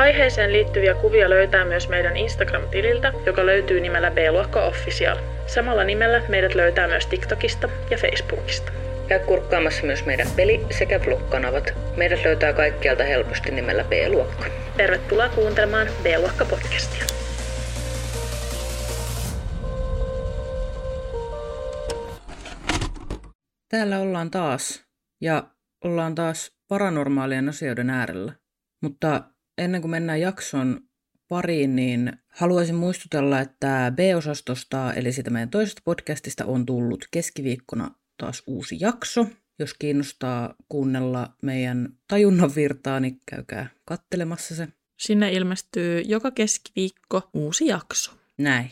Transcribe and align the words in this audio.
Aiheeseen 0.00 0.52
liittyviä 0.52 0.94
kuvia 0.94 1.30
löytää 1.30 1.64
myös 1.64 1.88
meidän 1.88 2.16
Instagram-tililtä, 2.16 3.12
joka 3.26 3.46
löytyy 3.46 3.80
nimellä 3.80 4.10
B-luokka 4.10 4.64
Official. 4.64 5.18
Samalla 5.46 5.84
nimellä 5.84 6.22
meidät 6.28 6.54
löytää 6.54 6.88
myös 6.88 7.06
TikTokista 7.06 7.68
ja 7.90 7.98
Facebookista. 7.98 8.72
Käy 9.08 9.18
kurkkaamassa 9.18 9.86
myös 9.86 10.06
meidän 10.06 10.26
peli- 10.36 10.66
sekä 10.70 11.00
vlog-kanavat. 11.06 11.74
Meidät 11.96 12.24
löytää 12.24 12.52
kaikkialta 12.52 13.04
helposti 13.04 13.50
nimellä 13.50 13.84
B-luokka. 13.84 14.46
Tervetuloa 14.76 15.28
kuuntelemaan 15.28 15.86
B-luokka 16.02 16.44
podcastia. 16.44 17.04
Täällä 23.68 23.98
ollaan 23.98 24.30
taas, 24.30 24.84
ja 25.20 25.42
ollaan 25.84 26.14
taas 26.14 26.52
paranormaalien 26.68 27.48
asioiden 27.48 27.90
äärellä. 27.90 28.32
Mutta 28.82 29.22
ennen 29.60 29.80
kuin 29.80 29.90
mennään 29.90 30.20
jakson 30.20 30.80
pariin, 31.28 31.76
niin 31.76 32.12
haluaisin 32.28 32.74
muistutella, 32.74 33.40
että 33.40 33.92
B-osastosta, 33.96 34.92
eli 34.92 35.12
sitä 35.12 35.30
meidän 35.30 35.50
toisesta 35.50 35.82
podcastista, 35.84 36.44
on 36.44 36.66
tullut 36.66 37.04
keskiviikkona 37.10 37.90
taas 38.16 38.42
uusi 38.46 38.76
jakso. 38.80 39.26
Jos 39.58 39.74
kiinnostaa 39.74 40.54
kuunnella 40.68 41.34
meidän 41.42 41.88
tajunnan 42.08 42.50
virtaa, 42.56 43.00
niin 43.00 43.20
käykää 43.30 43.66
kattelemassa 43.84 44.54
se. 44.54 44.68
Sinne 44.98 45.32
ilmestyy 45.32 46.00
joka 46.00 46.30
keskiviikko 46.30 47.30
uusi 47.34 47.66
jakso. 47.66 48.12
Näin. 48.38 48.70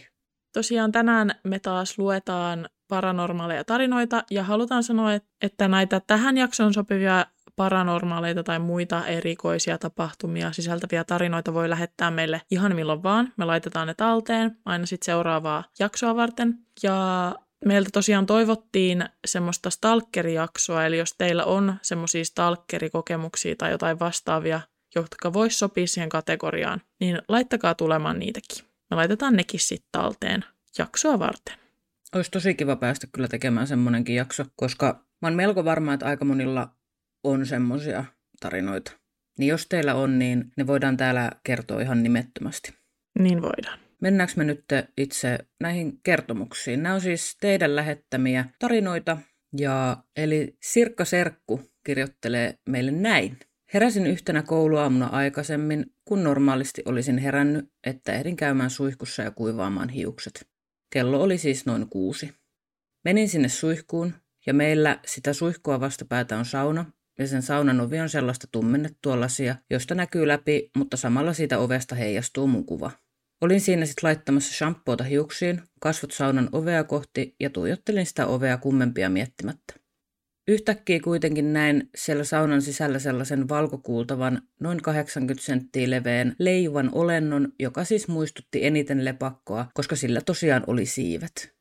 Tosiaan 0.53 0.93
tänään 0.93 1.31
me 1.45 1.59
taas 1.59 1.99
luetaan 1.99 2.69
paranormaaleja 2.89 3.65
tarinoita 3.65 4.25
ja 4.31 4.43
halutaan 4.43 4.83
sanoa, 4.83 5.15
et- 5.15 5.25
että 5.43 5.69
näitä 5.69 6.01
tähän 6.01 6.37
jaksoon 6.37 6.75
sopivia 6.75 7.27
paranormaaleita 7.59 8.43
tai 8.43 8.59
muita 8.59 9.07
erikoisia 9.07 9.79
tapahtumia 9.79 10.53
sisältäviä 10.53 11.05
tarinoita 11.05 11.55
voi 11.55 11.71
lähettää 11.71 12.11
meille 12.11 12.43
ihan 12.51 12.75
milloin 12.75 13.03
vaan. 13.03 13.33
Me 13.37 13.45
laitetaan 13.45 13.87
ne 13.87 13.95
talteen 13.95 14.57
aina 14.65 14.87
sitten 14.87 15.07
seuraavaa 15.07 15.65
jaksoa 15.79 16.17
varten. 16.17 16.59
Ja 16.83 17.35
meiltä 17.65 17.91
tosiaan 17.93 18.27
toivottiin 18.27 19.05
semmoista 19.27 19.71
stalkerijaksoa, 19.71 20.87
eli 20.87 20.99
jos 20.99 21.15
teillä 21.19 21.45
on 21.45 21.75
semmoisia 21.83 22.25
stalkerikokemuksia 22.25 23.55
tai 23.57 23.71
jotain 23.71 23.99
vastaavia, 23.99 24.61
jotka 24.95 25.33
vois 25.33 25.59
sopia 25.59 25.87
siihen 25.87 26.09
kategoriaan, 26.09 26.83
niin 27.01 27.23
laittakaa 27.29 27.75
tulemaan 27.75 28.19
niitäkin. 28.19 28.65
Me 28.91 28.97
laitetaan 28.97 29.37
nekin 29.37 29.61
sitten 29.61 29.89
talteen 29.93 30.45
jaksoa 30.79 31.19
varten. 31.19 31.59
Olisi 32.15 32.31
tosi 32.31 32.55
kiva 32.55 32.77
päästä 32.77 33.07
kyllä 33.13 33.29
tekemään 33.29 33.67
semmonenkin 33.67 34.17
jakso, 34.17 34.45
koska 34.57 35.05
mä 35.23 35.29
oon 35.29 35.35
melko 35.37 35.65
varma, 35.65 35.95
että 35.95 36.07
aika 36.07 36.25
monilla 36.25 36.69
on 37.25 37.47
semmoisia 37.47 38.05
tarinoita. 38.41 38.93
Niin 39.39 39.49
jos 39.49 39.67
teillä 39.67 39.95
on, 39.95 40.19
niin 40.19 40.45
ne 40.57 40.67
voidaan 40.67 40.97
täällä 40.97 41.31
kertoa 41.45 41.81
ihan 41.81 42.03
nimettömästi. 42.03 42.75
Niin 43.19 43.43
voidaan. 43.43 43.79
Mennäänkö 44.01 44.35
me 44.37 44.45
nyt 44.45 44.65
itse 44.97 45.39
näihin 45.61 46.01
kertomuksiin? 46.03 46.83
Nämä 46.83 46.95
on 46.95 47.01
siis 47.01 47.37
teidän 47.41 47.77
lähettämiä 47.77 48.45
tarinoita, 48.59 49.19
ja 49.59 49.97
eli 50.17 50.57
Sirkka 50.63 51.05
Serkku 51.05 51.61
kirjoittelee 51.85 52.55
meille 52.69 52.91
näin. 52.91 53.39
Heräsin 53.75 54.07
yhtenä 54.07 54.43
kouluaamuna 54.43 55.07
aikaisemmin, 55.07 55.87
kun 56.05 56.25
normaalisti 56.25 56.83
olisin 56.85 57.19
herännyt, 57.19 57.73
että 57.87 58.13
ehdin 58.13 58.37
käymään 58.37 58.71
suihkussa 58.71 59.23
ja 59.23 59.31
kuivaamaan 59.31 59.89
hiukset. 59.89 60.49
Kello 60.93 61.23
oli 61.23 61.39
siis 61.39 61.67
noin 61.67 61.89
kuusi. 61.89 62.35
Menin 63.05 63.29
sinne 63.29 63.49
suihkuun, 63.49 64.15
ja 64.47 64.55
meillä 64.55 65.01
sitä 65.07 65.33
suihkua 65.33 65.81
vastapäätä 65.81 66.39
on 66.39 66.45
sauna, 66.45 66.85
ja 67.19 67.27
sen 67.27 67.43
saunan 67.43 67.81
ovi 67.81 68.01
on 68.01 68.09
sellaista 68.09 68.47
tummennettua 68.53 69.21
lasia, 69.21 69.57
josta 69.71 69.95
näkyy 69.95 70.29
läpi, 70.29 70.71
mutta 70.77 70.97
samalla 70.97 71.33
siitä 71.33 71.59
ovesta 71.59 71.95
heijastuu 71.95 72.47
mun 72.47 72.67
kuva. 72.67 72.91
Olin 73.41 73.61
siinä 73.61 73.87
sitten 73.87 74.09
laittamassa 74.09 74.55
shampoota 74.55 75.05
hiuksiin, 75.05 75.63
kasvot 75.81 76.11
saunan 76.11 76.49
ovea 76.53 76.85
kohti 76.85 77.37
ja 77.41 77.51
tuijottelin 77.51 78.07
sitä 78.07 78.27
ovea 78.27 78.57
kummempia 78.57 79.11
miettimättä. 79.11 79.75
Yhtäkkiä 80.49 81.01
kuitenkin 81.01 81.53
näin 81.53 81.91
siellä 81.97 82.25
saunan 82.25 82.63
sisällä 82.63 82.99
sellaisen 82.99 83.49
valkokuultavan, 83.49 84.43
noin 84.61 84.83
80 84.83 85.45
senttiä 85.45 85.91
leveän, 85.91 86.37
leijuvan 86.39 86.91
olennon, 86.93 87.53
joka 87.59 87.85
siis 87.85 88.09
muistutti 88.09 88.67
eniten 88.67 89.05
lepakkoa, 89.05 89.67
koska 89.75 89.97
sillä 89.97 90.21
tosiaan 90.21 90.65
oli 90.67 90.87
siivet. 90.87 91.55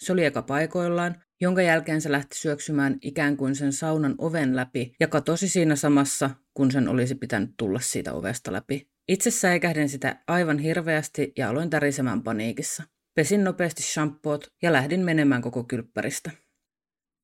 Se 0.00 0.12
oli 0.12 0.24
eka 0.24 0.42
paikoillaan, 0.42 1.22
jonka 1.40 1.62
jälkeen 1.62 2.00
se 2.00 2.12
lähti 2.12 2.38
syöksymään 2.38 2.98
ikään 3.02 3.36
kuin 3.36 3.54
sen 3.56 3.72
saunan 3.72 4.14
oven 4.18 4.56
läpi 4.56 4.92
ja 5.00 5.08
katosi 5.08 5.48
siinä 5.48 5.76
samassa, 5.76 6.30
kun 6.54 6.70
sen 6.70 6.88
olisi 6.88 7.14
pitänyt 7.14 7.50
tulla 7.56 7.80
siitä 7.80 8.12
ovesta 8.12 8.52
läpi. 8.52 8.88
Itse 9.08 9.30
säikähdin 9.30 9.88
sitä 9.88 10.22
aivan 10.26 10.58
hirveästi 10.58 11.32
ja 11.36 11.48
aloin 11.50 11.70
tärisemään 11.70 12.22
paniikissa. 12.22 12.82
Pesin 13.14 13.44
nopeasti 13.44 13.82
shampoot 13.82 14.46
ja 14.62 14.72
lähdin 14.72 15.00
menemään 15.00 15.42
koko 15.42 15.64
kylppäristä. 15.64 16.30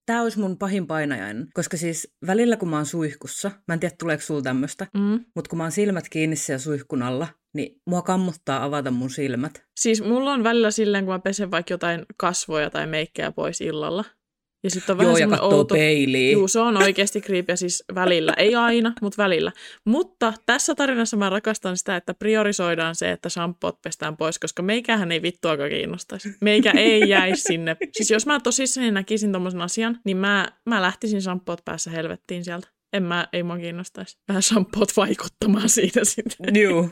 Tämä 0.06 0.22
olisi 0.22 0.38
mun 0.38 0.58
pahin 0.58 0.86
painajainen, 0.86 1.48
koska 1.54 1.76
siis 1.76 2.14
välillä 2.26 2.56
kun 2.56 2.68
mä 2.68 2.76
oon 2.76 2.86
suihkussa, 2.86 3.50
mä 3.68 3.74
en 3.74 3.80
tiedä 3.80 3.94
tuleeko 3.98 4.22
sulla 4.22 4.42
tämmöistä, 4.42 4.86
Mm. 4.94 5.24
mutta 5.34 5.48
kun 5.48 5.56
mä 5.56 5.64
oon 5.64 5.72
silmät 5.72 6.08
kiinni 6.08 6.36
siellä 6.36 6.58
suihkun 6.58 7.02
alla, 7.02 7.28
niin 7.54 7.80
mua 7.86 8.02
kammuttaa 8.02 8.64
avata 8.64 8.90
mun 8.90 9.10
silmät. 9.10 9.64
Siis 9.80 10.02
mulla 10.02 10.32
on 10.32 10.44
välillä 10.44 10.70
silleen, 10.70 11.04
kun 11.04 11.14
mä 11.14 11.18
pesen 11.18 11.50
vaikka 11.50 11.74
jotain 11.74 12.06
kasvoja 12.16 12.70
tai 12.70 12.86
meikkejä 12.86 13.32
pois 13.32 13.60
illalla. 13.60 14.04
Ja 14.64 14.70
sitten 14.70 14.92
on 14.92 14.98
vähän 14.98 15.20
Joo, 15.20 15.30
ja 15.30 15.42
outo... 15.42 15.74
peiliin. 15.74 16.32
Juu, 16.32 16.48
se 16.48 16.60
on 16.60 16.76
oikeasti 16.76 17.20
creepy 17.20 17.56
siis 17.56 17.84
välillä. 17.94 18.34
Ei 18.36 18.54
aina, 18.54 18.92
mutta 19.00 19.22
välillä. 19.22 19.52
Mutta 19.84 20.32
tässä 20.46 20.74
tarinassa 20.74 21.16
mä 21.16 21.30
rakastan 21.30 21.76
sitä, 21.76 21.96
että 21.96 22.14
priorisoidaan 22.14 22.94
se, 22.94 23.10
että 23.10 23.28
shampoot 23.28 23.82
pestään 23.82 24.16
pois, 24.16 24.38
koska 24.38 24.62
meikähän 24.62 25.12
ei 25.12 25.22
vittuakaan 25.22 25.70
kiinnostaisi. 25.70 26.36
Meikä 26.40 26.70
ei 26.70 27.08
jäisi 27.08 27.42
sinne. 27.42 27.76
Siis 27.92 28.10
jos 28.10 28.26
mä 28.26 28.40
tosissani 28.40 28.90
näkisin 28.90 29.32
tommosen 29.32 29.62
asian, 29.62 30.00
niin 30.04 30.16
mä, 30.16 30.48
mä 30.66 30.82
lähtisin 30.82 31.22
shampoot 31.22 31.64
päässä 31.64 31.90
helvettiin 31.90 32.44
sieltä. 32.44 32.68
En 32.92 33.02
mä, 33.02 33.28
ei 33.32 33.42
mua 33.42 33.58
kiinnostaisi. 33.58 34.18
Vähän 34.28 34.42
shampoot 34.42 34.96
vaikuttamaan 34.96 35.68
siitä 35.68 36.00
sitten. 36.04 36.56
Joo. 36.56 36.88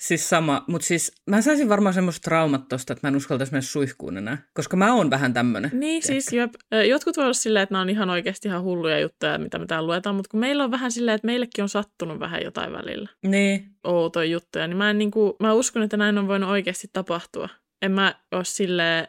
Siis 0.00 0.28
sama, 0.28 0.64
mutta 0.66 0.86
siis 0.86 1.12
mä 1.30 1.42
saisin 1.42 1.68
varmaan 1.68 1.94
semmoista 1.94 2.24
traumat 2.24 2.68
tosta, 2.68 2.92
että 2.92 3.06
mä 3.06 3.08
en 3.08 3.16
uskaltaisi 3.16 3.52
mennä 3.52 3.62
suihkuun 3.62 4.16
enää, 4.16 4.38
koska 4.54 4.76
mä 4.76 4.94
oon 4.94 5.10
vähän 5.10 5.32
tämmönen. 5.34 5.70
Niin, 5.74 6.02
siis 6.02 6.32
jep. 6.32 6.54
Ö, 6.74 6.84
jotkut 6.84 7.16
voi 7.16 7.24
olla 7.24 7.32
silleen, 7.34 7.62
että 7.62 7.72
nämä 7.72 7.82
on 7.82 7.90
ihan 7.90 8.10
oikeasti 8.10 8.48
ihan 8.48 8.62
hulluja 8.62 8.98
juttuja, 9.00 9.38
mitä 9.38 9.58
me 9.58 9.66
täällä 9.66 9.86
luetaan, 9.86 10.14
mutta 10.16 10.28
kun 10.30 10.40
meillä 10.40 10.64
on 10.64 10.70
vähän 10.70 10.92
silleen, 10.92 11.14
että 11.14 11.26
meillekin 11.26 11.62
on 11.62 11.68
sattunut 11.68 12.20
vähän 12.20 12.42
jotain 12.44 12.72
välillä 12.72 13.08
Niin, 13.26 13.64
outoja 13.84 14.30
juttuja, 14.30 14.66
niin 14.66 14.76
mä, 14.76 14.90
en, 14.90 14.98
niin 14.98 15.10
kuin, 15.10 15.32
mä 15.40 15.52
uskon, 15.52 15.82
että 15.82 15.96
näin 15.96 16.18
on 16.18 16.28
voinut 16.28 16.50
oikeasti 16.50 16.88
tapahtua. 16.92 17.48
En 17.82 17.92
mä 17.92 18.14
ole 18.32 18.44
silleen, 18.44 19.08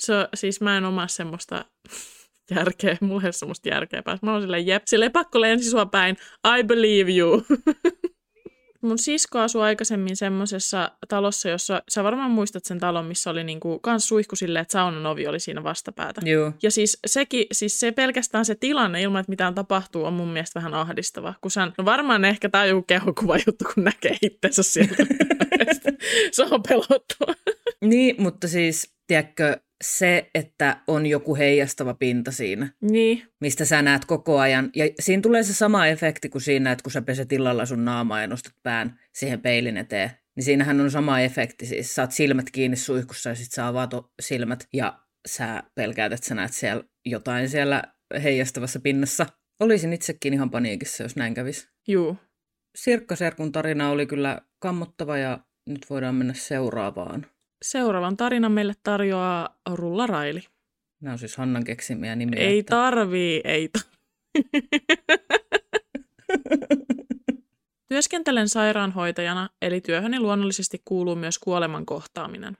se, 0.00 0.14
on- 0.14 0.28
siis 0.34 0.60
mä 0.60 0.76
en 0.76 0.84
omaa 0.84 1.08
semmoista 1.08 1.64
järkeä, 2.56 2.96
mulla 3.00 3.22
ei 3.22 3.26
ole 3.26 3.32
semmoista 3.32 3.68
järkeä 3.68 4.02
päässä. 4.02 4.26
Mä 4.26 4.32
oon 4.32 4.42
silleen, 4.42 4.66
jep, 4.66 4.82
silleen 4.86 5.12
pakko 5.12 5.40
lensi 5.40 5.70
sua 5.70 5.86
päin, 5.86 6.16
I 6.58 6.64
believe 6.64 7.12
you. 7.16 7.42
Mun 8.82 8.98
sisko 8.98 9.38
asui 9.38 9.62
aikaisemmin 9.62 10.16
semmoisessa 10.16 10.90
talossa, 11.08 11.48
jossa 11.48 11.82
sä 11.88 12.04
varmaan 12.04 12.30
muistat 12.30 12.64
sen 12.64 12.78
talon, 12.78 13.06
missä 13.06 13.30
oli 13.30 13.44
niinku 13.44 13.78
kans 13.78 14.08
suihku 14.08 14.36
silleen, 14.36 14.62
että 14.62 14.72
saunan 14.72 15.06
ovi 15.06 15.26
oli 15.26 15.40
siinä 15.40 15.62
vastapäätä. 15.62 16.20
joo. 16.24 16.52
Ja 16.62 16.70
siis, 16.70 16.98
sekin, 17.06 17.46
siis 17.52 17.80
se 17.80 17.92
pelkästään 17.92 18.44
se 18.44 18.54
tilanne 18.54 19.02
ilman, 19.02 19.20
että 19.20 19.30
mitään 19.30 19.54
tapahtuu, 19.54 20.04
on 20.04 20.12
mun 20.12 20.28
mielestä 20.28 20.60
vähän 20.60 20.74
ahdistava. 20.74 21.34
Kun 21.40 21.50
sä, 21.50 21.72
no 21.78 21.84
varmaan 21.84 22.24
ehkä 22.24 22.48
tää 22.48 22.62
on 22.62 22.68
joku 22.68 22.82
kehokuva 22.82 23.36
juttu, 23.46 23.64
kun 23.74 23.84
näkee 23.84 24.16
itsensä 24.22 24.62
sieltä. 24.62 25.06
se 26.32 26.42
on 26.50 26.62
pelottua. 26.68 27.34
Niin, 27.80 28.14
mutta 28.18 28.48
siis, 28.48 28.94
tiedätkö, 29.06 29.60
se, 29.84 30.30
että 30.34 30.80
on 30.86 31.06
joku 31.06 31.36
heijastava 31.36 31.94
pinta 31.94 32.32
siinä, 32.32 32.72
niin, 32.80 33.22
mistä 33.40 33.64
sä 33.64 33.82
näet 33.82 34.04
koko 34.04 34.38
ajan. 34.38 34.70
Ja 34.76 34.84
siinä 35.00 35.22
tulee 35.22 35.42
se 35.42 35.54
sama 35.54 35.86
efekti 35.86 36.28
kuin 36.28 36.42
siinä, 36.42 36.72
että 36.72 36.82
kun 36.82 36.92
sä 36.92 37.02
peset 37.02 37.32
illalla 37.32 37.66
sun 37.66 37.84
naamaa 37.84 38.20
ja 38.20 38.26
nostat 38.26 38.54
pään 38.62 39.00
siihen 39.14 39.40
peilin 39.40 39.76
eteen. 39.76 40.10
Niin 40.36 40.44
siinähän 40.44 40.80
on 40.80 40.90
sama 40.90 41.20
efekti. 41.20 41.66
Siis 41.66 41.94
saat 41.94 42.12
silmät 42.12 42.50
kiinni 42.50 42.76
suihkussa 42.76 43.28
ja 43.28 43.34
sit 43.34 43.52
sä 43.52 43.66
avaat 43.66 43.90
silmät 44.20 44.68
ja 44.72 44.98
sä 45.28 45.62
pelkäät, 45.74 46.12
että 46.12 46.26
sä 46.26 46.34
näet 46.34 46.52
siellä 46.52 46.84
jotain 47.04 47.48
siellä 47.48 47.82
heijastavassa 48.22 48.80
pinnassa. 48.80 49.26
Olisin 49.60 49.92
itsekin 49.92 50.34
ihan 50.34 50.50
paniikissa, 50.50 51.02
jos 51.02 51.16
näin 51.16 51.34
kävisi. 51.34 51.68
juu. 51.88 52.16
Sirkka 52.76 53.16
Serkun 53.16 53.52
tarina 53.52 53.90
oli 53.90 54.06
kyllä 54.06 54.42
kammottava 54.58 55.18
ja 55.18 55.38
nyt 55.66 55.90
voidaan 55.90 56.14
mennä 56.14 56.34
seuraavaan. 56.34 57.26
Seuraavan 57.62 58.16
tarinan 58.16 58.52
meille 58.52 58.74
tarjoaa 58.82 59.58
Rulla 59.74 60.06
Raili. 60.06 60.42
Nämä 61.00 61.12
on 61.12 61.18
siis 61.18 61.36
Hannan 61.36 61.64
keksimiä 61.64 62.16
nimiä. 62.16 62.40
Ei 62.40 62.58
että... 62.58 62.70
tarvii, 62.70 63.40
ei 63.44 63.68
tarvii. 63.68 63.98
Työskentelen 67.88 68.48
sairaanhoitajana, 68.48 69.48
eli 69.62 69.80
työhöni 69.80 70.20
luonnollisesti 70.20 70.82
kuuluu 70.84 71.16
myös 71.16 71.38
kuoleman 71.38 71.86
kohtaaminen. 71.86 72.56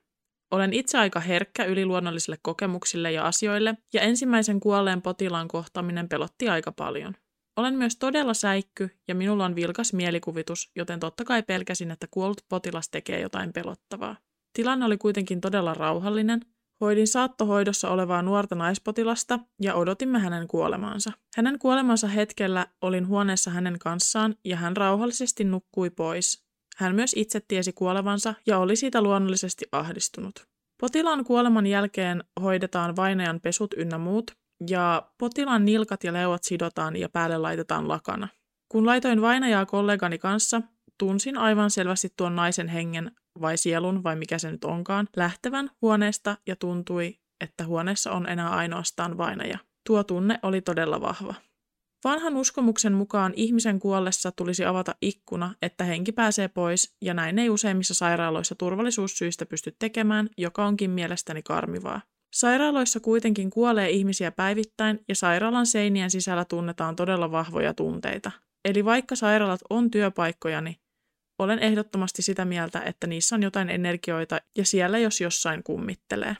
Olen 0.50 0.72
itse 0.72 0.98
aika 0.98 1.20
herkkä 1.20 1.64
yliluonnollisille 1.64 2.38
kokemuksille 2.42 3.12
ja 3.12 3.26
asioille, 3.26 3.74
ja 3.92 4.00
ensimmäisen 4.00 4.60
kuolleen 4.60 5.02
potilaan 5.02 5.48
kohtaaminen 5.48 6.08
pelotti 6.08 6.48
aika 6.48 6.72
paljon. 6.72 7.14
Olen 7.56 7.74
myös 7.74 7.96
todella 7.96 8.34
säikky, 8.34 8.90
ja 9.08 9.14
minulla 9.14 9.44
on 9.44 9.54
vilkas 9.54 9.92
mielikuvitus, 9.92 10.70
joten 10.76 11.00
totta 11.00 11.24
kai 11.24 11.42
pelkäsin, 11.42 11.90
että 11.90 12.06
kuollut 12.10 12.40
potilas 12.48 12.88
tekee 12.88 13.20
jotain 13.20 13.52
pelottavaa. 13.52 14.16
Tilanne 14.58 14.86
oli 14.86 14.98
kuitenkin 14.98 15.40
todella 15.40 15.74
rauhallinen, 15.74 16.40
Hoidin 16.80 17.08
saattohoidossa 17.08 17.90
olevaa 17.90 18.22
nuorta 18.22 18.54
naispotilasta 18.54 19.38
ja 19.60 19.74
odotimme 19.74 20.18
hänen 20.18 20.48
kuolemaansa. 20.48 21.12
Hänen 21.36 21.58
kuolemansa 21.58 22.08
hetkellä 22.08 22.66
olin 22.82 23.06
huoneessa 23.06 23.50
hänen 23.50 23.78
kanssaan 23.78 24.34
ja 24.44 24.56
hän 24.56 24.76
rauhallisesti 24.76 25.44
nukkui 25.44 25.90
pois. 25.90 26.44
Hän 26.76 26.94
myös 26.94 27.12
itse 27.16 27.40
tiesi 27.48 27.72
kuolevansa 27.72 28.34
ja 28.46 28.58
oli 28.58 28.76
siitä 28.76 29.02
luonnollisesti 29.02 29.64
ahdistunut. 29.72 30.46
Potilaan 30.80 31.24
kuoleman 31.24 31.66
jälkeen 31.66 32.24
hoidetaan 32.42 32.96
vainajan 32.96 33.40
pesut 33.40 33.74
ynnä 33.76 33.98
muut, 33.98 34.30
ja 34.70 35.10
potilaan 35.18 35.64
nilkat 35.64 36.04
ja 36.04 36.12
leuat 36.12 36.44
sidotaan 36.44 36.96
ja 36.96 37.08
päälle 37.08 37.38
laitetaan 37.38 37.88
lakana. 37.88 38.28
Kun 38.68 38.86
laitoin 38.86 39.22
vainajaa 39.22 39.66
kollegani 39.66 40.18
kanssa, 40.18 40.62
tunsin 40.98 41.38
aivan 41.38 41.70
selvästi 41.70 42.08
tuon 42.16 42.36
naisen 42.36 42.68
hengen 42.68 43.12
vai 43.40 43.56
sielun 43.56 44.02
vai 44.02 44.16
mikä 44.16 44.38
se 44.38 44.50
nyt 44.50 44.64
onkaan, 44.64 45.08
lähtevän 45.16 45.70
huoneesta 45.82 46.36
ja 46.46 46.56
tuntui, 46.56 47.18
että 47.40 47.66
huoneessa 47.66 48.12
on 48.12 48.28
enää 48.28 48.50
ainoastaan 48.50 49.18
vainaja. 49.18 49.58
Tuo 49.86 50.04
tunne 50.04 50.38
oli 50.42 50.60
todella 50.60 51.00
vahva. 51.00 51.34
Vanhan 52.04 52.36
uskomuksen 52.36 52.92
mukaan 52.92 53.32
ihmisen 53.36 53.78
kuollessa 53.78 54.32
tulisi 54.32 54.64
avata 54.64 54.94
ikkuna, 55.02 55.54
että 55.62 55.84
henki 55.84 56.12
pääsee 56.12 56.48
pois, 56.48 56.96
ja 57.02 57.14
näin 57.14 57.38
ei 57.38 57.50
useimmissa 57.50 57.94
sairaaloissa 57.94 58.54
turvallisuussyistä 58.54 59.46
pysty 59.46 59.76
tekemään, 59.78 60.30
joka 60.36 60.66
onkin 60.66 60.90
mielestäni 60.90 61.42
karmivaa. 61.42 62.00
Sairaaloissa 62.34 63.00
kuitenkin 63.00 63.50
kuolee 63.50 63.90
ihmisiä 63.90 64.30
päivittäin, 64.30 65.04
ja 65.08 65.14
sairaalan 65.14 65.66
seinien 65.66 66.10
sisällä 66.10 66.44
tunnetaan 66.44 66.96
todella 66.96 67.30
vahvoja 67.30 67.74
tunteita. 67.74 68.30
Eli 68.64 68.84
vaikka 68.84 69.16
sairaalat 69.16 69.60
on 69.70 69.90
työpaikkojani, 69.90 70.80
olen 71.38 71.58
ehdottomasti 71.58 72.22
sitä 72.22 72.44
mieltä, 72.44 72.80
että 72.80 73.06
niissä 73.06 73.34
on 73.34 73.42
jotain 73.42 73.70
energioita 73.70 74.40
ja 74.58 74.64
siellä 74.64 74.98
jos 74.98 75.20
jossain 75.20 75.62
kummittelee. 75.62 76.36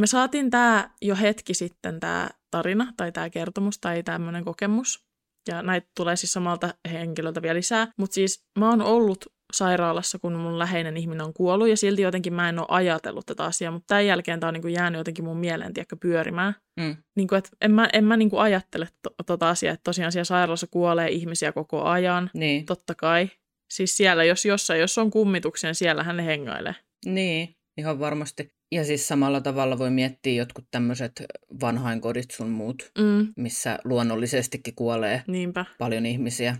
Me 0.00 0.06
saatiin 0.06 0.50
tämä 0.50 0.90
jo 1.02 1.16
hetki 1.16 1.54
sitten, 1.54 2.00
tämä 2.00 2.28
tarina 2.50 2.92
tai 2.96 3.12
tämä 3.12 3.30
kertomus 3.30 3.78
tai 3.78 4.02
tämmöinen 4.02 4.44
kokemus. 4.44 5.04
Ja 5.48 5.62
näitä 5.62 5.88
tulee 5.96 6.16
siis 6.16 6.32
samalta 6.32 6.74
henkilöltä 6.92 7.42
vielä 7.42 7.56
lisää. 7.56 7.92
Mutta 7.98 8.14
siis 8.14 8.44
mä 8.58 8.70
oon 8.70 8.82
ollut 8.82 9.26
sairaalassa, 9.52 10.18
kun 10.18 10.32
mun 10.32 10.58
läheinen 10.58 10.96
ihminen 10.96 11.26
on 11.26 11.34
kuollut, 11.34 11.68
ja 11.68 11.76
silti 11.76 12.02
jotenkin 12.02 12.34
mä 12.34 12.48
en 12.48 12.58
ole 12.58 12.66
ajatellut 12.70 13.26
tätä 13.26 13.44
asiaa, 13.44 13.72
mutta 13.72 13.86
tämän 13.86 14.06
jälkeen 14.06 14.40
tämä 14.40 14.48
on 14.48 14.54
niin 14.54 14.62
kuin 14.62 14.74
jäänyt 14.74 14.98
jotenkin 14.98 15.24
mun 15.24 15.36
mieleen 15.36 15.74
tiedätkö, 15.74 15.96
pyörimään. 15.96 16.54
Mm. 16.80 16.96
Niin 17.16 17.28
kuin, 17.28 17.38
että 17.38 17.50
en 17.60 17.70
mä, 17.70 17.88
en 17.92 18.04
mä 18.04 18.16
niin 18.16 18.30
kuin 18.30 18.40
ajattele 18.40 18.88
to, 19.02 19.10
tota 19.26 19.48
asiaa, 19.48 19.74
että 19.74 19.84
tosiaan 19.84 20.12
siellä 20.12 20.24
sairaalassa 20.24 20.66
kuolee 20.70 21.08
ihmisiä 21.08 21.52
koko 21.52 21.82
ajan, 21.82 22.30
niin. 22.34 22.66
totta 22.66 22.94
kai. 22.94 23.28
Siis 23.72 23.96
siellä, 23.96 24.24
jos 24.24 24.44
jossain, 24.44 24.80
jos 24.80 24.98
on 24.98 25.10
kummituksen, 25.10 25.74
siellä 25.74 26.02
hän 26.02 26.20
hengailee. 26.20 26.74
Niin, 27.06 27.56
ihan 27.78 28.00
varmasti. 28.00 28.52
Ja 28.72 28.84
siis 28.84 29.08
samalla 29.08 29.40
tavalla 29.40 29.78
voi 29.78 29.90
miettiä 29.90 30.32
jotkut 30.32 30.64
tämmöiset 30.70 31.12
vanhainkodit 31.60 32.30
sun 32.30 32.48
muut, 32.48 32.90
mm. 32.98 33.32
missä 33.36 33.78
luonnollisestikin 33.84 34.74
kuolee 34.74 35.22
Niinpä. 35.26 35.64
paljon 35.78 36.06
ihmisiä. 36.06 36.56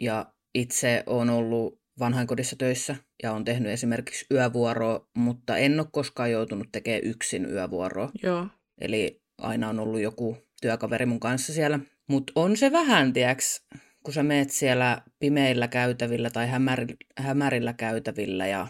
Ja 0.00 0.26
itse 0.54 1.02
on 1.06 1.30
ollut 1.30 1.80
vanhainkodissa 1.98 2.56
töissä 2.56 2.96
ja 3.22 3.32
on 3.32 3.44
tehnyt 3.44 3.72
esimerkiksi 3.72 4.26
yövuoroa, 4.30 5.08
mutta 5.16 5.56
en 5.56 5.80
ole 5.80 5.88
koskaan 5.92 6.30
joutunut 6.30 6.68
tekemään 6.72 7.04
yksin 7.04 7.50
yövuoroa. 7.50 8.10
Joo. 8.22 8.46
Eli 8.80 9.22
aina 9.38 9.68
on 9.68 9.80
ollut 9.80 10.00
joku 10.00 10.38
työkaveri 10.60 11.06
mun 11.06 11.20
kanssa 11.20 11.52
siellä. 11.52 11.78
Mutta 12.08 12.32
on 12.36 12.56
se 12.56 12.72
vähän, 12.72 13.12
tiedäks, 13.12 13.66
kun 14.06 14.14
sä 14.14 14.22
meet 14.22 14.50
siellä 14.50 15.02
pimeillä 15.18 15.68
käytävillä 15.68 16.30
tai 16.30 16.48
hämärillä, 16.48 16.96
hämärillä 17.18 17.72
käytävillä 17.72 18.46
ja 18.46 18.66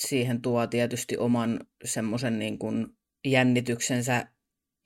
siihen 0.00 0.42
tuo 0.42 0.66
tietysti 0.66 1.16
oman 1.16 1.60
semmoisen 1.84 2.38
niin 2.38 2.58
kuin 2.58 2.86
jännityksensä 3.26 4.26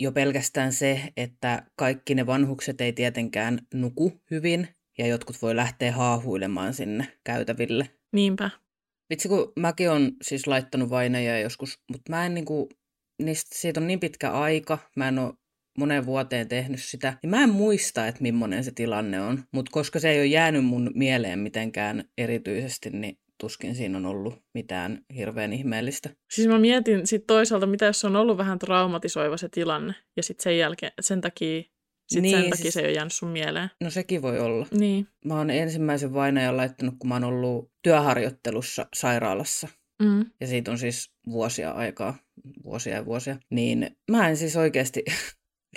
jo 0.01 0.13
pelkästään 0.13 0.73
se, 0.73 1.13
että 1.17 1.67
kaikki 1.77 2.15
ne 2.15 2.27
vanhukset 2.27 2.81
ei 2.81 2.93
tietenkään 2.93 3.59
nuku 3.75 4.21
hyvin 4.31 4.69
ja 4.99 5.07
jotkut 5.07 5.43
voi 5.43 5.57
lähteä 5.57 5.93
haahuilemaan 5.93 6.75
sinne 6.75 7.19
käytäville. 7.25 7.91
Niinpä. 8.13 8.51
Vitsi, 9.11 9.29
kun 9.29 9.53
mäkin 9.57 9.91
on 9.91 10.13
siis 10.23 10.47
laittanut 10.47 10.91
vaineja 10.91 11.41
joskus, 11.41 11.83
mutta 11.91 12.11
mä 12.11 12.27
en 12.27 12.35
niinku, 12.35 12.69
niistä, 13.23 13.51
siitä 13.59 13.81
on 13.81 13.87
niin 13.87 14.01
pitkä 14.01 14.31
aika, 14.31 14.79
mä 14.97 15.09
en 15.09 15.19
ole 15.19 15.35
moneen 15.79 16.07
vuoteen 16.07 16.49
tehnyt 16.49 16.83
sitä, 16.83 17.19
niin 17.23 17.31
mä 17.31 17.43
en 17.43 17.51
muista, 17.51 18.07
että 18.07 18.23
millainen 18.23 18.65
se 18.65 18.73
tilanne 18.75 19.21
on. 19.21 19.45
Mutta 19.53 19.71
koska 19.71 20.01
se 20.01 20.11
ei 20.11 20.19
ole 20.19 20.27
jäänyt 20.27 20.65
mun 20.65 20.91
mieleen 20.95 21.39
mitenkään 21.39 22.05
erityisesti, 22.19 22.91
niin 22.91 23.19
tuskin 23.41 23.75
siinä 23.75 23.99
on 23.99 24.07
ollut 24.07 24.43
mitään 24.55 25.05
hirveän 25.17 25.53
ihmeellistä. 25.53 26.11
Siis 26.31 26.49
mä 26.49 26.59
mietin 26.59 27.07
sit 27.07 27.27
toisaalta, 27.27 27.67
mitä 27.67 27.87
jos 27.87 28.05
on 28.05 28.17
ollut 28.17 28.39
vähän 28.39 28.59
traumatisoiva 28.59 29.37
se 29.37 29.49
tilanne, 29.49 29.95
ja 30.17 30.23
sitten 30.23 30.43
sen 30.43 30.59
jälkeen, 30.59 30.93
sen 31.01 31.21
takia 31.21 31.63
sitten 32.11 32.23
niin, 32.23 32.41
sen 32.41 32.51
takia 32.51 32.63
siis... 32.63 32.75
se 32.75 32.81
ei 32.81 32.87
ole 32.87 32.93
jäänyt 32.93 33.13
sun 33.13 33.29
mieleen. 33.29 33.71
No 33.81 33.91
sekin 33.91 34.23
voi 34.23 34.39
olla. 34.39 34.67
Niin. 34.71 35.07
Mä 35.25 35.37
oon 35.37 35.51
ensimmäisen 35.51 36.15
vainajan 36.15 36.57
laittanut, 36.57 36.95
kun 36.99 37.09
mä 37.09 37.15
oon 37.15 37.25
ollut 37.25 37.73
työharjoittelussa 37.83 38.87
sairaalassa. 38.97 39.69
Mm. 40.03 40.25
Ja 40.41 40.47
siitä 40.47 40.71
on 40.71 40.79
siis 40.79 41.13
vuosia 41.27 41.71
aikaa, 41.71 42.19
vuosia 42.65 42.95
ja 42.95 43.07
vuosia. 43.07 43.37
Niin 43.51 43.97
mä 44.11 44.29
en 44.29 44.37
siis 44.37 44.57
oikeasti 44.57 45.05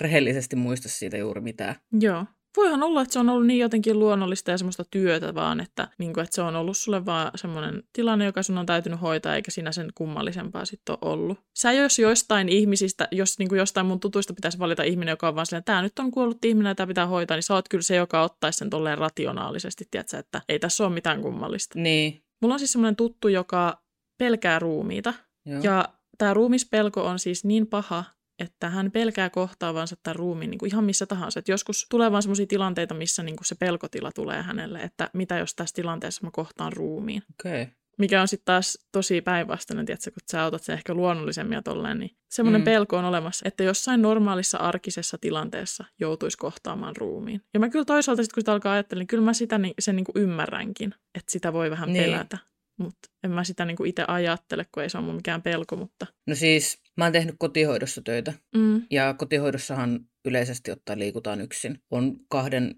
rehellisesti 0.00 0.56
muista 0.56 0.88
siitä 0.88 1.16
juuri 1.16 1.40
mitään. 1.40 1.74
Joo. 2.00 2.24
Voihan 2.56 2.82
olla, 2.82 3.02
että 3.02 3.12
se 3.12 3.18
on 3.18 3.28
ollut 3.28 3.46
niin 3.46 3.60
jotenkin 3.60 3.98
luonnollista 3.98 4.50
ja 4.50 4.58
semmoista 4.58 4.84
työtä 4.90 5.34
vaan, 5.34 5.60
että, 5.60 5.88
niin 5.98 6.12
kuin, 6.12 6.24
että 6.24 6.34
se 6.34 6.42
on 6.42 6.56
ollut 6.56 6.76
sulle 6.76 7.06
vaan 7.06 7.30
semmoinen 7.34 7.82
tilanne, 7.92 8.24
joka 8.24 8.42
sun 8.42 8.58
on 8.58 8.66
täytynyt 8.66 9.00
hoitaa, 9.00 9.34
eikä 9.34 9.50
siinä 9.50 9.72
sen 9.72 9.90
kummallisempaa 9.94 10.64
sitten 10.64 10.96
ole 11.00 11.12
ollut. 11.12 11.38
Sä 11.56 11.72
jos 11.72 11.98
jostain 11.98 12.48
ihmisistä, 12.48 13.08
jos 13.10 13.38
niin 13.38 13.48
kuin 13.48 13.58
jostain 13.58 13.86
mun 13.86 14.00
tutuista 14.00 14.34
pitäisi 14.34 14.58
valita 14.58 14.82
ihminen, 14.82 15.12
joka 15.12 15.28
on 15.28 15.34
vaan 15.34 15.46
silleen, 15.46 15.64
tämä 15.64 15.82
nyt 15.82 15.98
on 15.98 16.10
kuollut 16.10 16.44
ihminen 16.44 16.70
ja 16.70 16.74
tämä 16.74 16.86
pitää 16.86 17.06
hoitaa, 17.06 17.36
niin 17.36 17.42
sä 17.42 17.54
oot 17.54 17.68
kyllä 17.68 17.82
se, 17.82 17.96
joka 17.96 18.22
ottaisi 18.22 18.56
sen 18.56 18.70
tolleen 18.70 18.98
rationaalisesti, 18.98 19.84
tiedätkö, 19.90 20.18
että 20.18 20.42
ei 20.48 20.58
tässä 20.58 20.84
ole 20.86 20.94
mitään 20.94 21.22
kummallista. 21.22 21.78
Niin. 21.78 22.24
Mulla 22.42 22.54
on 22.54 22.58
siis 22.58 22.72
semmoinen 22.72 22.96
tuttu, 22.96 23.28
joka 23.28 23.82
pelkää 24.18 24.58
ruumiita. 24.58 25.14
Joo. 25.46 25.60
Ja 25.62 25.88
tämä 26.18 26.34
ruumispelko 26.34 27.04
on 27.04 27.18
siis 27.18 27.44
niin 27.44 27.66
paha, 27.66 28.04
että 28.38 28.70
hän 28.70 28.90
pelkää 28.90 29.30
kohtaavansa 29.30 29.96
tämän 30.02 30.16
ruumiin 30.16 30.50
niin 30.50 30.58
kuin 30.58 30.72
ihan 30.72 30.84
missä 30.84 31.06
tahansa. 31.06 31.40
Et 31.40 31.48
joskus 31.48 31.86
tulee 31.90 32.12
vaan 32.12 32.22
sellaisia 32.22 32.46
tilanteita, 32.46 32.94
missä 32.94 33.22
niin 33.22 33.36
kuin 33.36 33.46
se 33.46 33.54
pelkotila 33.54 34.12
tulee 34.12 34.42
hänelle, 34.42 34.78
että 34.78 35.10
mitä 35.12 35.38
jos 35.38 35.54
tässä 35.54 35.74
tilanteessa 35.74 36.26
mä 36.26 36.30
kohtaan 36.32 36.72
ruumiin. 36.72 37.22
Okay. 37.40 37.66
Mikä 37.98 38.20
on 38.20 38.28
sitten 38.28 38.44
taas 38.44 38.78
tosi 38.92 39.20
päinvastainen, 39.20 39.86
tiedätkö, 39.86 40.10
kun 40.10 40.20
sä 40.30 40.44
otat 40.44 40.62
sen 40.62 40.74
ehkä 40.74 40.94
luonnollisemmin 40.94 41.56
ja 41.56 41.62
tolleen, 41.62 41.98
niin 41.98 42.10
semmoinen 42.30 42.60
mm. 42.60 42.64
pelko 42.64 42.96
on 42.96 43.04
olemassa, 43.04 43.48
että 43.48 43.62
jossain 43.62 44.02
normaalissa 44.02 44.58
arkisessa 44.58 45.18
tilanteessa 45.20 45.84
joutuisi 46.00 46.38
kohtaamaan 46.38 46.96
ruumiin. 46.96 47.42
Ja 47.54 47.60
mä 47.60 47.68
kyllä 47.68 47.84
toisaalta 47.84 48.22
sitten, 48.22 48.34
kun 48.34 48.40
sitä 48.40 48.52
alkaa 48.52 48.72
ajattella, 48.72 49.00
niin 49.00 49.06
kyllä 49.06 49.24
mä 49.24 49.32
sitä, 49.32 49.60
sen 49.78 49.96
niin 49.96 50.04
kuin 50.04 50.22
ymmärränkin, 50.22 50.94
että 51.14 51.32
sitä 51.32 51.52
voi 51.52 51.70
vähän 51.70 51.92
niin. 51.92 52.04
pelätä. 52.04 52.38
Mutta 52.76 53.10
en 53.24 53.30
mä 53.30 53.44
sitä 53.44 53.64
niinku 53.64 53.84
itse 53.84 54.04
ajattele, 54.08 54.66
kun 54.72 54.82
ei 54.82 54.90
se 54.90 54.98
ole 54.98 55.06
mun 55.06 55.14
mikään 55.14 55.42
pelko. 55.42 55.76
Mutta... 55.76 56.06
No 56.26 56.34
siis, 56.34 56.82
mä 56.96 57.04
oon 57.04 57.12
tehnyt 57.12 57.36
kotihoidossa 57.38 58.02
töitä. 58.02 58.32
Mm. 58.56 58.82
Ja 58.90 59.14
kotihoidossahan 59.14 60.00
yleisesti 60.24 60.70
ottaen 60.70 60.98
liikutaan 60.98 61.40
yksin. 61.40 61.78
On 61.90 62.16
kahden 62.28 62.74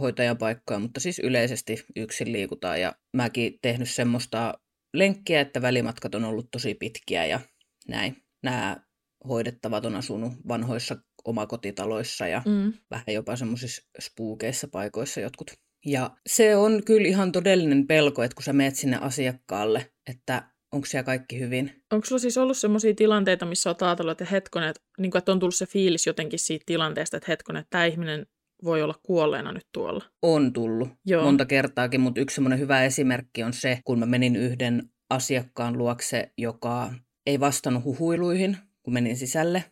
hoitajan 0.00 0.38
paikkoja, 0.38 0.78
mutta 0.78 1.00
siis 1.00 1.18
yleisesti 1.18 1.84
yksin 1.96 2.32
liikutaan. 2.32 2.80
Ja 2.80 2.92
mäkin 3.16 3.58
tehnyt 3.62 3.90
semmoista 3.90 4.54
lenkkiä, 4.94 5.40
että 5.40 5.62
välimatkat 5.62 6.14
on 6.14 6.24
ollut 6.24 6.50
tosi 6.50 6.74
pitkiä 6.74 7.26
ja 7.26 7.40
näin. 7.88 8.16
Nämä 8.42 8.76
hoidettavat 9.28 9.84
on 9.84 9.96
asunut 9.96 10.32
vanhoissa 10.48 10.96
omakotitaloissa 11.24 12.26
ja 12.26 12.42
mm. 12.46 12.72
vähän 12.90 13.14
jopa 13.14 13.36
semmoisissa 13.36 13.82
spuukeissa 14.00 14.68
paikoissa 14.68 15.20
jotkut. 15.20 15.50
Ja 15.86 16.10
se 16.26 16.56
on 16.56 16.84
kyllä 16.84 17.08
ihan 17.08 17.32
todellinen 17.32 17.86
pelko, 17.86 18.22
että 18.22 18.34
kun 18.34 18.42
sä 18.42 18.52
meet 18.52 18.76
sinne 18.76 18.96
asiakkaalle, 18.96 19.92
että 20.10 20.50
onko 20.72 20.86
siellä 20.86 21.04
kaikki 21.04 21.40
hyvin. 21.40 21.82
Onko 21.92 22.06
sulla 22.06 22.18
siis 22.18 22.38
ollut 22.38 22.56
sellaisia 22.56 22.94
tilanteita, 22.94 23.46
missä 23.46 23.70
olet 23.70 23.82
ajatellut, 23.82 24.12
että 24.12 24.34
hetkonen, 24.34 24.68
että, 24.68 24.82
niin 24.98 25.10
kuin, 25.10 25.18
että 25.18 25.32
on 25.32 25.38
tullut 25.38 25.54
se 25.54 25.66
fiilis 25.66 26.06
jotenkin 26.06 26.38
siitä 26.38 26.62
tilanteesta, 26.66 27.16
että 27.16 27.32
hetkonen, 27.32 27.60
että 27.60 27.70
tämä 27.70 27.84
ihminen 27.84 28.26
voi 28.64 28.82
olla 28.82 28.94
kuolleena 29.02 29.52
nyt 29.52 29.66
tuolla? 29.72 30.04
On 30.22 30.52
tullut 30.52 30.88
Joo. 31.06 31.24
monta 31.24 31.46
kertaakin, 31.46 32.00
mutta 32.00 32.20
yksi 32.20 32.34
semmoinen 32.34 32.58
hyvä 32.58 32.84
esimerkki 32.84 33.42
on 33.42 33.52
se, 33.52 33.80
kun 33.84 33.98
mä 33.98 34.06
menin 34.06 34.36
yhden 34.36 34.82
asiakkaan 35.10 35.78
luokse, 35.78 36.32
joka 36.38 36.94
ei 37.26 37.40
vastannut 37.40 37.84
huhuiluihin, 37.84 38.56
kun 38.82 38.94
menin 38.94 39.16
sisälle. 39.16 39.64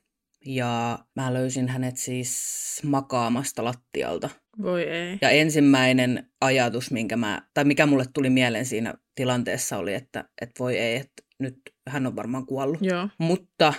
Ja 0.46 0.98
mä 1.16 1.34
löysin 1.34 1.68
hänet 1.68 1.96
siis 1.96 2.80
makaamasta 2.84 3.64
lattialta. 3.64 4.30
Voi 4.62 4.82
ei. 4.82 5.18
Ja 5.22 5.30
ensimmäinen 5.30 6.30
ajatus, 6.40 6.90
minkä 6.90 7.16
mä, 7.16 7.42
tai 7.54 7.64
mikä 7.64 7.86
mulle 7.86 8.04
tuli 8.14 8.30
mieleen 8.30 8.66
siinä 8.66 8.94
tilanteessa 9.18 9.78
oli, 9.78 9.94
että, 9.94 10.24
että 10.42 10.58
voi 10.58 10.78
ei, 10.78 10.96
että 10.96 11.22
nyt 11.38 11.56
hän 11.88 12.06
on 12.06 12.16
varmaan 12.16 12.46
kuollut. 12.46 12.78
Joo. 12.80 13.08
Mutta 13.18 13.74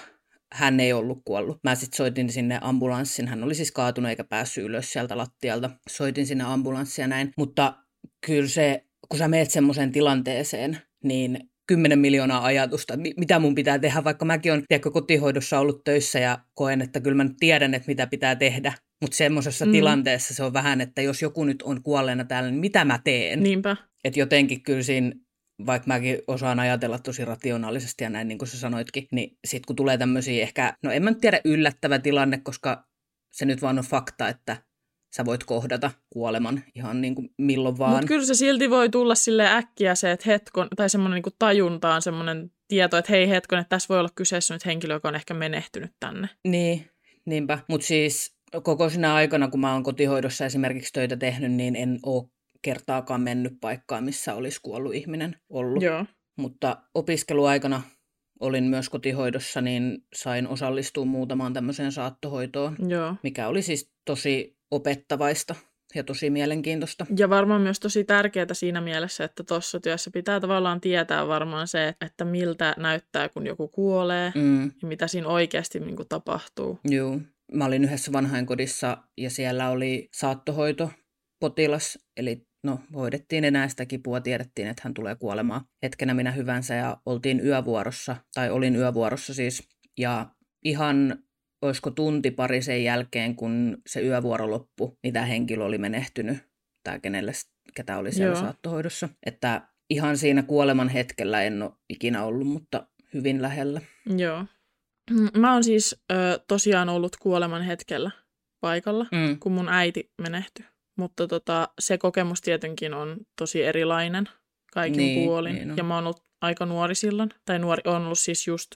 hän 0.54 0.80
ei 0.80 0.94
ollut 0.94 1.22
kuollut. 1.26 1.60
Mä 1.64 1.76
sitten 1.76 1.98
soitin 1.98 2.32
sinne 2.32 2.60
ambulanssin. 2.62 3.28
Hän 3.28 3.44
oli 3.44 3.56
siis 3.56 3.72
kaatunut 3.72 4.10
eikä 4.10 4.24
päässyt 4.24 4.64
ylös 4.64 4.92
sieltä 4.94 5.18
lattialta. 5.18 5.70
Soitin 5.90 6.28
sinne 6.28 6.44
ambulanssia 6.44 7.08
näin. 7.08 7.32
Mutta 7.38 7.74
kyllä 8.26 8.48
se, 8.48 8.86
kun 9.10 9.20
sä 9.20 9.28
meet 9.28 9.52
semmoiseen 9.52 9.92
tilanteeseen, 9.92 10.78
niin 11.04 11.40
10 11.68 12.00
miljoonaa 12.00 12.46
ajatusta, 12.46 12.94
mitä 13.18 13.40
mun 13.40 13.56
pitää 13.56 13.80
tehdä, 13.80 14.04
vaikka 14.04 14.26
mäkin 14.26 14.52
olen 14.52 14.64
tiedätkö, 14.68 14.92
kotihoidossa 14.92 15.60
ollut 15.60 15.84
töissä 15.84 16.20
ja 16.20 16.40
koen, 16.54 16.82
että 16.82 17.00
kyllä 17.00 17.18
mä 17.18 17.24
nyt 17.24 17.38
tiedän, 17.40 17.74
että 17.74 17.88
mitä 17.88 18.08
pitää 18.08 18.36
tehdä. 18.36 18.74
Mutta 19.02 19.18
semmoisessa 19.18 19.66
mm. 19.66 19.72
tilanteessa 19.72 20.34
se 20.34 20.44
on 20.44 20.54
vähän, 20.54 20.82
että 20.82 21.02
jos 21.02 21.22
joku 21.22 21.46
nyt 21.46 21.62
on 21.62 21.84
kuolleena 21.84 22.24
täällä, 22.24 22.52
niin 22.52 22.60
mitä 22.60 22.86
mä 22.86 23.00
teen? 23.04 23.44
Niinpä. 23.44 23.76
Että 24.04 24.20
jotenkin 24.20 24.64
kyllä 24.64 24.84
siinä 24.84 25.12
vaikka 25.66 25.88
mäkin 25.88 26.22
osaan 26.28 26.60
ajatella 26.60 27.00
tosi 27.00 27.26
rationaalisesti 27.26 28.04
ja 28.04 28.10
näin 28.10 28.28
niin 28.28 28.38
kuin 28.38 28.50
sä 28.50 28.60
sanoitkin, 28.60 29.08
niin 29.12 29.38
sitten 29.48 29.68
kun 29.68 29.76
tulee 29.76 29.98
tämmöisiä 29.98 30.42
ehkä, 30.42 30.74
no 30.84 30.92
en 30.92 31.04
mä 31.04 31.10
nyt 31.10 31.22
tiedä 31.22 31.42
yllättävä 31.46 32.00
tilanne, 32.00 32.38
koska 32.38 32.84
se 33.32 33.46
nyt 33.46 33.62
vaan 33.62 33.78
on 33.80 33.86
fakta, 33.86 34.28
että 34.28 34.58
sä 35.16 35.26
voit 35.26 35.44
kohdata 35.44 35.92
kuoleman 36.10 36.64
ihan 36.76 37.02
niin 37.02 37.16
kuin 37.16 37.30
milloin 37.38 37.78
vaan. 37.78 37.92
Mutta 37.92 38.08
kyllä 38.08 38.26
se 38.26 38.34
silti 38.34 38.70
voi 38.70 38.90
tulla 38.90 39.16
sille 39.16 39.48
äkkiä 39.48 39.96
se, 39.96 40.12
että 40.12 40.30
hetkon, 40.30 40.68
tai 40.76 40.90
semmoinen 40.90 41.22
niin 41.26 41.36
tajuntaan 41.40 42.02
semmoinen 42.02 42.52
tieto, 42.68 42.98
että 42.98 43.12
hei 43.12 43.30
hetkon, 43.30 43.60
että 43.60 43.70
tässä 43.70 43.90
voi 43.90 44.00
olla 44.00 44.10
kyseessä 44.16 44.54
nyt 44.54 44.66
henkilö, 44.66 44.94
joka 44.94 45.08
on 45.08 45.16
ehkä 45.16 45.34
menehtynyt 45.34 45.92
tänne. 46.00 46.30
Niin, 46.48 46.90
niinpä. 47.26 47.60
Mutta 47.68 47.88
siis 47.88 48.36
koko 48.64 48.90
sinä 48.90 49.14
aikana, 49.14 49.48
kun 49.48 49.60
mä 49.60 49.74
oon 49.74 49.84
kotihoidossa 49.84 50.46
esimerkiksi 50.46 50.94
töitä 50.94 51.18
tehnyt, 51.18 51.52
niin 51.52 51.76
en 51.76 52.00
ole 52.04 52.30
kertaakaan 52.62 53.22
mennyt 53.22 53.54
paikkaan, 53.62 54.04
missä 54.04 54.36
olisi 54.36 54.60
kuollut 54.62 54.94
ihminen 54.94 55.36
ollut. 55.50 55.84
Joo. 55.84 56.06
Mutta 56.38 56.78
opiskeluaikana 56.94 57.82
olin 58.40 58.64
myös 58.64 58.90
kotihoidossa, 58.90 59.62
niin 59.62 59.98
sain 60.16 60.48
osallistua 60.48 61.06
muutamaan 61.06 61.54
tämmöiseen 61.54 61.92
saattohoitoon, 61.92 62.76
Joo. 62.88 63.16
mikä 63.24 63.48
oli 63.48 63.62
siis 63.62 63.92
tosi 64.06 64.58
opettavaista 64.72 65.56
ja 65.96 66.04
tosi 66.04 66.30
mielenkiintoista. 66.30 67.06
Ja 67.18 67.30
varmaan 67.30 67.62
myös 67.62 67.80
tosi 67.80 68.04
tärkeää 68.04 68.54
siinä 68.54 68.82
mielessä, 68.82 69.24
että 69.24 69.44
tuossa 69.44 69.80
työssä 69.80 70.12
pitää 70.14 70.40
tavallaan 70.40 70.82
tietää 70.82 71.28
varmaan 71.28 71.68
se, 71.68 71.96
että 72.06 72.26
miltä 72.26 72.76
näyttää, 72.78 73.30
kun 73.30 73.48
joku 73.48 73.68
kuolee 73.68 74.32
Mm, 74.36 74.64
ja 74.82 74.88
mitä 74.88 75.08
siinä 75.08 75.28
oikeasti 75.28 75.80
niin 75.80 75.96
kuin, 75.96 76.08
tapahtuu. 76.10 76.80
juu. 76.92 77.22
Mä 77.54 77.66
olin 77.66 77.84
yhdessä 77.84 78.12
vanhainkodissa 78.12 78.98
ja 79.18 79.30
siellä 79.30 79.70
oli 79.70 80.10
saattohoito 80.14 80.92
potilas, 81.40 82.00
eli 82.18 82.48
no 82.64 82.80
hoidettiin 82.96 83.44
enää 83.44 83.68
sitä 83.68 83.86
kipua, 83.86 84.22
tiedettiin, 84.22 84.68
että 84.68 84.82
hän 84.86 84.94
tulee 84.94 85.16
kuolemaan 85.16 85.62
hetkenä 85.84 86.14
minä 86.14 86.32
hyvänsä 86.32 86.74
ja 86.76 86.98
oltiin 87.06 87.46
yövuorossa, 87.46 88.16
tai 88.34 88.50
olin 88.50 88.76
yövuorossa 88.76 89.34
siis, 89.34 89.70
ja 89.98 90.30
ihan 90.66 91.24
olisiko 91.62 91.92
tunti 91.92 92.32
pari 92.32 92.62
sen 92.62 92.84
jälkeen, 92.84 93.36
kun 93.36 93.78
se 93.88 94.02
yövuoro 94.02 94.50
loppui, 94.52 94.92
niin 95.04 95.14
tämä 95.14 95.26
henkilö 95.26 95.64
oli 95.66 95.78
menehtynyt, 95.78 96.38
tai 96.84 97.00
kenelle, 97.00 97.32
ketä 97.76 97.98
oli 97.98 98.12
siellä 98.12 98.34
Joo. 98.36 98.42
saattohoidossa. 98.42 99.10
Että 99.26 99.62
ihan 99.90 100.18
siinä 100.18 100.44
kuoleman 100.44 100.90
hetkellä 100.90 101.44
en 101.44 101.62
ole 101.62 101.72
ikinä 101.90 102.24
ollut, 102.24 102.48
mutta 102.48 102.88
hyvin 103.14 103.42
lähellä. 103.42 103.82
Joo. 104.18 104.46
Mä 105.38 105.54
oon 105.54 105.64
siis 105.64 106.02
ö, 106.12 106.16
tosiaan 106.48 106.90
ollut 106.90 107.18
kuoleman 107.18 107.62
hetkellä 107.64 108.12
paikalla, 108.62 109.06
Mm. 109.12 109.40
kun 109.40 109.52
mun 109.52 109.70
äiti 109.70 110.12
menehtyi. 110.22 110.66
Mutta 111.00 111.28
tota, 111.28 111.70
se 111.80 111.98
kokemus 111.98 112.42
tietenkin 112.42 112.94
on 112.94 113.18
tosi 113.40 113.64
erilainen 113.64 114.30
kaikin 114.74 114.98
Niin, 114.98 115.26
puolin. 115.26 115.56
niin 115.56 115.72
on. 115.72 115.78
ja 115.78 115.84
mä 115.84 115.96
oon 115.96 116.04
ollut 116.08 116.24
aika 116.42 116.66
nuori 116.66 116.96
silloin. 116.96 117.30
Tai 117.46 117.60
nuori, 117.60 117.82
on 117.86 118.06
ollut 118.06 118.20
siis 118.20 118.48
just, 118.48 118.68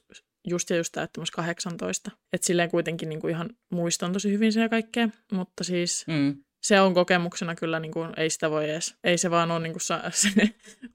just 0.50 0.70
ja 0.70 0.75
just 0.75 0.92
täyttämässä 0.92 1.34
18. 1.36 2.12
Et 2.34 2.44
silleen 2.44 2.72
kuitenkin 2.72 3.10
niinku 3.10 3.27
ihan 3.27 3.50
muistan 3.72 4.13
tosi 4.13 4.32
hyvin 4.32 4.53
sen 4.53 4.62
ja 4.62 4.70
kaikkea. 4.70 5.10
Mutta 5.32 5.63
siis 5.63 6.06
Mm. 6.08 6.44
Se 6.63 6.82
on 6.82 6.93
kokemuksena 6.93 7.55
kyllä, 7.55 7.79
niin 7.79 7.91
kuin, 7.91 8.10
ei 8.17 8.29
sitä 8.29 8.50
voi 8.51 8.70
edes, 8.70 8.96
ei 9.03 9.17
se 9.17 9.32
vaan 9.32 9.51
ole 9.51 9.60
niin 9.60 9.74
kuin, 9.74 9.82
sa- 9.82 10.03
se, 10.12 10.29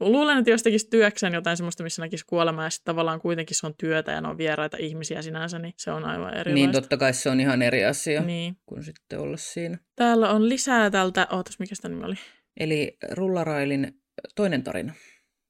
luulen, 0.00 0.38
että 0.38 0.50
jos 0.50 0.62
tekisi 0.62 0.90
työkseen 0.90 1.34
jotain 1.34 1.56
sellaista, 1.56 1.82
missä 1.82 2.02
näkisi 2.02 2.24
kuolemaa 2.26 2.64
ja 2.64 2.70
sitten 2.70 2.92
tavallaan 2.92 3.20
kuitenkin 3.20 3.56
se 3.56 3.66
on 3.66 3.74
työtä 3.78 4.12
ja 4.12 4.20
ne 4.20 4.28
on 4.28 4.38
vieraita 4.38 4.76
ihmisiä 4.80 5.22
sinänsä, 5.22 5.58
niin 5.58 5.74
se 5.76 5.90
on 5.90 6.04
aivan 6.04 6.34
erilaista. 6.34 6.54
Niin 6.54 6.72
totta 6.72 6.96
kai 6.96 7.14
se 7.14 7.30
on 7.30 7.40
ihan 7.40 7.62
eri 7.62 7.84
asia 7.84 8.20
Niin. 8.20 8.56
kuin 8.66 8.82
sitten 8.84 9.18
olla 9.20 9.36
siinä. 9.36 9.78
Täällä 9.96 10.30
on 10.30 10.48
lisää 10.48 10.90
tältä, 10.90 11.26
ootas 11.30 11.58
mikä 11.58 11.74
sitä 11.74 11.88
nimi 11.88 12.04
oli? 12.04 12.16
Eli 12.60 12.96
Rullarailin 13.10 14.00
toinen 14.34 14.62
tarina. 14.62 14.92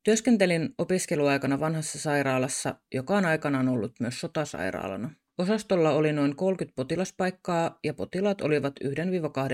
Työskentelin 0.05 0.75
opiskeluaikana 0.79 1.61
vanhassa 1.61 1.99
sairaalassa, 1.99 2.75
joka 2.95 3.17
on 3.17 3.25
aikanaan 3.25 3.69
ollut 3.69 3.93
myös 4.01 4.21
sotasairaalana. 4.21 5.11
Osastolla 5.39 5.91
oli 5.91 6.13
noin 6.13 6.37
30 6.37 6.77
potilaspaikkaa 6.77 7.79
ja 7.85 7.95
potilaat 7.95 8.41
olivat 8.41 8.75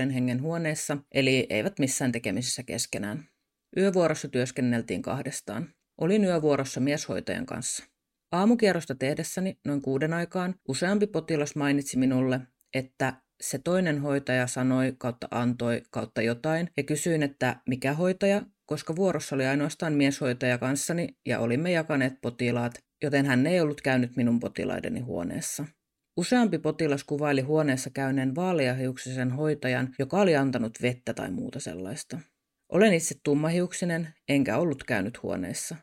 1-2 0.07 0.11
hengen 0.11 0.41
huoneessa, 0.41 0.97
eli 1.13 1.47
eivät 1.49 1.79
missään 1.79 2.11
tekemisissä 2.11 2.63
keskenään. 2.63 3.25
Yövuorossa 3.77 4.27
työskenneltiin 4.27 5.01
kahdestaan. 5.01 5.69
Olin 6.01 6.23
yövuorossa 6.23 6.79
mieshoitajan 6.79 7.45
kanssa. 7.45 7.83
Aamukierrosta 8.31 8.95
tehdessäni 8.95 9.59
noin 9.65 9.81
kuuden 9.81 10.13
aikaan 10.13 10.55
useampi 10.67 11.07
potilas 11.07 11.55
mainitsi 11.55 11.97
minulle, 11.97 12.41
että 12.73 13.13
se 13.41 13.57
toinen 13.57 14.01
hoitaja 14.01 14.47
sanoi 14.47 14.95
kautta 14.97 15.27
antoi 15.31 15.81
kautta 15.91 16.21
jotain 16.21 16.69
ja 16.77 16.83
kysyin, 16.83 17.23
että 17.23 17.55
mikä 17.67 17.93
hoitaja, 17.93 18.41
koska 18.65 18.95
vuorossa 18.95 19.35
oli 19.35 19.45
ainoastaan 19.45 19.93
mieshoitaja 19.93 20.57
kanssani 20.57 21.07
ja 21.25 21.39
olimme 21.39 21.71
jakaneet 21.71 22.13
potilaat, 22.21 22.84
joten 23.03 23.25
hän 23.25 23.47
ei 23.47 23.61
ollut 23.61 23.81
käynyt 23.81 24.15
minun 24.15 24.39
potilaideni 24.39 24.99
huoneessa. 24.99 25.65
Useampi 26.17 26.59
potilas 26.59 27.03
kuvaili 27.03 27.41
huoneessa 27.41 27.89
käyneen 27.89 28.35
vaaleahiuksisen 28.35 29.31
hoitajan, 29.31 29.93
joka 29.99 30.21
oli 30.21 30.35
antanut 30.35 30.77
vettä 30.81 31.13
tai 31.13 31.31
muuta 31.31 31.59
sellaista. 31.59 32.19
Olen 32.71 32.93
itse 32.93 33.15
tummahiuksinen, 33.23 34.07
enkä 34.29 34.57
ollut 34.57 34.83
käynyt 34.83 35.23
huoneessa. 35.23 35.75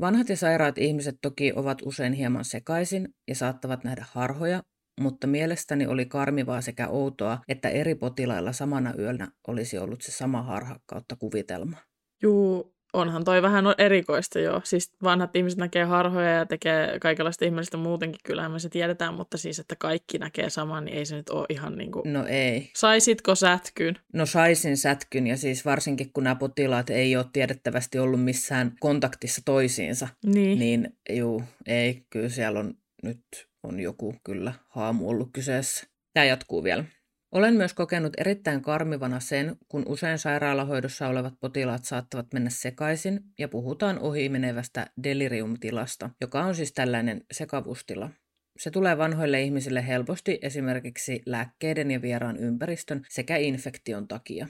Vanhat 0.00 0.28
ja 0.28 0.36
sairaat 0.36 0.78
ihmiset 0.78 1.16
toki 1.22 1.52
ovat 1.56 1.82
usein 1.84 2.12
hieman 2.12 2.44
sekaisin 2.44 3.08
ja 3.28 3.34
saattavat 3.34 3.84
nähdä 3.84 4.04
harhoja, 4.10 4.62
mutta 5.00 5.26
mielestäni 5.26 5.86
oli 5.86 6.06
karmivaa 6.06 6.60
sekä 6.60 6.88
outoa, 6.88 7.38
että 7.48 7.68
eri 7.68 7.94
potilailla 7.94 8.52
samana 8.52 8.94
yönä 8.98 9.28
olisi 9.48 9.78
ollut 9.78 10.02
se 10.02 10.12
sama 10.12 10.42
harha 10.42 10.76
kautta 10.86 11.16
kuvitelma. 11.16 11.76
Juu, 12.22 12.75
onhan 12.96 13.24
toi 13.24 13.42
vähän 13.42 13.64
erikoista 13.78 14.38
jo. 14.38 14.60
Siis 14.64 14.92
vanhat 15.02 15.36
ihmiset 15.36 15.58
näkee 15.58 15.84
harhoja 15.84 16.30
ja 16.30 16.46
tekee 16.46 16.98
kaikenlaista 17.00 17.44
ihmeellistä 17.44 17.76
muutenkin, 17.76 18.20
kyllähän 18.24 18.52
me 18.52 18.58
se 18.58 18.68
tiedetään, 18.68 19.14
mutta 19.14 19.38
siis, 19.38 19.58
että 19.58 19.76
kaikki 19.76 20.18
näkee 20.18 20.50
saman, 20.50 20.84
niin 20.84 20.96
ei 20.98 21.06
se 21.06 21.16
nyt 21.16 21.30
ole 21.30 21.46
ihan 21.48 21.76
niin 21.78 21.92
kuin... 21.92 22.12
No 22.12 22.26
ei. 22.26 22.70
Saisitko 22.76 23.34
sätkyn? 23.34 23.98
No 24.12 24.26
saisin 24.26 24.76
sätkyn 24.76 25.26
ja 25.26 25.36
siis 25.36 25.64
varsinkin 25.64 26.12
kun 26.12 26.24
nämä 26.24 26.34
potilaat 26.34 26.90
ei 26.90 27.16
ole 27.16 27.26
tiedettävästi 27.32 27.98
ollut 27.98 28.24
missään 28.24 28.72
kontaktissa 28.80 29.42
toisiinsa, 29.44 30.08
Niin. 30.24 30.58
niin 30.58 30.96
juu, 31.10 31.42
ei, 31.66 32.06
kyllä 32.10 32.28
siellä 32.28 32.60
on 32.60 32.74
nyt 33.02 33.20
on 33.62 33.80
joku 33.80 34.14
kyllä 34.24 34.52
haamu 34.68 35.08
ollut 35.08 35.30
kyseessä. 35.32 35.86
Tämä 36.14 36.24
jatkuu 36.24 36.64
vielä. 36.64 36.84
Olen 37.32 37.54
myös 37.54 37.74
kokenut 37.74 38.12
erittäin 38.18 38.62
karmivana 38.62 39.20
sen, 39.20 39.56
kun 39.68 39.82
usein 39.88 40.18
sairaalahoidossa 40.18 41.08
olevat 41.08 41.34
potilaat 41.40 41.84
saattavat 41.84 42.26
mennä 42.32 42.50
sekaisin 42.50 43.20
ja 43.38 43.48
puhutaan 43.48 43.98
ohimenevästä 43.98 44.86
deliriumtilasta, 45.02 46.10
joka 46.20 46.44
on 46.44 46.54
siis 46.54 46.72
tällainen 46.72 47.24
sekavustila. 47.32 48.10
Se 48.58 48.70
tulee 48.70 48.98
vanhoille 48.98 49.42
ihmisille 49.42 49.86
helposti 49.86 50.38
esimerkiksi 50.42 51.22
lääkkeiden 51.26 51.90
ja 51.90 52.02
vieraan 52.02 52.36
ympäristön 52.36 53.02
sekä 53.08 53.36
infektion 53.36 54.08
takia. 54.08 54.46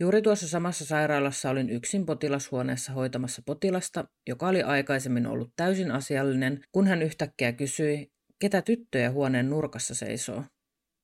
Juuri 0.00 0.22
tuossa 0.22 0.48
samassa 0.48 0.84
sairaalassa 0.84 1.50
olin 1.50 1.70
yksin 1.70 2.06
potilashuoneessa 2.06 2.92
hoitamassa 2.92 3.42
potilasta, 3.46 4.04
joka 4.28 4.48
oli 4.48 4.62
aikaisemmin 4.62 5.26
ollut 5.26 5.52
täysin 5.56 5.90
asiallinen, 5.90 6.60
kun 6.72 6.86
hän 6.86 7.02
yhtäkkiä 7.02 7.52
kysyi, 7.52 8.12
ketä 8.38 8.62
tyttöjä 8.62 9.10
huoneen 9.10 9.50
nurkassa 9.50 9.94
seisoo. 9.94 10.44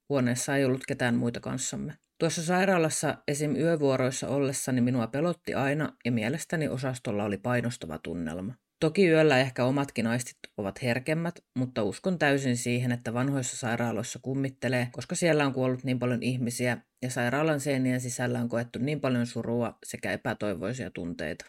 Huoneessa 0.08 0.56
ei 0.56 0.64
ollut 0.64 0.86
ketään 0.88 1.14
muita 1.14 1.40
kanssamme. 1.40 1.92
Tuossa 2.18 2.42
sairaalassa 2.42 3.18
esim. 3.28 3.56
yövuoroissa 3.56 4.28
ollessani 4.28 4.80
minua 4.80 5.06
pelotti 5.06 5.54
aina 5.54 5.92
ja 6.04 6.12
mielestäni 6.12 6.68
osastolla 6.68 7.24
oli 7.24 7.38
painostava 7.38 7.98
tunnelma. 7.98 8.54
Toki 8.80 9.08
yöllä 9.08 9.38
ehkä 9.38 9.64
omatkin 9.64 10.06
aistit 10.06 10.38
ovat 10.56 10.82
herkemmät, 10.82 11.34
mutta 11.58 11.82
uskon 11.82 12.18
täysin 12.18 12.56
siihen, 12.56 12.92
että 12.92 13.14
vanhoissa 13.14 13.56
sairaaloissa 13.56 14.18
kummittelee, 14.22 14.88
koska 14.92 15.14
siellä 15.14 15.46
on 15.46 15.52
kuollut 15.52 15.84
niin 15.84 15.98
paljon 15.98 16.22
ihmisiä 16.22 16.78
ja 17.02 17.10
sairaalan 17.10 17.60
seinien 17.60 18.00
sisällä 18.00 18.40
on 18.40 18.48
koettu 18.48 18.78
niin 18.78 19.00
paljon 19.00 19.26
surua 19.26 19.78
sekä 19.86 20.12
epätoivoisia 20.12 20.90
tunteita. 20.90 21.44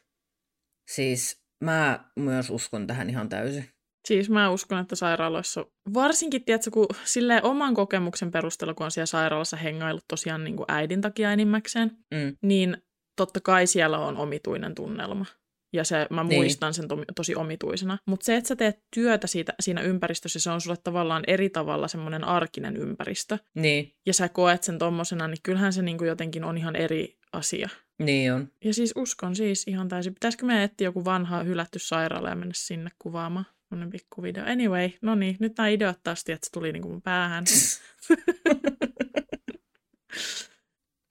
Siis 0.91 1.43
mä 1.63 2.05
myös 2.19 2.49
uskon 2.49 2.87
tähän 2.87 3.09
ihan 3.09 3.29
täysin. 3.29 3.74
Siis 4.05 4.29
mä 4.29 4.49
uskon, 4.49 4.79
että 4.79 4.95
sairaaloissa, 4.95 5.65
varsinkin 5.93 6.43
tiedätkö, 6.45 6.71
kun 6.71 6.87
silleen 7.03 7.43
oman 7.45 7.73
kokemuksen 7.73 8.31
perusteella, 8.31 8.73
kun 8.73 8.85
on 8.85 8.91
siellä 8.91 9.05
sairaalassa 9.05 9.57
hengaillut 9.57 10.05
tosiaan 10.07 10.43
niin 10.43 10.55
kuin 10.57 10.65
äidin 10.67 11.01
takia 11.01 11.31
enimmäkseen, 11.31 11.91
Mm. 12.13 12.37
niin 12.41 12.77
totta 13.15 13.39
kai 13.41 13.67
siellä 13.67 13.99
on 13.99 14.17
omituinen 14.17 14.75
tunnelma. 14.75 15.25
Ja 15.73 15.83
se, 15.83 16.07
mä 16.09 16.23
Niin. 16.23 16.39
muistan 16.41 16.73
sen 16.73 16.87
to- 16.87 17.03
tosi 17.15 17.35
omituisena. 17.35 17.97
Mutta 18.05 18.25
se, 18.25 18.35
että 18.35 18.47
sä 18.47 18.55
teet 18.55 18.79
työtä 18.95 19.27
siitä, 19.27 19.53
siinä 19.59 19.81
ympäristössä, 19.81 20.39
se 20.39 20.49
on 20.49 20.61
sulle 20.61 20.77
tavallaan 20.83 21.23
eri 21.27 21.49
tavalla 21.49 21.87
semmoinen 21.87 22.23
arkinen 22.23 22.77
ympäristö. 22.77 23.37
Niin, 23.55 23.93
Ja 24.05 24.13
sä 24.13 24.29
koet 24.29 24.63
sen 24.63 24.77
tommosena, 24.79 25.27
niin 25.27 25.37
kyllähän 25.43 25.73
se 25.73 25.81
niinku 25.81 26.03
jotenkin 26.03 26.43
on 26.43 26.57
ihan 26.57 26.75
eri 26.75 27.17
asia. 27.33 27.69
niin 27.99 28.33
on. 28.33 28.47
Ja 28.63 28.73
siis 28.73 28.93
uskon 28.95 29.35
siis 29.35 29.63
ihan 29.67 29.87
täysin. 29.87 30.13
Pitäisikö 30.13 30.45
me 30.45 30.63
etsiä 30.63 30.87
joku 30.87 31.05
vanha 31.05 31.43
hylätty 31.43 31.79
sairaala 31.79 32.29
ja 32.29 32.35
mennä 32.35 32.53
sinne 32.55 32.89
kuvaamaan? 32.99 33.45
Sellainen 33.69 33.89
pikku 33.89 34.23
video. 34.23 34.43
Anyway, 34.45 34.89
no 35.01 35.15
niin, 35.15 35.37
nyt 35.39 35.53
nämä 35.57 35.67
ideat 35.67 35.99
taas, 36.03 36.19
että 36.19 36.45
se 36.45 36.51
tuli 36.51 36.71
niinku 36.71 36.89
mun 36.89 37.01
päähän. 37.01 37.45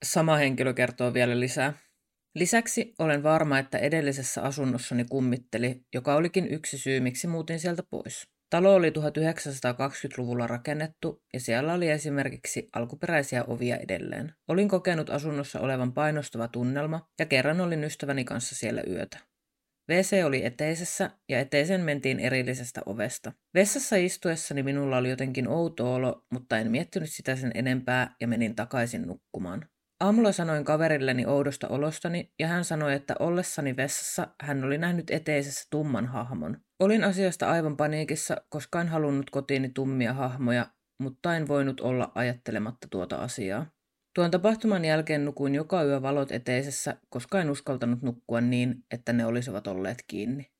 Sama 0.05 0.35
henkilö 0.35 0.73
kertoo 0.73 1.13
vielä 1.13 1.39
lisää. 1.39 1.73
Lisäksi 2.35 2.93
olen 2.99 3.23
varma, 3.23 3.59
että 3.59 3.77
edellisessä 3.77 4.41
asunnossani 4.41 5.05
kummitteli, 5.09 5.81
joka 5.93 6.15
olikin 6.15 6.47
yksi 6.47 6.77
syy, 6.77 6.99
miksi 6.99 7.27
muutin 7.27 7.59
sieltä 7.59 7.83
pois. 7.89 8.27
Talo 8.49 8.75
oli 8.75 8.89
1920-luvulla 8.89 10.47
rakennettu 10.47 11.23
ja 11.33 11.39
siellä 11.39 11.73
oli 11.73 11.89
esimerkiksi 11.89 12.69
alkuperäisiä 12.73 13.43
ovia 13.43 13.77
edelleen. 13.77 14.33
Olin 14.47 14.69
kokenut 14.69 15.09
asunnossa 15.09 15.59
olevan 15.59 15.93
painostava 15.93 16.47
tunnelma 16.47 17.09
ja 17.19 17.25
kerran 17.25 17.61
olin 17.61 17.83
ystäväni 17.83 18.23
kanssa 18.23 18.55
siellä 18.55 18.83
yötä. 18.87 19.34
WC 19.89 20.25
oli 20.25 20.45
eteisessä 20.45 21.09
ja 21.29 21.39
eteisen 21.39 21.81
mentiin 21.81 22.19
erillisestä 22.19 22.81
ovesta. 22.85 23.31
Vessassa 23.53 23.95
istuessani 23.95 24.63
minulla 24.63 24.97
oli 24.97 25.09
jotenkin 25.09 25.47
outo 25.47 25.93
olo, 25.93 26.25
mutta 26.33 26.57
en 26.57 26.71
miettinyt 26.71 27.09
sitä 27.11 27.35
sen 27.35 27.51
enempää 27.55 28.15
ja 28.21 28.27
menin 28.27 28.55
takaisin 28.55 29.07
nukkumaan. 29.07 29.69
Aamulla 29.99 30.31
sanoin 30.31 30.65
kaverilleni 30.65 31.25
oudosta 31.25 31.67
olostani 31.67 32.33
ja 32.39 32.47
hän 32.47 32.65
sanoi, 32.65 32.93
että 32.93 33.15
ollessani 33.19 33.77
vessassa 33.77 34.27
hän 34.41 34.63
oli 34.63 34.77
nähnyt 34.77 35.11
eteisessä 35.11 35.67
tumman 35.71 36.05
hahmon. 36.05 36.57
Olin 36.79 37.03
asiasta 37.03 37.51
aivan 37.51 37.77
paniikissa, 37.77 38.37
koska 38.49 38.81
en 38.81 38.87
halunnut 38.87 39.29
kotiini 39.29 39.69
tummia 39.69 40.13
hahmoja, 40.13 40.67
mutta 41.01 41.35
en 41.35 41.47
voinut 41.47 41.79
olla 41.79 42.11
ajattelematta 42.15 42.87
tuota 42.91 43.15
asiaa. 43.15 43.74
Tuon 44.15 44.31
tapahtuman 44.31 44.85
jälkeen 44.85 45.25
nukuin 45.25 45.55
joka 45.55 45.83
yö 45.83 46.01
valot 46.01 46.31
eteisessä, 46.31 46.97
koska 47.09 47.41
en 47.41 47.49
uskaltanut 47.49 48.01
nukkua 48.01 48.41
niin, 48.41 48.85
että 48.91 49.13
ne 49.13 49.25
olisivat 49.25 49.67
olleet 49.67 50.03
kiinni. 50.07 50.51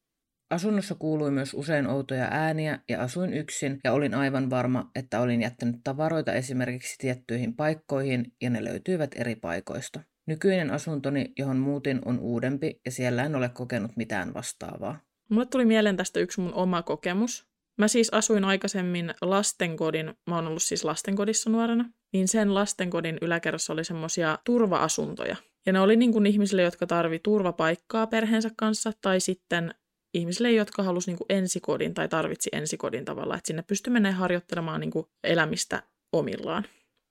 Asunnossa 0.49 0.95
kuului 0.95 1.31
myös 1.31 1.53
usein 1.53 1.87
outoja 1.87 2.27
ääniä 2.31 2.79
ja 2.89 3.01
asuin 3.01 3.33
yksin 3.33 3.79
ja 3.83 3.93
olin 3.93 4.13
aivan 4.13 4.49
varma, 4.49 4.91
että 4.95 5.19
olin 5.19 5.41
jättänyt 5.41 5.75
tavaroita 5.83 6.33
esimerkiksi 6.33 6.95
tiettyihin 6.97 7.55
paikkoihin 7.55 8.33
ja 8.41 8.49
ne 8.49 8.63
löytyivät 8.63 9.11
eri 9.15 9.35
paikoista. 9.35 9.99
Nykyinen 10.25 10.71
asuntoni, 10.71 11.33
johon 11.37 11.57
muutin, 11.57 12.01
on 12.05 12.19
uudempi 12.19 12.81
ja 12.85 12.91
siellä 12.91 13.23
en 13.23 13.35
ole 13.35 13.49
kokenut 13.49 13.91
mitään 13.97 14.33
vastaavaa. 14.33 14.99
Mulle 15.29 15.45
tuli 15.45 15.65
mieleen 15.65 15.97
tästä 15.97 16.19
yksi 16.19 16.41
mun 16.41 16.53
oma 16.53 16.83
kokemus. 16.83 17.47
Mä 17.77 17.87
siis 17.87 18.09
asuin 18.09 18.43
aikaisemmin 18.43 19.13
lastenkodin, 19.21 20.13
mä 20.29 20.35
oon 20.35 20.47
ollut 20.47 20.63
siis 20.63 20.83
lastenkodissa 20.83 21.49
nuorena, 21.49 21.89
niin 22.13 22.27
sen 22.27 22.53
lastenkodin 22.53 23.17
yläkerrassa 23.21 23.73
oli 23.73 23.83
semmosia 23.83 24.39
turva-asuntoja. 24.45 25.35
Ja 25.65 25.73
ne 25.73 25.79
oli 25.79 25.95
niin 25.95 26.11
kuin 26.11 26.25
ihmisille, 26.25 26.61
jotka 26.61 26.87
tarvi 26.87 27.19
turvapaikkaa 27.19 28.07
perheensä 28.07 28.49
kanssa, 28.57 28.91
tai 29.01 29.19
sitten 29.19 29.73
ihmisille, 30.13 30.51
jotka 30.51 30.83
halusi 30.83 31.09
niin 31.09 31.17
kuin 31.17 31.25
ensikodin 31.29 31.93
tai 31.93 32.07
tarvitsi 32.07 32.49
ensikodin 32.53 33.05
tavalla, 33.05 33.35
että 33.35 33.47
sinne 33.47 33.61
pystyi 33.61 33.93
menemään 33.93 34.19
harjoittelemaan 34.19 34.81
niin 34.81 34.91
kuin 34.91 35.05
elämistä 35.23 35.83
omillaan. 36.13 36.65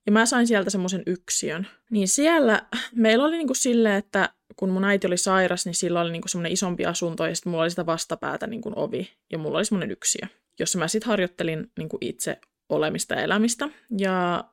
Ja 0.06 0.12
mä 0.12 0.26
sain 0.26 0.46
sieltä 0.46 0.70
semmoisen 0.70 1.02
yksiön. 1.06 1.66
Niin 1.90 2.08
siellä 2.08 2.66
meillä 2.94 3.24
oli 3.24 3.36
niinku 3.36 3.54
silleen, 3.54 3.94
että 3.94 4.28
kun 4.56 4.70
mun 4.70 4.84
äiti 4.84 5.06
oli 5.06 5.16
sairas, 5.16 5.66
niin 5.66 5.74
sillä 5.74 6.00
oli 6.00 6.12
niinku 6.12 6.28
semmoinen 6.28 6.52
isompi 6.52 6.86
asunto 6.86 7.26
ja 7.26 7.34
sitten 7.34 7.50
mulla 7.50 7.62
oli 7.62 7.70
sitä 7.70 7.86
vastapäätä 7.86 8.46
niinku 8.46 8.72
ovi 8.76 9.12
ja 9.32 9.38
mulla 9.38 9.58
oli 9.58 9.64
semmoinen 9.64 9.90
yksiö, 9.90 10.26
jossa 10.60 10.78
mä 10.78 10.88
sitten 10.88 11.08
harjoittelin 11.08 11.70
niinku 11.78 11.98
itse 12.00 12.40
olemista 12.68 13.14
ja 13.14 13.22
elämistä. 13.22 13.68
Ja 13.98 14.44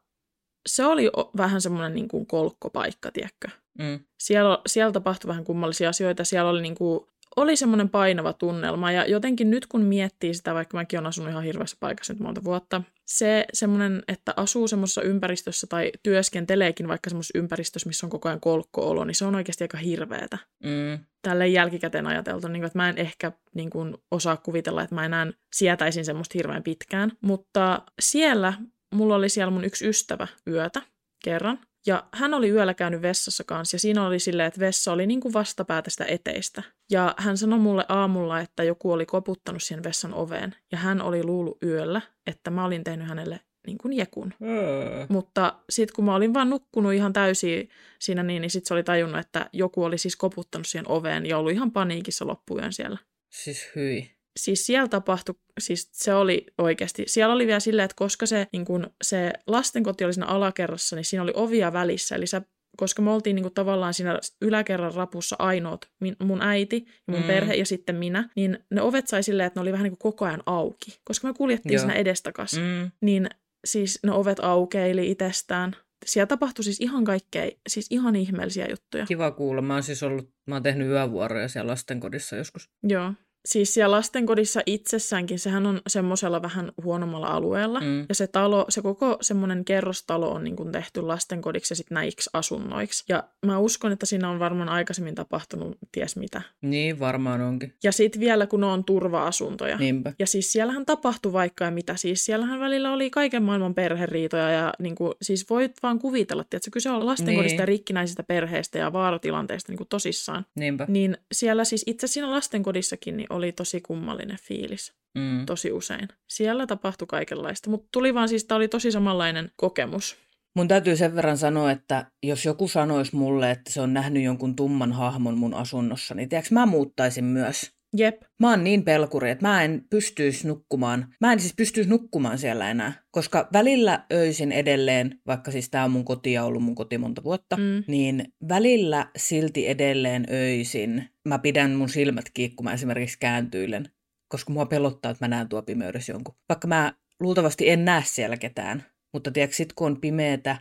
se 0.68 0.86
oli 0.86 1.12
vähän 1.38 1.62
semmoinen 1.62 1.94
niinku 1.94 2.26
kolkkopaikka, 2.26 3.12
tiedätkö? 3.12 3.48
Mm. 3.80 4.00
Siellä, 4.20 4.60
siellä 4.68 4.92
tapahtui 4.92 5.28
vähän 5.28 5.44
kummallisia 5.44 5.90
asioita. 5.90 6.24
Siellä 6.24 6.50
oli, 6.50 6.62
niinku, 6.62 7.10
oli 7.36 7.56
semmoinen 7.56 7.90
painava 7.90 8.34
tunnelma. 8.34 8.92
Ja 8.92 9.06
jotenkin 9.06 9.50
nyt 9.52 9.68
kun 9.68 9.82
miettii 9.82 10.34
sitä, 10.34 10.54
vaikka 10.54 10.78
mäkin 10.78 11.00
olen 11.00 11.10
asunut 11.10 11.30
ihan 11.30 11.44
hirveässä 11.44 11.78
paikassa 11.80 12.14
nyt 12.14 12.20
monta 12.20 12.44
vuotta, 12.44 12.82
se 13.18 13.46
semmoinen, 13.54 14.04
että 14.08 14.34
asuu 14.38 14.68
semmoisessa 14.68 15.02
ympäristössä 15.02 15.68
tai 15.68 15.92
työskenteleekin 16.04 16.88
vaikka 16.88 17.10
semmoisessa 17.10 17.40
ympäristössä, 17.40 17.90
missä 17.90 18.06
on 18.06 18.10
koko 18.10 18.30
ajan 18.30 18.40
kolkko-olo, 18.40 19.06
niin 19.06 19.16
se 19.16 19.26
on 19.26 19.36
oikeasti 19.36 19.64
aika 19.64 19.78
hirveetä. 19.78 20.38
Mm. 20.64 21.06
Tälle 21.22 21.48
jälkikäteen 21.48 22.08
ajateltu, 22.08 22.48
niin 22.48 22.62
kuin, 22.62 22.68
että 22.68 22.80
mä 22.80 22.90
en 22.90 22.98
ehkä 22.98 23.32
niin 23.56 23.70
kuin, 23.70 23.98
osaa 24.12 24.38
kuvitella, 24.38 24.84
että 24.84 24.96
mä 24.96 25.06
enää 25.06 25.28
sietäisin 25.56 26.06
semmoista 26.06 26.34
hirveän 26.36 26.64
pitkään. 26.64 27.12
Mutta 27.22 27.82
siellä, 28.00 28.54
mulla 28.94 29.16
oli 29.16 29.30
siellä 29.30 29.52
mun 29.52 29.66
yksi 29.66 29.90
ystävä 29.90 30.28
yötä 30.48 30.82
kerran. 31.24 31.60
Ja 31.86 32.04
hän 32.14 32.34
oli 32.34 32.50
yöllä 32.50 32.74
käynyt 32.74 33.02
vessassa 33.02 33.44
kanssa 33.44 33.76
ja 33.76 33.80
siinä 33.80 34.08
oli 34.08 34.20
silleen, 34.20 34.48
että 34.48 34.60
vessa 34.60 34.94
oli 34.94 35.08
niin 35.08 35.22
kuin 35.22 35.34
vastapäätä 35.34 35.90
sitä 35.90 36.06
eteistä. 36.06 36.64
Ja 36.92 37.16
hän 37.18 37.38
sanoi 37.38 37.60
mulle 37.60 37.86
aamulla, 37.90 38.40
että 38.40 38.64
joku 38.64 38.92
oli 38.92 39.06
koputtanut 39.06 39.64
siihen 39.64 39.84
vessan 39.84 40.14
oveen 40.14 40.56
ja 40.72 40.78
hän 40.78 41.02
oli 41.02 41.24
luullut 41.24 41.64
yöllä, 41.64 42.02
että 42.28 42.52
mä 42.52 42.66
olin 42.66 42.84
tehnyt 42.84 43.08
hänelle 43.08 43.40
niin 43.68 43.78
kuin 43.78 43.94
jekun. 43.94 44.34
Öö. 44.44 45.06
Mutta 45.10 45.60
sitten 45.70 45.96
kun 45.96 46.06
mä 46.06 46.16
olin 46.16 46.34
vaan 46.34 46.50
nukkunut 46.50 46.94
ihan 46.94 47.14
täysin 47.14 47.70
siinä 48.00 48.24
niin, 48.24 48.42
niin 48.42 48.50
sitten 48.50 48.68
se 48.68 48.74
oli 48.74 48.84
tajunnut, 48.84 49.20
että 49.20 49.50
joku 49.54 49.84
oli 49.84 49.98
siis 49.98 50.16
koputtanut 50.16 50.68
siihen 50.68 50.92
oveen 50.92 51.26
ja 51.26 51.38
ollut 51.38 51.52
ihan 51.52 51.72
paniikissa 51.72 52.28
loppuyön 52.28 52.74
siellä. 52.74 52.98
Siis 53.30 53.72
hyi. 53.76 54.21
Siis 54.40 54.66
siellä 54.66 54.88
tapahtui, 54.88 55.36
siis 55.60 55.90
se 55.94 56.14
oli 56.14 56.46
oikeasti, 56.58 57.04
siellä 57.08 57.34
oli 57.36 57.48
vielä 57.48 57.60
silleen, 57.60 57.86
että 57.86 57.96
koska 57.98 58.26
se, 58.26 58.48
niin 58.54 58.66
kun, 58.66 58.88
se 59.04 59.34
lastenkoti 59.48 60.06
oli 60.06 60.14
siinä 60.14 60.28
alakerrassa, 60.28 60.96
niin 60.96 61.06
siinä 61.06 61.24
oli 61.24 61.32
ovia 61.36 61.74
välissä, 61.74 62.16
eli 62.16 62.28
sä 62.28 62.42
koska 62.78 63.02
me 63.02 63.12
oltiin 63.12 63.36
niinku 63.36 63.50
tavallaan 63.50 63.94
siinä 63.94 64.20
yläkerran 64.42 64.94
rapussa 64.94 65.36
ainoat, 65.40 65.90
min, 66.02 66.16
mun 66.24 66.42
äiti 66.42 66.86
ja 66.88 67.14
mun 67.14 67.22
Mm. 67.22 67.28
perhe 67.28 67.54
ja 67.54 67.66
sitten 67.66 67.96
minä, 67.96 68.30
niin 68.36 68.60
ne 68.72 68.82
ovet 68.82 69.08
sai 69.08 69.24
silleen, 69.24 69.48
että 69.48 69.60
ne 69.60 69.62
oli 69.62 69.72
vähän 69.72 69.84
niinku 69.84 69.98
koko 70.12 70.26
ajan 70.26 70.44
auki. 70.46 71.00
Koska 71.04 71.28
me 71.28 71.34
kuljettiin 71.34 71.74
Joo. 71.74 71.80
siinä 71.80 71.94
edestakas. 71.94 72.54
Mm. 72.54 72.92
niin 73.02 73.30
siis 73.68 74.00
ne 74.04 74.12
ovet 74.12 74.40
aukeili 74.40 75.12
itsestään. 75.12 75.76
Siellä 76.06 76.28
tapahtui 76.28 76.64
siis 76.64 76.80
ihan 76.82 77.04
kaikkea, 77.04 77.50
siis 77.70 77.88
ihan 77.90 78.16
ihmeellisiä 78.16 78.68
juttuja. 78.70 79.06
Kiva 79.06 79.32
kuulla. 79.32 79.62
Mä 79.62 79.74
oon 79.74 79.84
siis 79.84 80.04
ollut, 80.04 80.30
mä 80.48 80.56
oon 80.56 80.64
tehnyt 80.64 80.88
yövuoroja 80.88 81.48
siellä 81.48 81.72
lastenkodissa 81.72 82.36
joskus. 82.36 82.70
Joo. 82.84 83.14
Siis 83.46 83.74
siellä 83.74 83.96
lastenkodissa 83.96 84.62
itsessäänkin, 84.66 85.40
sehän 85.40 85.66
on 85.66 85.82
semmoisella 85.88 86.42
vähän 86.42 86.72
huonommalla 86.84 87.28
alueella. 87.28 87.80
Mm. 87.80 88.06
Ja 88.10 88.16
se 88.16 88.28
talo, 88.28 88.66
se 88.70 88.82
koko 88.82 89.18
semmoinen 89.22 89.66
kerrostalo 89.66 90.32
on 90.32 90.44
niin 90.44 90.56
kuin 90.56 90.72
tehty 90.72 91.02
lastenkodiksi 91.02 91.72
ja 91.72 91.76
sitten 91.76 91.96
näiksi 91.96 92.30
asunnoiksi. 92.34 93.04
Ja 93.10 93.24
mä 93.46 93.58
uskon, 93.60 93.92
että 93.92 94.06
siinä 94.06 94.30
on 94.30 94.40
varmaan 94.40 94.70
aikaisemmin 94.70 95.16
tapahtunut 95.16 95.78
ties 95.92 96.16
mitä. 96.16 96.42
Niin, 96.62 97.00
varmaan 97.00 97.42
onkin. 97.42 97.74
Ja 97.84 97.92
sitten 97.92 98.20
vielä 98.20 98.48
kun 98.48 98.60
ne 98.60 98.66
on 98.66 98.84
turva-asuntoja. 98.84 99.78
Niinpä. 99.78 100.14
Ja 100.20 100.28
siis 100.28 100.52
siellähän 100.52 100.86
tapahtui 100.86 101.34
vaikka 101.34 101.66
ja 101.66 101.72
mitä. 101.72 101.96
Siis 101.96 102.26
siellähän 102.26 102.60
välillä 102.60 102.92
oli 102.92 103.10
kaiken 103.10 103.44
maailman 103.44 103.76
perheriitoja 103.76 104.50
ja 104.50 104.74
niin 104.80 104.96
kuin, 104.96 105.14
siis 105.22 105.50
voit 105.50 105.72
vaan 105.84 106.00
kuvitella, 106.00 106.42
että 106.42 106.72
kyse 106.72 106.90
on 106.90 107.06
lastenkodista 107.06 107.56
Niin. 107.56 107.60
ja 107.60 107.66
rikkinäisistä 107.66 108.24
perheistä 108.24 108.80
ja 108.80 108.94
vaaratilanteista 108.94 109.72
niin 109.72 109.78
kuin 109.78 109.88
tosissaan. 109.88 110.46
Niinpä. 110.56 110.86
Niin 110.90 111.18
siellä 111.32 111.64
siis 111.64 111.84
itse 111.88 112.08
siinä 112.08 112.32
lastenkodissakin 112.32 113.18
niin 113.18 113.31
oli 113.32 113.52
tosi 113.52 113.82
kummallinen 113.82 114.38
fiilis 114.42 114.94
Mm. 115.16 115.46
tosi 115.46 115.72
usein. 115.72 116.08
Siellä 116.30 116.68
tapahtui 116.68 117.08
kaikenlaista, 117.08 117.70
mutta 117.70 117.88
tuli 117.92 118.14
vaan 118.14 118.30
siis, 118.30 118.46
tämä 118.46 118.56
oli 118.56 118.68
tosi 118.68 118.92
samanlainen 118.92 119.52
kokemus. 119.56 120.18
Mun 120.56 120.68
täytyy 120.68 120.96
sen 120.96 121.16
verran 121.16 121.38
sanoa, 121.38 121.72
että 121.72 122.06
jos 122.24 122.46
joku 122.46 122.68
sanoisi 122.68 123.16
mulle, 123.16 123.52
että 123.52 123.72
se 123.72 123.82
on 123.82 123.94
nähnyt 123.94 124.24
jonkun 124.24 124.56
tumman 124.56 124.92
hahmon 124.92 125.38
mun 125.38 125.54
asunnossa, 125.54 126.16
niin 126.16 126.30
tiedätkö, 126.30 126.54
mä 126.54 126.66
muuttaisin 126.66 127.26
myös. 127.26 127.72
Jep, 127.98 128.22
Mä 128.40 128.50
oon 128.50 128.64
niin 128.64 128.84
pelkuri, 128.84 129.30
että 129.30 129.48
mä 129.48 129.64
en 129.64 129.86
pystyisi 129.90 130.48
nukkumaan. 130.48 131.08
Mä 131.22 131.34
en 131.34 131.40
siis 131.40 131.54
pystyisi 131.56 131.90
nukkumaan 131.90 132.38
siellä 132.38 132.72
enää. 132.72 132.94
Koska 133.12 133.50
välillä 133.54 134.06
öisin 134.14 134.52
edelleen, 134.52 135.20
vaikka 135.28 135.52
siis 135.52 135.70
tää 135.70 135.84
on 135.86 135.92
mun 135.92 136.06
koti 136.06 136.34
ja 136.34 136.44
ollut 136.44 136.64
mun 136.64 136.76
koti 136.76 136.98
monta 136.98 137.24
vuotta, 137.24 137.58
Mm. 137.58 137.84
niin 137.88 138.34
välillä 138.50 139.08
silti 139.18 139.68
edelleen 139.68 140.26
öisin 140.32 141.10
mä 141.28 141.40
pidän 141.40 141.72
mun 141.72 141.90
silmät 141.90 142.26
kiinni, 142.34 142.56
kun 142.56 142.64
mä 142.64 142.74
esimerkiksi 142.74 143.18
kääntyilen. 143.20 143.90
Koska 144.28 144.54
mua 144.54 144.66
pelottaa, 144.66 145.12
että 145.12 145.26
mä 145.26 145.36
näen 145.36 145.50
tuo 145.50 145.62
pimeydessä 145.62 146.12
jonkun. 146.14 146.36
Vaikka 146.50 146.68
mä 146.68 146.94
luultavasti 147.20 147.70
en 147.70 147.86
näe 147.86 148.04
siellä 148.06 148.38
ketään. 148.38 148.84
Mutta 149.14 149.32
tiedätkö, 149.32 149.56
sit 149.56 149.74
kun 149.74 149.88
on 149.88 150.02
pimeetä 150.02 150.58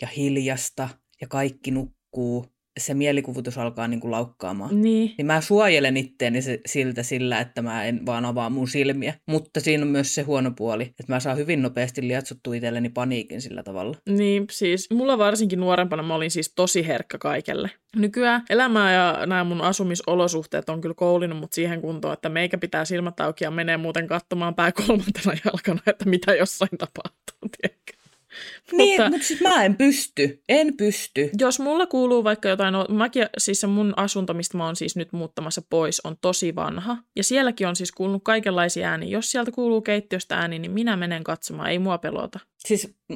ja 0.00 0.06
hiljasta 0.06 0.88
ja 1.20 1.26
kaikki 1.28 1.70
nukkuu, 1.70 2.46
se 2.78 2.94
mielikuvitus 2.94 3.58
alkaa 3.58 3.88
niin 3.88 4.00
kuin 4.00 4.10
laukkaamaan. 4.10 4.82
Niin. 4.82 5.14
Niin 5.18 5.26
mä 5.26 5.40
suojelen 5.40 5.96
itteeni 5.96 6.42
se, 6.42 6.60
siltä 6.66 7.02
sillä, 7.02 7.40
että 7.40 7.62
mä 7.62 7.84
en 7.84 8.06
vaan 8.06 8.24
avaa 8.24 8.50
mun 8.50 8.68
silmiä. 8.68 9.14
Mutta 9.26 9.60
siinä 9.60 9.82
on 9.82 9.88
myös 9.88 10.14
se 10.14 10.22
huono 10.22 10.50
puoli, 10.50 10.82
että 10.82 11.04
mä 11.08 11.20
saan 11.20 11.36
hyvin 11.36 11.62
nopeasti 11.62 12.08
liatsottua 12.08 12.54
itselleni 12.54 12.88
paniikin 12.88 13.42
sillä 13.42 13.62
tavalla. 13.62 13.96
Niin, 14.08 14.46
siis 14.50 14.90
mulla 14.90 15.18
varsinkin 15.18 15.60
nuorempana 15.60 16.02
mä 16.02 16.14
olin 16.14 16.30
siis 16.30 16.52
tosi 16.56 16.86
herkkä 16.86 17.18
kaikelle. 17.18 17.70
Nykyään 17.96 18.42
elämää 18.50 18.92
ja 18.92 19.26
nämä 19.26 19.44
mun 19.44 19.60
asumisolosuhteet 19.60 20.68
on 20.68 20.80
kyllä 20.80 20.94
koulinut 20.94 21.38
mut 21.38 21.52
siihen 21.52 21.80
kuntoon, 21.80 22.14
että 22.14 22.28
meikä 22.28 22.58
pitää 22.58 22.84
silmät 22.84 23.20
auki 23.20 23.44
ja 23.44 23.50
menee 23.50 23.76
muuten 23.76 24.06
katsomaan 24.06 24.54
pää 24.54 24.72
kolmantena 24.72 25.32
jalkana, 25.44 25.82
että 25.86 26.08
mitä 26.08 26.34
jossain 26.34 26.78
tapahtuu, 26.78 27.48
tiedätkö? 27.60 27.99
Niin, 28.72 29.00
Mutta- 29.02 29.10
mutta, 29.10 29.26
siis 29.26 29.40
mä 29.40 29.64
en 29.64 29.76
pysty. 29.76 30.42
En 30.48 30.76
pysty. 30.76 31.30
Jos 31.38 31.60
mulla 31.60 31.86
kuuluu 31.86 32.24
vaikka 32.24 32.48
jotain, 32.48 32.72
no, 32.72 32.86
mäkin, 32.88 33.26
siis 33.38 33.60
se 33.60 33.66
mun 33.66 33.92
asunto, 33.96 34.34
mistä 34.34 34.58
mä 34.58 34.64
oon 34.66 34.76
siis 34.76 34.96
nyt 34.96 35.12
muuttamassa 35.12 35.62
pois, 35.70 36.00
on 36.04 36.16
tosi 36.20 36.54
vanha. 36.54 36.96
Ja 37.16 37.24
sielläkin 37.24 37.68
on 37.68 37.76
siis 37.76 37.92
kuulunut 37.92 38.24
kaikenlaisia 38.24 38.90
ääniä. 38.90 39.08
Jos 39.08 39.30
sieltä 39.30 39.50
kuuluu 39.52 39.80
keittiöstä 39.82 40.36
ääni, 40.36 40.58
niin 40.58 40.70
minä 40.72 40.96
menen 40.96 41.24
katsomaan, 41.24 41.70
ei 41.70 41.78
mua 41.78 41.98
pelota. 41.98 42.40
Siis 42.58 42.94
m- 43.08 43.14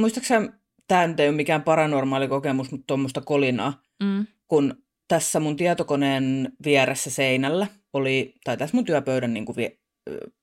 muistaaksä, 0.00 0.42
tämä 0.88 1.06
nyt 1.06 1.20
ei 1.20 1.28
ole 1.28 1.36
mikään 1.36 1.62
paranormaali 1.62 2.28
kokemus, 2.28 2.70
mutta 2.70 2.84
tuommoista 2.86 3.20
kolinaa, 3.20 3.82
Mm. 4.02 4.26
kun 4.48 4.74
tässä 5.08 5.40
mun 5.40 5.56
tietokoneen 5.56 6.52
vieressä 6.64 7.10
seinällä 7.10 7.66
oli, 7.92 8.34
tai 8.44 8.56
tässä 8.56 8.76
mun 8.76 8.84
työpöydän 8.84 9.34
niin 9.34 9.44
kuin 9.44 9.56
vie, 9.56 9.78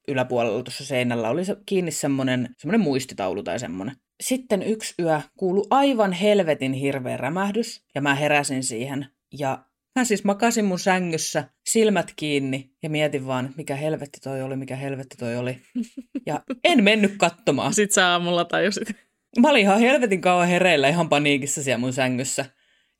yläpuolella 0.07 0.63
tuossa 0.63 0.85
seinällä 0.85 1.29
oli 1.29 1.45
se, 1.45 1.55
kiinni 1.65 1.91
semmoinen, 1.91 2.49
semmoinen 2.57 2.81
muistitaulu 2.81 3.43
tai 3.43 3.59
semmoinen. 3.59 3.95
Sitten 4.23 4.63
yksi 4.63 4.93
yö 4.99 5.21
kuului 5.37 5.67
aivan 5.69 6.11
helvetin 6.11 6.73
hirveä 6.73 7.17
rämähdys, 7.17 7.83
ja 7.95 8.01
mä 8.01 8.15
heräsin 8.15 8.63
siihen. 8.63 9.05
Ja 9.39 9.65
mä 9.95 10.03
siis 10.05 10.23
makasin 10.23 10.65
mun 10.65 10.79
sängyssä, 10.79 11.49
silmät 11.65 12.13
kiinni, 12.15 12.71
ja 12.83 12.89
mietin 12.89 13.27
vaan, 13.27 13.53
mikä 13.57 13.75
helvetti 13.75 14.19
toi 14.19 14.41
oli, 14.41 14.55
mikä 14.55 14.75
helvetti 14.75 15.17
toi 15.17 15.35
oli. 15.35 15.61
Ja 16.25 16.41
en 16.63 16.83
mennyt 16.83 17.17
katsomaan. 17.17 17.73
Sitten 17.73 17.93
sä 17.93 18.07
aamulla 18.07 18.45
tajusit. 18.45 18.89
Mä 19.39 19.49
olin 19.49 19.61
ihan 19.61 19.79
helvetin 19.79 20.21
kauan 20.21 20.47
hereillä 20.47 20.87
ihan 20.87 21.09
paniikissa 21.09 21.63
siellä 21.63 21.77
mun 21.77 21.93
sängyssä. 21.93 22.45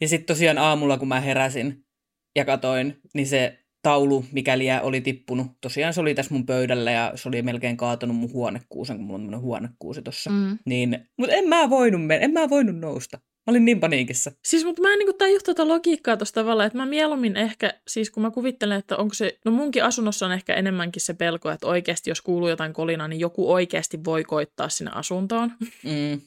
Ja 0.02 0.08
sitten 0.08 0.36
tosiaan 0.36 0.58
aamulla, 0.58 0.98
kun 0.98 1.08
mä 1.08 1.20
heräsin 1.20 1.86
ja 2.36 2.46
katoin, 2.46 3.02
niin 3.14 3.28
se 3.28 3.59
taulu, 3.82 4.26
mikäli 4.32 4.66
oli 4.82 5.02
tippunut. 5.02 5.48
Tosiaan 5.62 5.94
se 5.94 6.02
oli 6.02 6.16
tässä 6.16 6.34
mun 6.34 6.46
pöydällä 6.46 6.92
ja 6.92 7.12
se 7.16 7.30
oli 7.30 7.42
melkein 7.42 7.78
kaatunut 7.78 8.18
mun 8.18 8.34
huonekuusen, 8.34 8.98
kun 8.98 9.06
mulla 9.06 9.16
on 9.16 9.22
tämmönen 9.22 9.42
huonekuusi 9.42 10.02
tossa. 10.02 10.30
Mm. 10.30 10.58
Niin, 10.66 11.10
mutta 11.18 11.36
en 11.36 11.50
mä 11.50 11.70
voinut 11.70 12.06
mennä, 12.06 12.26
en 12.26 12.32
mä 12.32 12.50
voinut 12.50 12.76
nousta. 12.80 13.18
Mä 13.18 13.52
olin 13.52 13.66
niin 13.66 13.80
paniikissa. 13.80 14.32
Siis, 14.46 14.66
mutta 14.66 14.82
mä 14.82 14.94
en 14.94 15.00
niinku 15.00 15.14
tajua 15.14 15.40
tuota 15.46 15.68
logiikkaa 15.68 16.18
tuosta 16.18 16.42
tavalla, 16.42 16.66
että 16.66 16.78
mä 16.78 16.86
mieluummin 16.86 17.38
ehkä, 17.38 17.74
siis 17.88 18.12
kun 18.12 18.24
mä 18.24 18.32
kuvittelen, 18.32 18.80
että 18.80 18.98
onko 18.98 19.14
se, 19.14 19.40
no 19.46 19.52
munkin 19.52 19.84
asunnossa 19.84 20.26
on 20.26 20.32
ehkä 20.32 20.54
enemmänkin 20.54 21.02
se 21.02 21.14
pelko, 21.14 21.50
että 21.50 21.68
oikeasti 21.68 22.10
jos 22.10 22.22
kuuluu 22.22 22.50
jotain 22.50 22.74
kolinaa, 22.74 23.08
niin 23.08 23.20
joku 23.20 23.52
oikeasti 23.52 24.04
voi 24.06 24.24
koittaa 24.24 24.70
sinne 24.70 24.92
asuntoon. 24.96 25.52
Mm. 25.84 26.22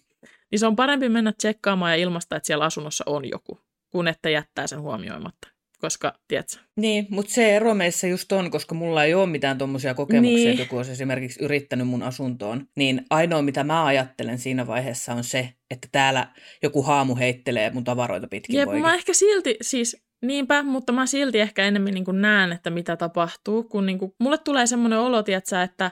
Niin 0.50 0.58
se 0.58 0.66
on 0.66 0.76
parempi 0.76 1.08
mennä 1.08 1.32
tsekkaamaan 1.32 1.92
ja 1.92 1.96
ilmaista, 1.96 2.36
että 2.36 2.46
siellä 2.46 2.64
asunnossa 2.64 3.04
on 3.06 3.28
joku, 3.28 3.60
kuin 3.90 4.08
että 4.08 4.30
jättää 4.30 4.66
sen 4.66 4.80
huomioimatta. 4.80 5.51
Koska, 5.82 6.14
tiedätkö, 6.28 6.56
Niin, 6.76 7.06
mutta 7.10 7.32
se 7.32 7.56
ero 7.56 7.74
meissä 7.74 8.06
just 8.06 8.32
on, 8.32 8.50
koska 8.50 8.74
mulla 8.74 9.04
ei 9.04 9.14
ole 9.14 9.26
mitään 9.26 9.58
tommosia 9.58 9.94
kokemuksia, 9.94 10.36
Niin. 10.36 10.50
että 10.50 10.62
joku 10.62 10.76
olisi 10.76 10.92
esimerkiksi 10.92 11.44
yrittänyt 11.44 11.88
mun 11.88 12.02
asuntoon. 12.02 12.66
Niin 12.76 13.04
ainoa, 13.10 13.42
mitä 13.42 13.64
mä 13.64 13.84
ajattelen 13.84 14.38
siinä 14.38 14.66
vaiheessa 14.66 15.12
on 15.12 15.24
se, 15.24 15.48
että 15.70 15.88
täällä 15.92 16.28
joku 16.62 16.82
haamu 16.82 17.16
heittelee 17.16 17.70
mun 17.70 17.84
tavaroita 17.84 18.26
pitkin 18.28 18.56
Jep, 18.56 18.68
mä 18.82 18.94
ehkä 18.94 19.14
silti, 19.14 19.56
siis 19.62 20.02
niinpä, 20.22 20.62
mutta 20.62 20.92
mä 20.92 21.06
silti 21.06 21.40
ehkä 21.40 21.64
enemmän 21.64 21.94
niin 21.94 22.04
näen, 22.12 22.52
että 22.52 22.70
mitä 22.70 22.96
tapahtuu, 22.96 23.64
kun 23.64 23.86
niin 23.86 23.98
kuin, 23.98 24.12
mulle 24.20 24.38
tulee 24.38 24.66
semmoinen 24.66 24.98
olo, 24.98 25.22
tietsä, 25.22 25.62
että 25.62 25.90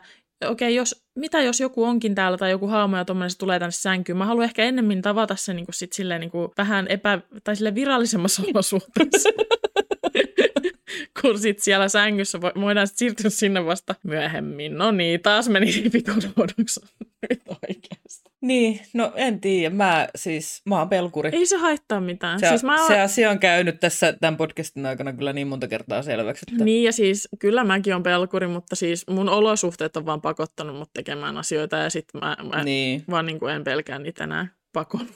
okei, 0.48 0.74
jos, 0.74 1.04
mitä 1.14 1.42
jos 1.42 1.60
joku 1.60 1.84
onkin 1.84 2.14
täällä 2.14 2.38
tai 2.38 2.50
joku 2.50 2.66
haamu 2.66 2.96
ja 2.96 3.04
tommonen 3.04 3.30
se 3.30 3.38
tulee 3.38 3.58
tänne 3.58 3.72
sänkyyn, 3.72 4.18
mä 4.18 4.26
haluan 4.26 4.44
ehkä 4.44 4.64
ennemmin 4.64 5.02
tavata 5.02 5.36
sen 5.36 5.56
niin 5.56 5.66
kuin 5.66 5.74
sit 5.74 5.92
silleen 5.92 6.20
niin 6.20 6.30
kuin 6.30 6.50
vähän 6.58 6.86
epä, 6.88 7.20
tai 7.44 7.56
sille 7.56 7.74
virallisemmassa 7.74 8.42
olosuhteessa. 8.54 9.30
kun 11.20 11.38
sit 11.38 11.58
siellä 11.58 11.88
sängyssä 11.88 12.38
vo- 12.38 12.60
voidaan 12.60 12.86
sit 12.86 12.96
siirtyä 12.96 13.30
sinne 13.30 13.66
vasta 13.66 13.94
myöhemmin. 14.02 14.78
No 14.78 14.90
niin, 14.90 15.20
taas 15.20 15.48
meni 15.48 15.84
vitun 15.92 16.22
huonoksi 16.36 16.80
nyt 17.30 17.42
oikeasti. 17.48 18.30
Niin, 18.40 18.80
no 18.94 19.12
en 19.14 19.40
tiedä. 19.40 19.74
Mä 19.74 20.08
siis, 20.16 20.62
mä 20.64 20.78
oon 20.78 20.88
pelkuri. 20.88 21.30
Ei 21.32 21.46
se 21.46 21.56
haittaa 21.56 22.00
mitään. 22.00 22.40
Se, 22.40 22.48
siis 22.48 22.64
mä 22.64 22.80
oon... 22.80 22.86
se 22.86 23.00
asia 23.00 23.30
on 23.30 23.38
käynyt 23.38 23.80
tässä 23.80 24.12
tämän 24.12 24.36
podcastin 24.36 24.86
aikana 24.86 25.12
kyllä 25.12 25.32
niin 25.32 25.48
monta 25.48 25.68
kertaa 25.68 26.02
selväksi. 26.02 26.44
Että... 26.52 26.64
Niin 26.64 26.84
ja 26.84 26.92
siis 26.92 27.28
kyllä 27.38 27.64
mäkin 27.64 27.94
on 27.94 28.02
pelkuri, 28.02 28.46
mutta 28.46 28.76
siis 28.76 29.06
mun 29.10 29.28
olosuhteet 29.28 29.96
on 29.96 30.06
vaan 30.06 30.20
pakottanut 30.20 30.76
mut 30.76 30.90
tekemään 30.94 31.38
asioita 31.38 31.76
ja 31.76 31.90
sit 31.90 32.06
mä, 32.14 32.36
mä 32.54 32.64
Niin, 32.64 33.04
vaan 33.10 33.26
niin 33.26 33.38
kuin 33.38 33.54
en 33.54 33.64
pelkää 33.64 33.98
niitä 33.98 34.24
enää 34.24 34.59
pakon 34.72 35.08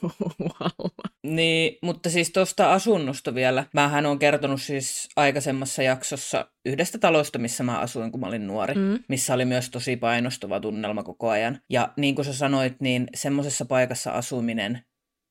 niin, 1.22 1.78
mutta 1.82 2.10
siis 2.10 2.30
tuosta 2.30 2.72
asunnosta 2.72 3.34
vielä. 3.34 3.64
Mähän 3.74 4.06
on 4.06 4.18
kertonut 4.18 4.62
siis 4.62 5.08
aikaisemmassa 5.16 5.82
jaksossa 5.82 6.46
yhdestä 6.66 6.98
talosta, 6.98 7.38
missä 7.38 7.62
mä 7.62 7.78
asuin, 7.78 8.10
kun 8.10 8.20
mä 8.20 8.26
olin 8.26 8.46
nuori. 8.46 8.74
Mm. 8.74 8.98
missä 9.08 9.34
oli 9.34 9.44
myös 9.44 9.70
tosi 9.70 9.96
painostava 9.96 10.60
tunnelma 10.60 11.02
koko 11.02 11.28
ajan. 11.28 11.60
Ja 11.70 11.92
niin 11.96 12.14
kuin 12.14 12.24
sä 12.24 12.32
sanoit, 12.32 12.80
niin 12.80 13.06
semmoisessa 13.14 13.64
paikassa 13.64 14.10
asuminen 14.10 14.80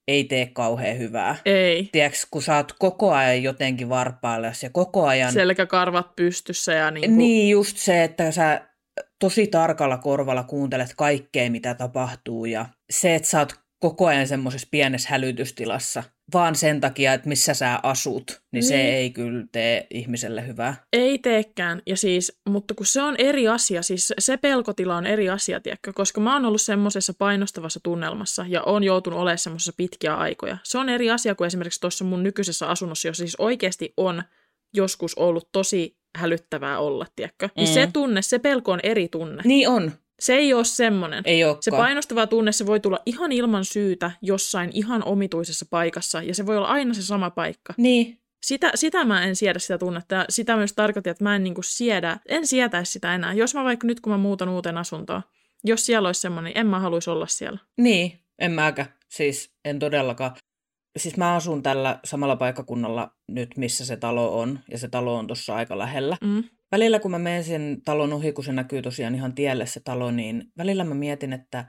ei 0.08 0.24
tee 0.24 0.46
kauhean 0.46 0.98
hyvää. 0.98 1.36
Ei. 1.46 1.90
Tiedätkö, 1.92 2.18
kun 2.32 2.42
sä 2.42 2.56
oot 2.56 2.74
koko 2.80 3.14
ajan 3.14 3.44
jotenkin 3.44 3.90
varpaillas 3.90 4.64
ja 4.64 4.70
koko 4.70 5.06
ajan... 5.06 5.34
Selkäkarvat 5.34 6.16
pystyssä 6.16 6.74
ja 6.74 6.92
niin 6.92 7.02
kuin, 7.02 7.18
Niin 7.18 7.50
just 7.50 7.78
se, 7.78 8.04
että 8.04 8.32
sä 8.32 8.68
tosi 9.20 9.48
tarkalla 9.48 9.98
korvalla 9.98 10.44
kuuntelet 10.44 10.94
kaikkea, 10.98 11.52
mitä 11.52 11.74
tapahtuu 11.74 12.46
ja 12.46 12.66
se, 12.90 13.16
että 13.16 13.30
sä 13.30 13.40
oot 13.40 13.63
koko 13.84 14.08
ajan 14.08 14.28
semmoisessa 14.28 14.68
pienessä 14.72 15.10
hälytystilassa, 15.10 16.04
vaan 16.34 16.56
sen 16.56 16.82
takia, 16.82 17.14
että 17.14 17.30
missä 17.30 17.54
sä 17.54 17.80
asut, 17.84 18.42
niin 18.52 18.64
se 18.64 18.76
Niin. 18.78 18.94
ei 18.96 19.10
kyllä 19.10 19.46
tee 19.52 19.88
ihmiselle 19.90 20.48
hyvää. 20.48 20.76
Ei 20.94 21.20
teekään, 21.20 21.82
ja 21.86 21.98
siis, 21.98 22.40
mutta 22.50 22.74
kun 22.74 22.86
se 22.86 23.02
on 23.02 23.16
eri 23.18 23.48
asia, 23.48 23.82
siis 23.82 24.14
se 24.20 24.38
pelkotila 24.38 24.96
on 24.96 25.06
eri 25.06 25.30
asia, 25.30 25.60
tiedätkö? 25.60 25.94
koska 25.94 26.22
mä 26.22 26.34
oon 26.34 26.46
ollut 26.46 26.62
semmoisessa 26.62 27.14
painostavassa 27.18 27.80
tunnelmassa 27.84 28.46
ja 28.50 28.64
oon 28.66 28.84
joutunut 28.84 29.20
olemaan 29.20 29.38
semmoisessa 29.38 29.74
pitkiä 29.78 30.16
aikoja. 30.16 30.58
Se 30.64 30.78
on 30.78 30.90
eri 30.90 31.12
asia 31.12 31.36
kuin 31.36 31.46
esimerkiksi 31.48 31.80
tuossa 31.82 32.06
mun 32.06 32.24
nykyisessä 32.24 32.68
asunnossa, 32.68 33.08
jossa 33.08 33.22
siis 33.22 33.36
oikeasti 33.40 33.94
on 33.98 34.24
joskus 34.74 35.16
ollut 35.16 35.50
tosi 35.52 35.98
hälyttävää 36.18 36.80
olla, 36.80 37.06
tiedätkö? 37.16 37.50
Niin 37.56 37.70
Mm. 37.70 37.74
se 37.74 37.90
tunne, 37.94 38.22
se 38.22 38.40
pelko 38.40 38.72
on 38.72 38.80
eri 38.84 39.08
tunne. 39.08 39.42
Niin 39.46 39.70
on, 39.70 39.92
Se 40.20 40.34
ei 40.34 40.54
ole 40.54 40.66
semmoinen. 40.66 41.24
ei 41.26 41.44
olekaan. 41.44 41.64
Se 41.64 41.72
painostava 41.72 42.28
tunne, 42.28 42.52
se 42.52 42.66
voi 42.66 42.80
tulla 42.80 43.00
ihan 43.06 43.32
ilman 43.32 43.66
syytä 43.66 44.12
jossain 44.22 44.70
ihan 44.74 45.04
omituisessa 45.04 45.66
paikassa, 45.70 46.22
ja 46.22 46.36
se 46.36 46.46
voi 46.46 46.58
olla 46.58 46.68
aina 46.68 46.94
se 46.94 47.02
sama 47.02 47.30
paikka. 47.30 47.74
Niin, 47.78 48.20
Sitä, 48.44 48.72
sitä 48.76 49.06
mä 49.06 49.24
en 49.24 49.36
siedä 49.36 49.60
sitä 49.60 49.78
tunnetta, 49.78 50.16
ja 50.16 50.26
sitä 50.30 50.56
myös 50.56 50.74
tarkoitin, 50.74 51.12
että 51.12 51.24
mä 51.24 51.36
en 51.36 51.44
niinku 51.44 51.62
siedä, 51.62 52.18
en 52.28 52.48
sietäisi 52.48 52.92
sitä 52.92 53.16
enää. 53.16 53.34
Jos 53.34 53.56
mä 53.56 53.64
vaikka 53.64 53.88
nyt, 53.88 54.00
kun 54.00 54.12
mä 54.12 54.18
muutan 54.18 54.50
uuteen 54.50 54.78
asuntoon, 54.78 55.22
jos 55.64 55.86
siellä 55.86 56.10
olisi 56.10 56.22
semmoinen, 56.22 56.50
niin 56.50 56.60
en 56.60 56.68
mä 56.68 56.80
haluaisi 56.80 57.10
olla 57.10 57.28
siellä. 57.28 57.60
Niin, 57.78 58.20
en 58.40 58.52
mäkä. 58.52 58.86
Siis 59.10 59.54
en 59.66 59.80
todellakaan. 59.80 60.36
Siis 60.98 61.18
mä 61.18 61.36
asun 61.36 61.64
tällä 61.64 62.00
samalla 62.04 62.36
paikkakunnalla 62.36 63.12
nyt, 63.28 63.58
missä 63.58 63.86
se 63.86 63.98
talo 63.98 64.40
on, 64.40 64.60
ja 64.72 64.78
se 64.78 64.88
talo 64.88 65.16
on 65.16 65.28
tuossa 65.28 65.56
aika 65.56 65.78
lähellä. 65.78 66.18
Mm. 66.22 66.44
Välillä 66.74 67.00
kun 67.00 67.12
mä 67.12 67.20
menen 67.20 67.44
sen 67.44 67.82
talon 67.86 68.14
ohi, 68.14 68.32
kun 68.32 68.44
se 68.44 68.52
näkyy 68.52 68.82
tosiaan 68.82 69.16
ihan 69.16 69.36
tielle 69.36 69.66
se 69.66 69.80
talo, 69.80 70.12
niin 70.12 70.52
välillä 70.58 70.84
mä 70.84 70.94
mietin, 70.96 71.34
että 71.34 71.66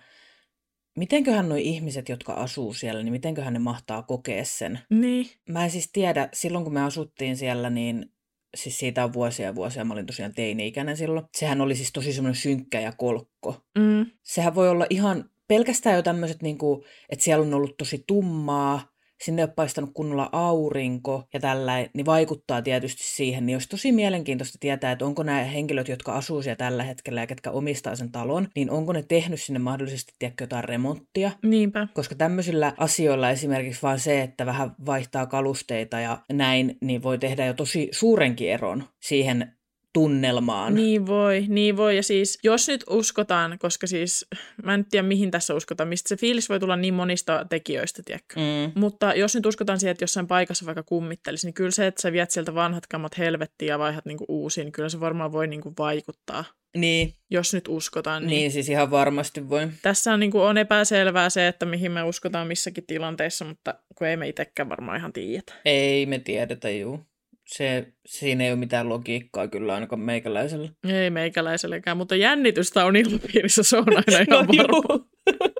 mitenköhän 0.99 1.49
nuo 1.49 1.59
ihmiset, 1.61 2.09
jotka 2.09 2.33
asuu 2.33 2.75
siellä, 2.75 3.03
niin 3.03 3.13
mitenköhän 3.13 3.53
ne 3.53 3.59
mahtaa 3.59 4.03
kokea 4.03 4.45
sen. 4.45 4.79
Niin. 4.91 5.27
Mä 5.49 5.65
en 5.65 5.71
siis 5.71 5.91
tiedä, 5.93 6.29
silloin 6.33 6.65
kun 6.65 6.75
me 6.75 6.83
asuttiin 6.83 7.37
siellä, 7.37 7.71
niin 7.71 8.13
siis 8.57 8.79
siitä 8.79 9.05
on 9.05 9.13
vuosia 9.13 9.47
ja 9.47 9.55
vuosia, 9.55 9.85
mä 9.85 9.95
olin 9.95 10.07
tosiaan 10.07 10.35
teini-ikäinen 10.35 10.97
silloin. 10.97 11.27
Sehän 11.37 11.61
oli 11.61 11.77
siis 11.77 11.93
tosi 11.93 12.13
semmoinen 12.13 12.41
synkkä 12.41 12.81
ja 12.81 12.93
kolkko. 12.93 13.57
Mm. 13.79 14.07
sehän 14.23 14.55
voi 14.55 14.69
olla 14.69 14.87
ihan 14.91 15.31
pelkästään 15.49 15.97
jo 15.97 16.03
tämmöiset, 16.03 16.43
niin 16.43 16.59
kuin, 16.59 16.85
että 17.09 17.25
siellä 17.25 17.47
on 17.47 17.55
ollut 17.55 17.77
tosi 17.77 18.05
tummaa, 18.07 18.94
sinne 19.23 19.43
ei 19.43 19.45
ole 19.45 19.53
paistanut 19.57 19.91
kunnolla 19.95 20.29
aurinko 20.33 21.25
ja 21.35 21.41
tällä, 21.41 21.89
niin 21.95 22.07
vaikuttaa 22.07 22.63
tietysti 22.63 23.03
siihen. 23.05 23.47
Niin 23.47 23.57
olisi 23.57 23.69
tosi 23.69 23.93
mielenkiintoista 23.93 24.59
tietää, 24.61 24.93
että 24.93 25.05
onko 25.05 25.23
nämä 25.23 25.45
henkilöt, 25.45 25.89
jotka 25.89 26.13
asuu 26.13 26.43
siellä 26.43 26.57
tällä 26.57 26.83
hetkellä 26.83 27.21
ja 27.21 27.27
ketkä 27.27 27.51
omistaa 27.51 27.97
sen 27.97 28.13
talon, 28.13 28.49
niin 28.57 28.71
onko 28.71 28.93
ne 28.93 29.03
tehnyt 29.03 29.41
sinne 29.41 29.59
mahdollisesti 29.59 30.13
tiedätkö, 30.19 30.45
jotain 30.45 30.65
remonttia. 30.65 31.31
Niinpä. 31.43 31.89
Koska 31.95 32.15
tämmöisillä 32.15 32.73
asioilla 32.77 33.31
esimerkiksi 33.31 33.83
vaan 33.83 33.99
se, 33.99 34.23
että 34.23 34.47
vähän 34.47 34.71
vaihtaa 34.87 35.27
kalusteita 35.27 36.01
ja 36.01 36.19
näin, 36.33 36.79
niin 36.81 37.03
voi 37.03 37.19
tehdä 37.19 37.47
jo 37.47 37.55
tosi 37.55 37.89
suurenkin 37.93 38.51
eron 38.51 38.85
siihen 39.01 39.53
tunnelmaan. 39.95 40.75
Niin 40.75 41.07
voi, 41.07 41.45
niin 41.49 41.77
voi. 41.77 41.97
Ja 41.97 42.03
siis 42.03 42.39
jos 42.43 42.69
nyt 42.69 42.85
uskotaan, 42.91 43.59
koska 43.59 43.87
siis 43.87 44.27
mä 44.65 44.75
en 44.75 44.85
tiedä 44.85 45.09
mihin 45.09 45.31
tässä 45.31 45.55
uskotaan, 45.55 45.89
mistä 45.89 46.09
se 46.09 46.17
fiilis 46.17 46.49
voi 46.49 46.61
tulla 46.61 46.77
niin 46.77 46.95
monista 46.95 47.47
tekijöistä, 47.51 48.03
tiedätkö? 48.05 48.41
Mm. 48.41 48.81
Mutta 48.81 49.15
jos 49.15 49.35
nyt 49.35 49.47
uskotaan 49.47 49.81
siihen, 49.81 49.91
että 49.91 50.03
jossain 50.03 50.27
paikassa 50.27 50.67
vaikka 50.67 50.83
kummittelisi, 50.83 51.47
niin 51.47 51.55
kyllä 51.55 51.71
se, 51.71 51.87
että 51.87 52.03
sä 52.03 52.13
viet 52.13 52.31
sieltä 52.31 52.55
vanhat 52.55 52.87
kamat 52.87 53.19
helvettiin 53.19 53.69
ja 53.69 53.79
vaihdat 53.79 54.05
niinku 54.05 54.25
uusiin, 54.29 54.65
niin 54.65 54.73
kyllä 54.73 54.89
se 54.89 55.01
varmaan 55.01 55.33
voi 55.33 55.47
niinku 55.47 55.73
vaikuttaa. 55.79 56.45
Niin, 56.77 57.15
Jos 57.31 57.55
nyt 57.55 57.69
uskotaan, 57.69 58.23
niin. 58.23 58.31
niin 58.31 58.53
siis 58.53 58.69
ihan 58.69 58.91
varmasti 58.91 59.49
voi. 59.49 59.69
Tässä 59.83 60.13
on, 60.13 60.21
niinku, 60.21 60.41
on 60.41 60.59
epäselvää 60.59 61.31
se, 61.31 61.49
että 61.49 61.67
mihin 61.67 61.93
me 61.93 62.03
uskotaan 62.03 62.47
missäkin 62.47 62.87
tilanteessa, 62.87 63.45
mutta 63.45 63.75
kun 63.95 64.07
ei 64.07 64.17
me 64.17 64.29
itsekään 64.29 64.69
varmaan 64.69 64.99
ihan 64.99 65.13
tiedetä. 65.13 65.55
Ei 65.65 66.07
me 66.07 66.19
tiedetä, 66.19 66.71
juu. 66.71 67.01
Se, 67.47 67.93
siinä 68.07 68.45
ei 68.45 68.51
ole 68.51 68.59
mitään 68.59 68.89
logiikkaa 68.89 69.49
kyllä 69.49 69.75
ainakaan 69.75 70.01
meikäläisellä. 70.01 70.69
Ei 70.89 71.11
meikäläisellekään, 71.11 71.97
mutta 71.97 72.17
jännitystä 72.17 72.85
on 72.85 72.97
ilmapiirissä, 72.97 73.63
se 73.63 73.79
on 73.79 73.85
aina 73.89 74.19
ihan 74.31 74.47
No 74.47 74.55
varma. 74.57 75.07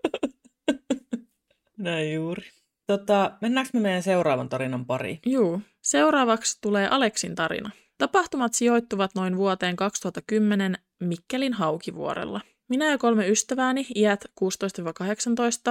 Näin 1.79 2.15
juuri. 2.15 2.43
Tota, 2.87 3.33
mennäänkö 3.41 3.71
me 3.75 3.81
meidän 3.81 4.03
seuraavan 4.03 4.49
tarinan 4.49 4.87
pariin? 4.87 5.19
Juu. 5.27 5.63
Seuraavaksi 5.83 6.59
tulee 6.61 6.89
Aleksin 6.89 7.35
tarina. 7.35 7.71
Tapahtumat 7.99 8.55
sijoittuvat 8.55 9.11
noin 9.15 9.37
vuoteen 9.37 9.77
2010 9.77 10.79
Mikkelin 11.01 11.53
Haukivuorella. 11.53 12.41
Minä 12.69 12.91
ja 12.91 12.99
kolme 12.99 13.29
ystävääni, 13.29 13.87
iät 13.95 14.25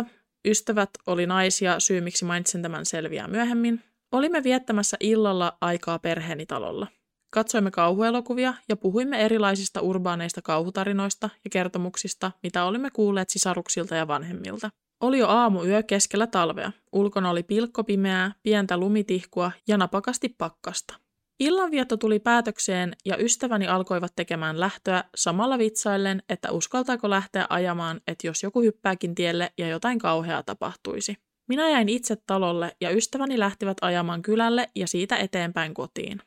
16-18, 0.02 0.06
ystävät 0.46 0.90
oli 1.08 1.26
naisia, 1.26 1.80
syy 1.80 2.02
miksi 2.02 2.26
mainitsen 2.26 2.62
tämän 2.62 2.86
selviää 2.86 3.28
myöhemmin, 3.28 3.82
olimme 4.14 4.44
viettämässä 4.44 4.98
illalla 5.00 5.58
aikaa 5.62 6.00
perheeni 6.00 6.46
talolla. 6.46 6.88
Katsoimme 7.30 7.72
kauhuelokuvia 7.72 8.54
ja 8.70 8.76
puhuimme 8.76 9.26
erilaisista 9.26 9.82
urbaaneista 9.82 10.42
kauhutarinoista 10.42 11.30
ja 11.44 11.50
kertomuksista, 11.50 12.32
mitä 12.44 12.66
olimme 12.66 12.90
kuulleet 12.90 13.30
sisaruksilta 13.30 13.96
ja 13.96 14.08
vanhemmilta. 14.08 14.70
Oli 15.02 15.20
jo 15.20 15.28
aamu 15.28 15.64
yö 15.64 15.84
keskellä 15.84 16.28
talvea. 16.28 16.72
Ulkona 16.92 17.30
oli 17.30 17.44
pilkkopimeää, 17.44 18.32
pientä 18.44 18.78
lumitihkua 18.78 19.52
ja 19.68 19.78
napakasti 19.78 20.36
pakkasta. 20.38 20.94
Illanvietto 21.40 21.98
tuli 21.98 22.20
päätökseen 22.20 22.96
ja 23.06 23.18
ystäväni 23.18 23.68
alkoivat 23.68 24.14
tekemään 24.16 24.60
lähtöä 24.60 25.04
samalla 25.16 25.58
vitsaillen, 25.58 26.24
että 26.30 26.52
uskaltaako 26.52 27.10
lähteä 27.10 27.46
ajamaan, 27.50 28.02
että 28.08 28.28
jos 28.28 28.44
joku 28.44 28.62
hyppääkin 28.62 29.16
tielle 29.16 29.54
ja 29.58 29.68
jotain 29.68 30.00
kauheaa 30.00 30.44
tapahtuisi. 30.44 31.18
Minä 31.54 31.70
jäin 31.70 31.90
itse 31.90 32.16
talolle 32.16 32.76
ja 32.82 32.92
ystäväni 32.92 33.40
lähtivät 33.40 33.78
ajamaan 33.82 34.22
kylälle 34.22 34.70
ja 34.76 34.88
siitä 34.88 35.16
eteenpäin 35.18 35.74
kotiin. 35.74 36.22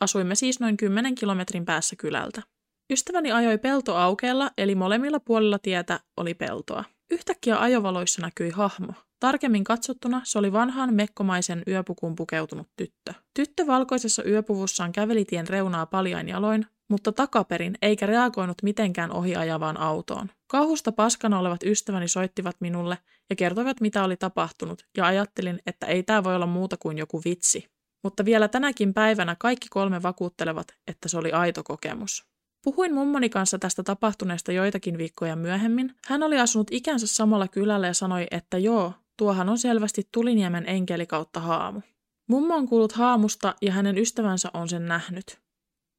Asuimme 0.00 0.34
siis 0.34 0.60
noin 0.60 0.76
10 0.76 1.14
kilometrin 1.14 1.64
päässä 1.64 1.96
kylältä. 1.96 2.42
Ystäväni 2.92 3.32
ajoi 3.32 3.58
peltoaukeella, 3.58 4.50
eli 4.58 4.74
molemmilla 4.74 5.20
puolilla 5.20 5.58
tietä 5.58 6.00
oli 6.16 6.34
peltoa. 6.34 6.84
Yhtäkkiä 7.10 7.60
ajovaloissa 7.60 8.22
näkyi 8.22 8.50
hahmo. 8.50 8.92
Tarkemmin 9.20 9.64
katsottuna 9.64 10.20
se 10.24 10.38
oli 10.38 10.52
vanhaan 10.52 10.94
mekkomaisen 10.94 11.62
yöpukuun 11.68 12.14
pukeutunut 12.14 12.68
tyttö. 12.76 13.14
Tyttö 13.34 13.66
valkoisessa 13.66 14.24
yöpuvussaan 14.24 14.92
käveli 14.92 15.24
tien 15.24 15.48
reunaa 15.48 15.86
paljain 15.86 16.28
jaloin, 16.28 16.66
mutta 16.88 17.12
takaperin 17.12 17.74
eikä 17.82 18.06
reagoinut 18.06 18.62
mitenkään 18.62 19.12
ohiajavaan 19.12 19.80
autoon. 19.80 20.30
Kauhusta 20.46 20.92
paskana 20.92 21.38
olevat 21.38 21.62
ystäväni 21.62 22.08
soittivat 22.08 22.56
minulle 22.60 22.98
ja 23.30 23.36
kertoivat 23.36 23.80
mitä 23.80 24.04
oli 24.04 24.16
tapahtunut, 24.16 24.86
ja 24.96 25.06
ajattelin, 25.06 25.58
että 25.66 25.86
ei 25.86 26.02
tämä 26.02 26.24
voi 26.24 26.36
olla 26.36 26.46
muuta 26.46 26.76
kuin 26.76 26.98
joku 26.98 27.22
vitsi. 27.24 27.68
Mutta 28.04 28.24
vielä 28.24 28.48
tänäkin 28.48 28.94
päivänä 28.94 29.36
kaikki 29.38 29.66
kolme 29.70 30.02
vakuuttelevat, 30.02 30.66
että 30.86 31.08
se 31.08 31.18
oli 31.18 31.32
aito 31.32 31.62
kokemus. 31.62 32.26
Puhuin 32.64 32.94
mummoni 32.94 33.28
kanssa 33.28 33.58
tästä 33.58 33.82
tapahtuneesta 33.82 34.52
joitakin 34.52 34.98
viikkoja 34.98 35.36
myöhemmin. 35.36 35.94
Hän 36.06 36.22
oli 36.22 36.38
asunut 36.38 36.68
ikänsä 36.70 37.06
samalla 37.06 37.48
kylällä 37.48 37.86
ja 37.86 37.94
sanoi, 37.94 38.26
että 38.30 38.58
joo, 38.58 38.92
tuohan 39.16 39.48
on 39.48 39.58
selvästi 39.58 40.08
Tuliniemen 40.12 40.68
enkeli 40.68 41.06
kautta 41.06 41.40
haamu. 41.40 41.80
Mummo 42.28 42.54
on 42.54 42.68
kuullut 42.68 42.92
haamusta 42.92 43.54
ja 43.62 43.72
hänen 43.72 43.98
ystävänsä 43.98 44.50
on 44.54 44.68
sen 44.68 44.86
nähnyt. 44.86 45.43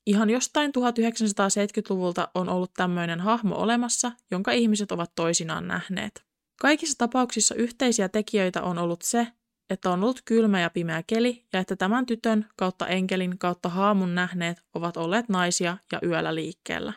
Ihan 0.06 0.30
jostain 0.30 0.72
1970-luvulta 0.78 2.28
on 2.34 2.50
ollut 2.50 2.74
tämmöinen 2.74 3.20
hahmo 3.20 3.56
olemassa, 3.56 4.12
jonka 4.32 4.52
ihmiset 4.52 4.92
ovat 4.92 5.12
toisinaan 5.16 5.68
nähneet. 5.68 6.24
Kaikissa 6.62 6.98
tapauksissa 6.98 7.56
yhteisiä 7.56 8.10
tekijöitä 8.10 8.64
on 8.64 8.78
ollut 8.78 9.02
se, 9.02 9.28
että 9.70 9.90
on 9.90 10.04
ollut 10.04 10.22
kylmä 10.26 10.62
ja 10.62 10.70
pimeä 10.70 11.04
keli 11.08 11.46
ja 11.54 11.60
että 11.60 11.76
tämän 11.76 12.06
tytön 12.06 12.46
kautta 12.58 12.88
enkelin 12.88 13.38
kautta 13.38 13.70
haamun 13.70 14.16
nähneet 14.16 14.62
ovat 14.74 14.98
olleet 14.98 15.30
naisia 15.30 15.78
ja 15.92 16.00
yöllä 16.04 16.36
liikkeellä. 16.36 16.94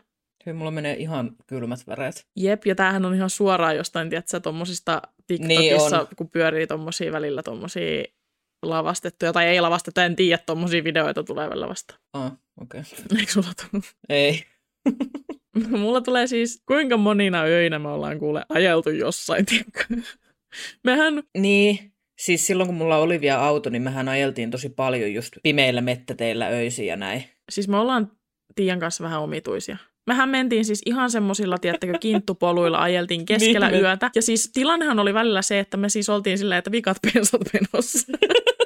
Hei, 0.47 0.55
mulla 0.55 0.71
menee 0.71 0.97
ihan 0.97 1.37
kylmät 1.47 1.87
väreet. 1.87 2.27
Jep, 2.37 2.67
ja 2.67 2.75
tämähän 2.75 3.05
on 3.05 3.15
ihan 3.15 3.31
suoraan 3.31 3.77
jostain, 3.77 4.11
tiedätkö, 4.11 4.41
tuommoisista 4.41 5.03
Niin 5.29 5.49
TikTokissa, 5.49 6.01
on. 6.01 6.07
kun 6.17 6.31
pyörii 6.31 6.67
tuommoisia 6.67 7.13
välillä 7.13 7.43
tuommoisia 7.43 8.05
lavastettuja, 8.63 9.33
tai 9.33 9.47
ei 9.47 9.61
lavastettuja, 9.61 10.07
en 10.07 10.17
tiedä, 10.17 10.43
tuommoisia 10.47 10.85
videoita 10.85 11.25
tulee 11.25 11.49
välillä 11.51 11.69
vasta. 11.69 11.95
Ah, 12.13 12.33
okei. 12.61 12.81
Okay. 12.81 13.19
Eikö 13.19 13.33
sulla 13.33 13.53
tullut? 13.71 13.85
Ei. 14.09 14.45
Mulla 15.79 16.01
tulee 16.01 16.27
siis, 16.27 16.63
kuinka 16.67 16.97
monina 16.97 17.43
öinä 17.43 17.79
me 17.79 17.89
ollaan 17.89 18.19
kuule 18.19 18.43
ajeltu 18.49 18.91
jossain, 18.91 19.47
tiedätkö? 19.47 19.85
Mehän, 20.85 21.23
Niin, 21.39 21.93
siis 22.19 22.47
silloin 22.47 22.67
kun 22.67 22.77
mulla 22.77 22.97
oli 22.97 23.21
vielä 23.21 23.45
auto, 23.45 23.71
niin 23.71 23.83
mehän 23.83 24.09
ajeltiin 24.09 24.51
tosi 24.51 24.69
paljon 24.69 25.15
just 25.15 25.33
pimeillä 25.43 25.81
mettäteillä 25.81 26.47
öisin 26.47 26.87
ja 26.87 26.97
näin. 26.97 27.25
siis 27.51 27.69
me 27.69 27.77
ollaan 27.77 28.13
Tiian 28.55 28.81
kanssa 28.81 29.05
vähän 29.05 29.21
omituisia. 29.21 29.77
Mehän 30.07 30.29
mentiin 30.29 30.65
siis 30.65 30.83
ihan 30.87 31.11
semmoisilla, 31.11 31.59
tiedättekö, 31.59 31.99
kinttupoluilla 32.01 32.79
ajeltiin 32.79 33.27
keskellä 33.27 33.71
Niin 33.71 33.81
yötä. 33.81 34.11
Ja 34.15 34.23
siis 34.23 34.51
tilannehan 34.55 34.99
oli 34.99 35.15
välillä 35.15 35.43
se, 35.43 35.59
että 35.59 35.77
me 35.77 35.89
siis 35.89 36.09
oltiin 36.09 36.39
silleen, 36.39 36.59
että 36.59 36.73
vikat 36.73 36.97
pensat 37.03 37.41
menossa. 37.53 38.13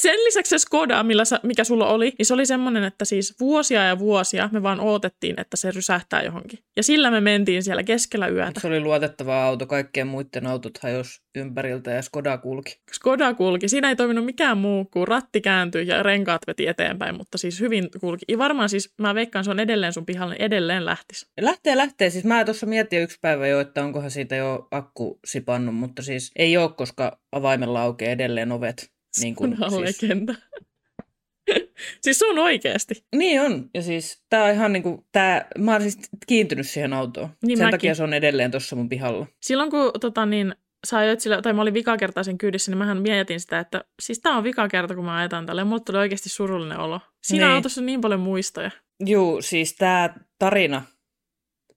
Sen 0.00 0.24
lisäksi 0.24 0.50
se 0.50 0.58
Skoda, 0.58 1.02
millä 1.02 1.24
sä, 1.24 1.40
mikä 1.42 1.64
sulla 1.64 1.88
oli, 1.88 2.12
niin 2.18 2.26
se 2.26 2.34
oli 2.34 2.46
semmoinen, 2.46 2.84
että 2.84 3.04
siis 3.04 3.34
vuosia 3.40 3.84
ja 3.84 3.98
vuosia 3.98 4.48
me 4.52 4.62
vaan 4.62 4.80
odotettiin, 4.80 5.40
että 5.40 5.56
se 5.56 5.70
rysähtää 5.70 6.22
johonkin. 6.22 6.58
Ja 6.76 6.82
sillä 6.82 7.10
me 7.10 7.20
mentiin 7.20 7.62
siellä 7.62 7.82
keskellä 7.82 8.28
yötä. 8.28 8.60
Se 8.60 8.66
oli 8.66 8.80
luotettava 8.80 9.44
auto, 9.44 9.66
kaikkien 9.66 10.06
muiden 10.06 10.46
autot 10.46 10.78
hajos 10.78 11.22
ympäriltä 11.36 11.90
ja 11.90 12.02
Skoda 12.02 12.38
kulki. 12.38 12.80
Skoda 12.92 13.34
kulki. 13.34 13.68
Siinä 13.68 13.88
ei 13.88 13.96
toiminut 13.96 14.24
mikään 14.24 14.58
muu 14.58 14.84
kuin 14.84 15.08
ratti 15.08 15.40
kääntyi 15.40 15.86
ja 15.86 16.02
renkaat 16.02 16.42
veti 16.46 16.66
eteenpäin, 16.66 17.16
mutta 17.16 17.38
siis 17.38 17.60
hyvin 17.60 17.88
kulki. 18.00 18.24
Ja 18.28 18.38
varmaan 18.38 18.68
siis, 18.68 18.94
mä 19.00 19.14
veikkaan, 19.14 19.44
se 19.44 19.50
on 19.50 19.60
edelleen 19.60 19.92
sun 19.92 20.06
pihalla, 20.06 20.34
niin 20.34 20.42
edelleen 20.42 20.84
lähtisi. 20.84 21.26
Lähtee, 21.40 21.76
lähtee. 21.76 22.10
Siis 22.10 22.24
mä 22.24 22.44
tuossa 22.44 22.66
mietin 22.66 23.02
yksi 23.02 23.18
päivä 23.20 23.46
jo, 23.46 23.60
että 23.60 23.84
onkohan 23.84 24.10
siitä 24.10 24.36
jo 24.36 24.68
akku 24.70 25.18
sipannut, 25.24 25.74
mutta 25.74 26.02
siis 26.02 26.30
ei 26.36 26.56
ole, 26.56 26.72
koska 26.72 27.18
avaimella 27.32 27.82
aukeaa 27.82 28.12
edelleen 28.12 28.52
ovet. 28.52 28.95
Niin, 29.20 29.34
kuin, 29.34 29.50
Kunhan 29.50 29.70
siis, 29.70 30.02
legenda. 30.02 30.34
siis 32.02 32.18
se 32.18 32.26
on 32.26 32.38
oikeasti. 32.38 33.04
niin 33.16 33.40
on. 33.40 33.70
Ja 33.74 33.82
siis 33.82 34.22
tää 34.28 34.44
on 34.44 34.50
ihan 34.50 34.72
niinku, 34.72 35.06
tää, 35.12 35.46
mä 35.58 35.72
oon 35.72 35.82
siis 35.82 35.98
kiintynyt 36.26 36.68
siihen 36.68 36.92
autoon. 36.92 37.28
Niin 37.42 37.58
Sen 37.58 37.66
mäkin. 37.66 37.78
takia 37.78 37.94
se 37.94 38.02
on 38.02 38.14
edelleen 38.14 38.50
tuossa 38.50 38.76
mun 38.76 38.88
pihalla. 38.88 39.26
Silloin 39.42 39.70
kun 39.70 39.92
tota, 40.00 40.26
niin, 40.26 40.54
sä 40.86 40.98
ajoit 40.98 41.20
sillä, 41.20 41.42
tai 41.42 41.52
mä 41.52 41.62
olin 41.62 41.74
vika 41.74 41.96
kertaa 41.96 42.22
sen 42.22 42.38
kyydissä, 42.38 42.70
niin 42.70 42.78
mähän 42.78 43.02
mietin 43.02 43.40
sitä, 43.40 43.58
että 43.58 43.84
siis 44.02 44.20
tää 44.20 44.32
on 44.36 44.44
vika 44.44 44.68
kerta, 44.68 44.94
kun 44.94 45.04
mä 45.04 45.16
ajetaan 45.16 45.46
tällä. 45.46 45.60
Ja 45.60 45.64
mulle 45.64 45.82
tuli 45.86 45.98
oikeasti 45.98 46.28
surullinen 46.28 46.78
olo. 46.78 47.00
Siinä 47.22 47.46
Niin. 47.46 47.54
autossa 47.54 47.80
on 47.80 47.86
niin 47.86 48.00
paljon 48.00 48.20
muistoja. 48.20 48.70
Juu, 49.06 49.42
siis 49.42 49.74
tää 49.76 50.20
tarina 50.38 50.82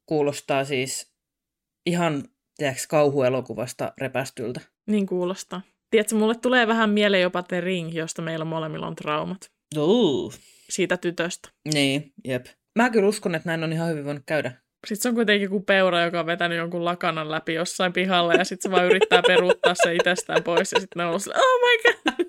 kuulostaa 0.06 0.66
siis 0.66 1.14
ihan, 1.86 2.24
tiedätkö, 2.58 2.82
kauhuelokuvasta 2.90 3.94
repästyltä. 4.02 4.62
Niin 4.88 5.06
kuulostaa. 5.08 5.62
Tiedätkö, 5.90 6.16
mulle 6.16 6.36
tulee 6.36 6.68
vähän 6.68 6.90
mieleen 6.90 7.24
jopa 7.24 7.44
The 7.44 7.62
Ring, 7.62 7.96
josta 7.96 8.22
meillä 8.22 8.46
molemmilla 8.46 8.88
on 8.88 8.96
traumat. 8.96 9.52
Ooh. 9.78 10.34
Siitä 10.70 10.98
tytöstä. 10.98 11.50
Niin, 11.74 12.14
jep. 12.26 12.46
Mä 12.76 12.90
kyllä 12.90 13.08
uskon, 13.08 13.36
että 13.36 13.50
näin 13.50 13.64
on 13.64 13.74
ihan 13.74 13.90
hyvin 13.90 14.06
voinut 14.06 14.24
käydä. 14.26 14.52
Sitten 14.88 15.02
se 15.02 15.10
on 15.10 15.16
kuitenkin 15.16 15.44
joku 15.44 15.60
peura, 15.60 16.02
joka 16.02 16.20
on 16.20 16.26
vetänyt 16.26 16.58
jonkun 16.58 16.86
lakanan 16.86 17.32
läpi 17.32 17.54
jossain 17.54 17.94
pihalla 17.94 18.34
ja 18.34 18.44
sitten 18.44 18.72
se 18.72 18.76
vaan 18.76 18.86
yrittää 18.86 19.22
peruuttaa 19.28 19.76
se 19.76 19.96
itsestään 19.96 20.44
pois 20.44 20.72
ja 20.72 20.80
sitten 20.80 21.00
ne 21.00 21.04
on 21.04 21.10
ollut 21.10 21.28
oh 21.28 21.60
my 21.62 21.84
god. 21.84 22.26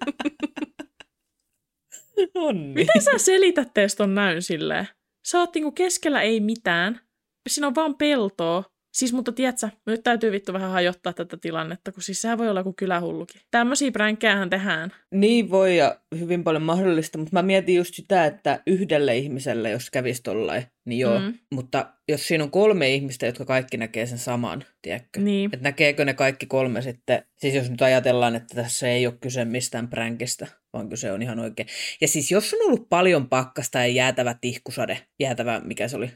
Onni. 2.35 2.75
Miten 2.75 3.03
sä 3.03 3.11
selität 3.17 3.75
teistä 3.75 4.03
on 4.03 4.15
näyn 4.15 4.43
silleen? 4.43 4.89
Sä 5.27 5.39
oot 5.39 5.55
niinku 5.55 5.73
keskellä 5.73 6.23
ei 6.23 6.41
mitään. 6.41 7.01
Siinä 7.49 7.67
on 7.67 7.75
vaan 7.75 7.95
peltoa. 7.95 8.65
Siis 8.93 9.13
mutta 9.13 9.33
tiedätkö, 9.33 9.69
nyt 9.87 10.03
täytyy 10.03 10.33
vittu 10.33 10.53
vähän 10.53 10.71
hajottaa 10.71 11.13
tätä 11.13 11.37
tilannetta, 11.37 11.93
kun 11.93 12.03
siis 12.03 12.21
sehän 12.21 12.39
voi 12.39 12.49
olla 12.49 12.63
kuin 12.63 12.77
kylähullukin. 12.77 13.41
Tämmöisiä 13.51 13.93
pränkkejähän 13.93 14.51
tehdään. 14.51 14.93
Niin 15.15 15.51
voi 15.51 15.77
ja 15.77 16.01
hyvin 16.19 16.45
paljon 16.45 16.63
mahdollista, 16.63 17.19
mutta 17.19 17.33
mä 17.33 17.43
mietin 17.43 17.75
just 17.75 17.95
sitä, 17.95 18.25
että 18.27 18.63
yhdelle 18.67 19.17
ihmiselle, 19.17 19.71
jos 19.71 19.91
kävisi 19.91 20.23
tollain, 20.23 20.65
niin 20.85 20.99
joo. 20.99 21.21
Mm. 21.21 21.35
Mutta 21.55 21.87
jos 22.09 22.29
siinä 22.29 22.45
on 22.45 22.51
kolme 22.51 22.95
ihmistä, 22.95 23.27
jotka 23.27 23.45
kaikki 23.45 23.77
näkee 23.77 24.07
sen 24.07 24.19
saman, 24.19 24.65
tiedätkö? 24.83 25.21
Niin. 25.21 25.51
Että 25.53 25.65
näkeekö 25.65 26.05
ne 26.05 26.15
kaikki 26.15 26.47
kolme 26.47 26.83
sitten, 26.83 27.23
siis 27.37 27.55
jos 27.55 27.71
nyt 27.71 27.83
ajatellaan, 27.83 28.37
että 28.37 28.55
tässä 28.55 28.89
ei 28.89 29.07
ole 29.07 29.15
kyse 29.21 29.45
mistään 29.45 29.89
pränkistä, 29.89 30.47
vaan 30.73 30.89
kyse 30.89 31.13
on 31.13 31.23
ihan 31.23 31.39
oikein. 31.39 31.69
Ja 32.01 32.09
siis 32.09 32.31
jos 32.31 32.55
on 32.55 32.67
ollut 32.67 32.89
paljon 32.89 33.29
pakkasta 33.29 33.79
ja 33.79 33.87
jäätävä 33.87 34.35
tihkusade, 34.41 34.99
jäätävä, 35.21 35.61
mikä 35.65 35.89
se 35.89 35.97
oli, 35.97 36.11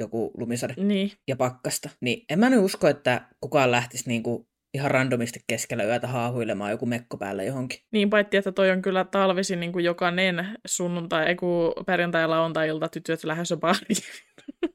joku 0.00 0.30
lumisade 0.38 0.74
Niin. 0.76 1.12
ja 1.28 1.36
pakkasta, 1.36 1.90
niin 2.00 2.24
en 2.30 2.38
mä 2.38 2.50
nyt 2.50 2.60
usko, 2.60 2.88
että 2.88 3.20
kukaan 3.40 3.70
lähtisi 3.70 4.08
niinku 4.08 4.48
ihan 4.74 4.90
randomisti 4.90 5.40
keskellä 5.46 5.84
yötä 5.84 6.06
haahuilemaan 6.06 6.70
joku 6.70 6.86
mekko 6.86 7.16
päälle 7.16 7.44
johonkin. 7.44 7.78
Niin 7.92 8.10
paitsi, 8.10 8.36
että 8.36 8.52
toi 8.52 8.70
on 8.70 8.82
kyllä 8.82 9.04
talvisin 9.04 9.60
niin 9.60 9.72
kuin 9.72 9.84
jokainen 9.84 10.58
sunnuntai, 10.66 11.26
ei 11.26 11.34
kun 11.36 11.72
perjantai- 11.86 12.22
ja 12.22 12.30
lauantai-ilta 12.30 12.88
tytöt 12.88 13.24
lähdössä 13.24 13.56
baariin 13.56 13.96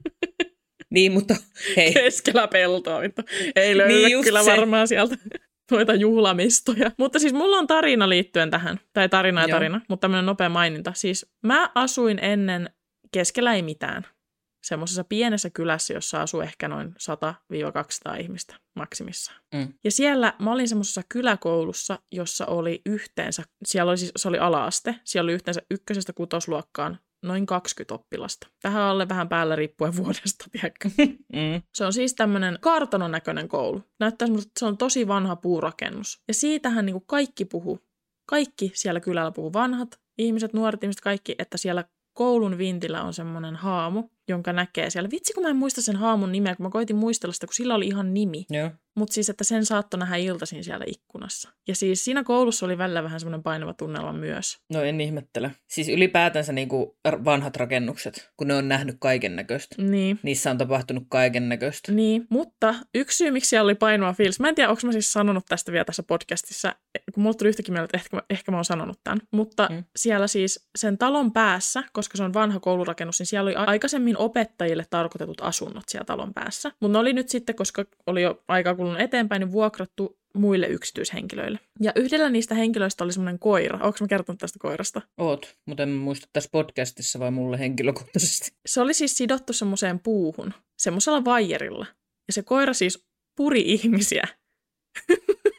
Niin, 0.91 1.11
mutta 1.11 1.35
hei, 1.77 1.93
keskellä 1.93 2.47
peltoa. 2.47 3.01
Vittu. 3.01 3.21
Ei 3.55 3.77
löydy 3.77 3.93
Niin 3.93 4.23
kyllä 4.23 4.43
se. 4.43 4.51
varmaan 4.51 4.87
sieltä 4.87 5.15
noita 5.71 5.93
juhlamistoja. 5.93 6.91
Mutta 6.97 7.19
siis 7.19 7.33
mulla 7.33 7.57
on 7.57 7.67
tarina 7.67 8.09
liittyen 8.09 8.49
tähän. 8.51 8.79
Tai 8.93 9.09
tarina 9.09 9.41
ja 9.41 9.47
Joo. 9.47 9.55
tarina, 9.55 9.81
mutta 9.89 10.01
tämmöinen 10.01 10.25
nopea 10.25 10.49
maininta. 10.49 10.91
Siis 10.95 11.25
mä 11.43 11.71
asuin 11.75 12.19
ennen 12.21 12.69
keskellä 13.13 13.53
ei 13.53 13.61
mitään. 13.61 14.05
Semmoisessa 14.67 15.03
pienessä 15.03 15.49
kylässä, 15.49 15.93
jossa 15.93 16.21
asuu 16.21 16.41
ehkä 16.41 16.67
noin 16.67 16.95
100-200 18.09 18.19
ihmistä 18.21 18.55
maksimissaan. 18.75 19.41
Mm. 19.53 19.73
Ja 19.83 19.91
siellä 19.91 20.33
mä 20.39 20.51
olin 20.51 20.67
semmoisessa 20.67 21.01
kyläkoulussa, 21.09 21.99
jossa 22.11 22.45
oli 22.45 22.81
yhteensä, 22.85 23.43
siellä 23.65 23.89
oli 23.89 23.97
siis, 23.97 24.11
se 24.15 24.27
oli 24.27 24.39
ala-aste, 24.39 24.95
siellä 25.03 25.25
oli 25.25 25.33
yhteensä 25.33 25.61
ykkösestä 25.71 26.13
kutosluokkaan 26.13 26.99
noin 27.25 27.45
20 27.45 27.95
oppilasta. 27.95 28.47
Vähän 28.63 28.81
alle, 28.81 29.09
vähän 29.09 29.29
päällä 29.29 29.55
riippuen 29.55 29.97
vuodesta, 30.03 30.45
tiedätkö? 30.51 30.89
mm. 31.33 31.61
Se 31.73 31.85
on 31.85 31.93
siis 31.93 32.13
tämmöinen 32.13 32.57
kartanon 32.61 33.11
näköinen 33.11 33.47
koulu. 33.47 33.83
Näyttää 33.99 34.25
semmoista, 34.25 34.49
että 34.49 34.59
se 34.59 34.65
on 34.65 34.77
tosi 34.77 35.07
vanha 35.07 35.35
puurakennus. 35.35 36.21
Ja 36.27 36.33
siitähän 36.33 36.85
niin 36.85 37.05
kaikki 37.05 37.45
puhuu. 37.45 37.79
Kaikki 38.29 38.71
siellä 38.75 38.99
kylällä 38.99 39.31
puhuu 39.31 39.53
vanhat 39.53 39.99
ihmiset, 40.17 40.53
nuoret 40.53 40.83
ihmiset, 40.83 41.01
kaikki, 41.01 41.35
että 41.39 41.57
siellä 41.57 41.83
koulun 42.13 42.57
vintillä 42.57 43.03
on 43.03 43.13
semmoinen 43.13 43.55
haamu, 43.55 44.09
jonka 44.27 44.53
näkee 44.53 44.89
siellä. 44.89 45.09
Vitsi, 45.11 45.33
kun 45.33 45.43
mä 45.43 45.49
en 45.49 45.55
muista 45.55 45.81
sen 45.81 45.95
haamun 45.95 46.31
nimeä, 46.31 46.55
kun 46.55 46.65
mä 46.65 46.69
koitin 46.69 46.95
muistella 46.95 47.33
sitä, 47.33 47.47
kun 47.47 47.53
sillä 47.53 47.75
oli 47.75 47.87
ihan 47.87 48.13
nimi. 48.13 48.45
Joo. 48.49 48.69
Mutta 48.97 49.13
siis, 49.13 49.29
että 49.29 49.43
sen 49.43 49.65
saattoi 49.65 49.99
nähdä 49.99 50.15
iltaisin 50.15 50.63
siellä 50.63 50.85
ikkunassa. 50.87 51.49
Ja 51.67 51.75
siis 51.75 52.05
siinä 52.05 52.23
koulussa 52.23 52.65
oli 52.65 52.77
välillä 52.77 53.03
vähän 53.03 53.19
semmoinen 53.19 53.43
painava 53.43 53.73
tunnelma 53.73 54.13
myös. 54.13 54.57
No 54.73 54.81
en 54.81 55.01
ihmettele. 55.01 55.51
Siis 55.67 55.89
ylipäätänsä 55.89 56.53
niinku 56.53 56.97
vanhat 57.25 57.57
rakennukset, 57.57 58.29
kun 58.37 58.47
ne 58.47 58.55
on 58.55 58.67
nähnyt 58.67 58.95
kaiken 58.99 59.35
näköistä. 59.35 59.75
Niin. 59.81 60.19
Niissä 60.23 60.51
on 60.51 60.57
tapahtunut 60.57 61.03
kaiken 61.09 61.49
näköistä. 61.49 61.91
Niin, 61.91 62.27
mutta 62.29 62.75
yksi 62.95 63.17
syy, 63.17 63.31
miksi 63.31 63.49
siellä 63.49 63.63
oli 63.63 63.75
painava 63.75 64.13
fiilis, 64.13 64.39
mä 64.39 64.49
en 64.49 64.55
tiedä, 64.55 64.69
onko 64.69 64.81
mä 64.85 64.91
siis 64.91 65.13
sanonut 65.13 65.45
tästä 65.49 65.71
vielä 65.71 65.85
tässä 65.85 66.03
podcastissa, 66.03 66.75
kun 67.13 67.23
mulla 67.23 67.33
tuli 67.33 67.49
yhtäkkiä 67.49 67.73
mieleen, 67.73 67.85
että 67.85 67.97
ehkä, 67.97 68.17
mä- 68.17 68.23
ehkä 68.29 68.51
mä 68.51 68.57
oon 68.57 68.65
sanonut 68.65 68.99
tämän, 69.03 69.19
mutta 69.31 69.67
Mm. 69.71 69.83
siellä 69.95 70.27
siis 70.27 70.67
sen 70.77 70.97
talon 70.97 71.31
päässä, 71.33 71.83
koska 71.93 72.17
se 72.17 72.23
on 72.23 72.33
vanha 72.33 72.59
koulurakennus, 72.59 73.19
niin 73.19 73.27
siellä 73.27 73.47
oli 73.47 73.55
aikaisemmin 73.55 74.17
opettajille 74.17 74.85
tarkoitetut 74.89 75.41
asunnot 75.41 75.83
siellä 75.87 76.05
talon 76.05 76.33
päässä, 76.33 76.71
mutta 76.79 76.93
ne 76.93 76.99
oli 76.99 77.13
nyt 77.13 77.29
sitten, 77.29 77.55
koska 77.55 77.85
oli 78.07 78.21
jo 78.21 78.43
aikaa 78.47 78.75
kulunut 78.87 79.01
eteenpäin, 79.01 79.39
niin 79.39 79.51
vuokrattu 79.51 80.19
muille 80.35 80.67
yksityishenkilöille. 80.67 81.59
Ja 81.81 81.91
yhdellä 81.95 82.29
niistä 82.29 82.55
henkilöistä 82.55 83.03
oli 83.03 83.13
semmoinen 83.13 83.39
koira. 83.39 83.79
Onko 83.81 83.97
mä 84.01 84.07
kertonut 84.07 84.39
tästä 84.39 84.59
koirasta? 84.59 85.01
Oot, 85.17 85.55
mutta 85.65 85.83
en 85.83 85.89
muista 85.89 86.27
tässä 86.33 86.49
podcastissa 86.51 87.19
vai 87.19 87.31
mulle 87.31 87.59
henkilökohtaisesti. 87.59 88.51
Se 88.65 88.81
oli 88.81 88.93
siis 88.93 89.17
sidottu 89.17 89.53
semmoiseen 89.53 89.99
puuhun, 89.99 90.53
semmoisella 90.77 91.25
vaijerilla. 91.25 91.85
Ja 92.27 92.33
se 92.33 92.41
koira 92.41 92.73
siis 92.73 93.05
puri 93.35 93.61
ihmisiä. 93.61 94.27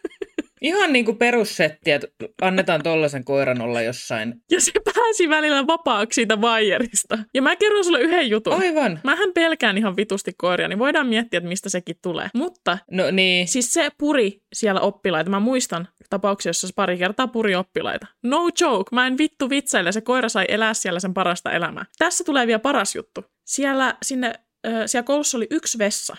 Ihan 0.62 0.92
niin 0.92 1.04
kuin 1.04 1.16
perussetti, 1.16 1.90
että 1.90 2.08
annetaan 2.42 2.82
tollasen 2.82 3.24
koiran 3.24 3.60
olla 3.60 3.82
jossain. 3.82 4.34
Ja 4.50 4.60
se 4.60 4.72
pääsi 4.94 5.28
välillä 5.28 5.66
vapaaksi 5.66 6.14
siitä 6.14 6.40
vaijerista. 6.40 7.18
Ja 7.34 7.42
mä 7.42 7.56
kerron 7.56 7.84
sulle 7.84 8.00
yhden 8.00 8.30
jutun. 8.30 8.52
Aivan. 8.52 9.00
Mähän 9.04 9.32
pelkään 9.34 9.78
ihan 9.78 9.96
vitusti 9.96 10.32
koiria, 10.36 10.68
niin 10.68 10.78
voidaan 10.78 11.06
miettiä, 11.06 11.38
että 11.38 11.48
mistä 11.48 11.68
sekin 11.68 11.96
tulee. 12.02 12.28
Mutta 12.34 12.78
No 12.90 13.10
niin. 13.10 13.48
siis 13.48 13.72
se 13.72 13.90
puri 13.98 14.42
siellä 14.52 14.80
oppilaita. 14.80 15.30
Mä 15.30 15.40
muistan 15.40 15.88
tapauksia, 16.10 16.50
jossa 16.50 16.66
se 16.66 16.72
pari 16.76 16.98
kertaa 16.98 17.28
puri 17.28 17.54
oppilaita. 17.54 18.06
No 18.22 18.50
joke, 18.60 18.88
mä 18.94 19.06
en 19.06 19.18
vittu 19.18 19.50
vitsaile. 19.50 19.92
Se 19.92 20.00
koira 20.00 20.28
sai 20.28 20.44
elää 20.48 20.74
siellä 20.74 21.00
sen 21.00 21.14
parasta 21.14 21.52
elämää. 21.52 21.84
Tässä 21.98 22.24
tulee 22.24 22.46
vielä 22.46 22.58
paras 22.58 22.94
juttu. 22.94 23.24
Siellä, 23.46 23.94
sinne, 24.02 24.34
äh, 24.66 24.82
siellä 24.86 25.04
koulussa 25.06 25.36
oli 25.36 25.46
yksi 25.50 25.78
vessa. 25.78 26.16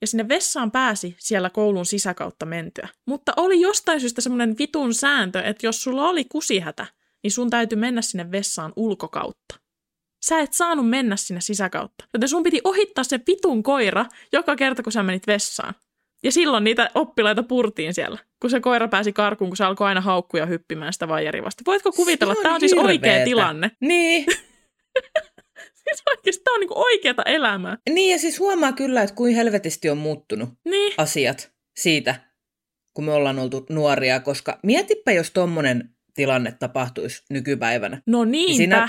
Ja 0.00 0.06
sinne 0.06 0.28
vessaan 0.28 0.70
pääsi 0.70 1.16
siellä 1.18 1.50
koulun 1.50 1.86
sisäkautta 1.86 2.46
mentyä. 2.46 2.88
Mutta 3.06 3.32
oli 3.36 3.60
jostain 3.60 4.00
syystä 4.00 4.20
semmoinen 4.20 4.58
vitun 4.58 4.94
sääntö, 4.94 5.42
että 5.42 5.66
jos 5.66 5.82
sulla 5.82 6.08
oli 6.08 6.24
kusihätä, 6.24 6.86
niin 7.22 7.30
sun 7.30 7.50
täytyy 7.50 7.78
mennä 7.78 8.02
sinne 8.02 8.30
vessaan 8.32 8.72
ulkokautta. 8.76 9.60
Sä 10.24 10.38
et 10.38 10.52
saanut 10.52 10.88
mennä 10.88 11.16
sinne 11.16 11.40
sisäkautta. 11.40 12.04
Joten 12.12 12.28
sun 12.28 12.42
piti 12.42 12.60
ohittaa 12.64 13.04
se 13.04 13.20
vitun 13.26 13.62
koira 13.62 14.06
joka 14.32 14.56
kerta, 14.56 14.82
kun 14.82 14.92
sä 14.92 15.02
menit 15.02 15.26
vessaan. 15.26 15.74
Ja 16.22 16.32
silloin 16.32 16.64
niitä 16.64 16.90
oppilaita 16.94 17.42
purtiin 17.42 17.94
siellä, 17.94 18.18
kun 18.40 18.50
se 18.50 18.60
koira 18.60 18.88
pääsi 18.88 19.12
karkuun, 19.12 19.50
kun 19.50 19.56
se 19.56 19.64
alkoi 19.64 19.86
aina 19.88 20.00
haukkuja 20.00 20.46
hyppimään 20.46 20.92
sitä 20.92 21.08
vaijerivasta. 21.08 21.62
Voitko 21.66 21.92
kuvitella, 21.92 22.32
että 22.32 22.42
tämä 22.42 22.54
on 22.54 22.60
siis 22.60 22.72
oikea 22.72 23.24
tilanne? 23.24 23.70
Niin. 23.80 24.26
Siis 25.96 26.02
oikeasti 26.10 26.42
tämä 26.44 26.54
on 26.54 26.60
niinku 26.60 26.78
oikeata 26.80 27.22
elämää. 27.22 27.78
niin 27.90 28.12
ja 28.12 28.18
siis 28.18 28.38
huomaa 28.40 28.72
kyllä, 28.72 29.02
että 29.02 29.14
kuin 29.16 29.34
helvetisti 29.34 29.90
on 29.90 29.98
muuttunut 29.98 30.48
Niin. 30.64 30.92
asiat 30.98 31.52
siitä, 31.78 32.14
kun 32.94 33.04
me 33.04 33.12
ollaan 33.12 33.38
oltu 33.38 33.66
nuoria, 33.68 34.20
koska 34.20 34.58
mietipä, 34.62 35.12
jos 35.12 35.30
tommonen 35.30 35.90
tilanne 36.14 36.52
tapahtuisi 36.58 37.22
nykypäivänä. 37.30 38.02
No 38.06 38.24
niinpä. 38.24 38.56
Siinä, 38.56 38.88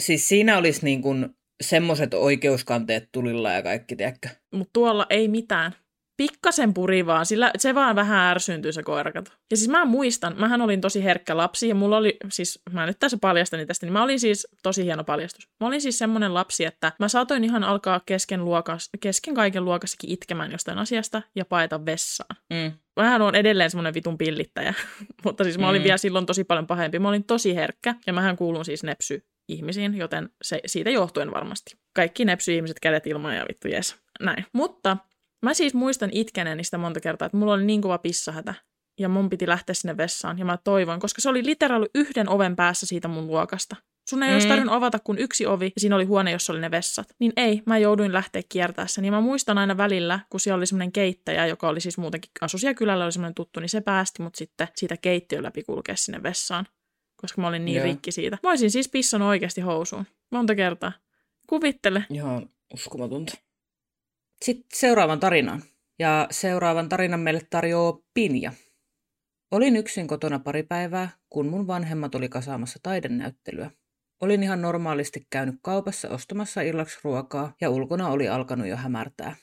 siis 0.00 0.28
siinä 0.28 0.58
olisi 0.58 0.84
niin 0.84 1.02
kuin 1.02 1.28
semmoiset 1.62 2.14
oikeuskanteet 2.14 3.08
tulilla 3.12 3.52
ja 3.52 3.62
kaikki, 3.62 3.96
tiedätkö? 3.96 4.28
Mutta 4.54 4.70
tuolla 4.72 5.06
ei 5.10 5.28
mitään. 5.28 5.72
Pikkasen 6.16 6.74
puri 6.74 7.06
vaan, 7.06 7.26
sillä 7.26 7.50
se 7.58 7.74
vaan 7.74 7.96
vähän 7.96 8.30
ärsyyntyy 8.30 8.72
se 8.72 8.82
koira, 8.82 9.12
kato. 9.12 9.30
Ja 9.50 9.56
siis 9.56 9.68
mä 9.70 9.84
muistan, 9.84 10.34
mähän 10.38 10.60
olin 10.60 10.80
tosi 10.80 11.04
herkkä 11.04 11.36
lapsi 11.36 11.68
ja 11.68 11.74
mulla 11.74 11.96
oli, 11.96 12.16
siis 12.28 12.60
mä 12.72 12.86
nyt 12.86 12.98
tässä 12.98 13.18
paljastan 13.20 13.66
tästä, 13.66 13.86
niin 13.86 13.92
mä 13.92 14.02
olin 14.02 14.20
siis, 14.20 14.46
tosi 14.62 14.84
hieno 14.84 15.04
paljastus. 15.04 15.48
Mä 15.60 15.66
olin 15.66 15.80
siis 15.80 15.98
semmonen 15.98 16.34
lapsi, 16.34 16.64
että 16.64 16.92
mä 16.98 17.08
saatoin 17.08 17.44
ihan 17.44 17.64
alkaa 17.64 18.00
kesken, 18.06 18.44
luokas, 18.44 18.90
kesken 19.00 19.34
kaiken 19.34 19.64
luokassakin 19.64 20.10
itkemään 20.10 20.52
jostain 20.52 20.78
asiasta 20.78 21.22
ja 21.34 21.44
paeta 21.44 21.86
vessaan. 21.86 22.36
Mm. 22.52 22.72
Mähän 22.96 23.22
on 23.22 23.34
edelleen 23.34 23.70
semmoinen 23.70 23.94
vitun 23.94 24.18
pillittäjä, 24.18 24.74
mutta 25.24 25.44
siis 25.44 25.58
mä 25.58 25.68
olin 25.68 25.80
Mm. 25.82 25.84
vielä 25.84 25.98
silloin 25.98 26.26
tosi 26.26 26.44
paljon 26.44 26.66
pahempi. 26.66 26.98
Mä 26.98 27.08
olin 27.08 27.24
tosi 27.24 27.54
herkkä 27.54 27.94
ja 28.06 28.12
mähän 28.12 28.36
kuulun 28.36 28.64
siis 28.64 28.82
nepsy 28.82 29.26
ihmisiin, 29.48 29.94
joten 29.96 30.30
se, 30.42 30.60
siitä 30.66 30.90
johtuen 30.90 31.30
varmasti. 31.30 31.76
Kaikki 31.94 32.24
nepsy-ihmiset 32.24 32.80
kädet 32.80 33.06
ilman 33.06 33.36
ja 33.36 33.44
vittu 33.48 33.68
jes. 33.68 33.96
Näin. 34.20 34.46
Mutta 34.52 34.96
mä 35.44 35.54
siis 35.54 35.74
muistan 35.74 36.10
itkeneeni 36.12 36.64
sitä 36.64 36.78
monta 36.78 37.00
kertaa, 37.00 37.26
että 37.26 37.38
mulla 37.38 37.52
oli 37.52 37.64
niin 37.64 37.82
kova 37.82 37.98
pissahätä 37.98 38.54
ja 38.98 39.08
mun 39.08 39.30
piti 39.30 39.46
lähteä 39.46 39.74
sinne 39.74 39.96
vessaan 39.96 40.38
ja 40.38 40.44
mä 40.44 40.58
toivon, 40.64 41.00
koska 41.00 41.20
se 41.20 41.28
oli 41.28 41.44
literaali 41.44 41.86
yhden 41.94 42.28
oven 42.28 42.56
päässä 42.56 42.86
siitä 42.86 43.08
mun 43.08 43.26
luokasta. 43.26 43.76
Sun 44.10 44.22
ei 44.22 44.28
mm. 44.28 44.34
olisi 44.34 44.48
tarvinnut 44.48 44.74
avata 44.74 44.98
kuin 44.98 45.18
yksi 45.18 45.46
ovi 45.46 45.64
ja 45.64 45.80
siinä 45.80 45.96
oli 45.96 46.04
huone, 46.04 46.30
jossa 46.30 46.52
oli 46.52 46.60
ne 46.60 46.70
vessat. 46.70 47.08
Niin 47.18 47.32
ei, 47.36 47.62
mä 47.66 47.78
jouduin 47.78 48.12
lähteä 48.12 48.42
kiertää 48.48 48.86
sen. 48.86 49.04
Ja 49.04 49.10
mä 49.10 49.20
muistan 49.20 49.58
aina 49.58 49.76
välillä, 49.76 50.20
kun 50.30 50.40
siellä 50.40 50.56
oli 50.56 50.66
semmoinen 50.66 50.92
keittäjä, 50.92 51.46
joka 51.46 51.68
oli 51.68 51.80
siis 51.80 51.98
muutenkin 51.98 52.30
asui 52.40 52.60
siellä 52.60 52.74
kylällä, 52.74 53.04
oli 53.04 53.12
semmoinen 53.12 53.34
tuttu, 53.34 53.60
niin 53.60 53.68
se 53.68 53.80
päästi 53.80 54.22
mut 54.22 54.34
sitten 54.34 54.68
siitä 54.76 54.96
keittiön 54.96 55.42
läpi 55.42 55.62
kulkea 55.62 55.96
sinne 55.96 56.22
vessaan. 56.22 56.66
Koska 57.16 57.40
mä 57.40 57.48
olin 57.48 57.64
niin 57.64 57.76
Joo. 57.76 57.84
rikki 57.84 58.12
siitä. 58.12 58.38
Mä 58.42 58.48
olisin 58.48 58.70
siis 58.70 58.88
pissannut 58.88 59.28
oikeasti 59.28 59.60
housuun. 59.60 60.06
Monta 60.30 60.54
kertaa. 60.54 60.92
Kuvittele. 61.46 62.04
Ihan 62.10 62.48
uskomatonta. 62.74 63.34
Sitten 64.42 64.66
seuraavan 64.74 65.20
tarinaan. 65.20 65.62
Ja 65.98 66.26
seuraavan 66.30 66.88
tarinan 66.88 67.20
meille 67.20 67.40
tarjoaa 67.50 67.98
Pinja. 68.14 68.52
Olin 69.50 69.76
yksin 69.76 70.06
kotona 70.06 70.38
pari 70.38 70.62
päivää, 70.62 71.08
kun 71.30 71.46
mun 71.46 71.66
vanhemmat 71.66 72.14
oli 72.14 72.28
kasaamassa 72.28 72.78
taidenäyttelyä. 72.82 73.70
Olin 74.20 74.42
ihan 74.42 74.62
normaalisti 74.62 75.26
käynyt 75.30 75.54
kaupassa 75.62 76.08
ostamassa 76.08 76.60
illaksi 76.60 76.98
ruokaa 77.04 77.54
ja 77.60 77.70
ulkona 77.70 78.08
oli 78.08 78.28
alkanut 78.28 78.66
jo 78.66 78.76
hämärtää. 78.76 79.36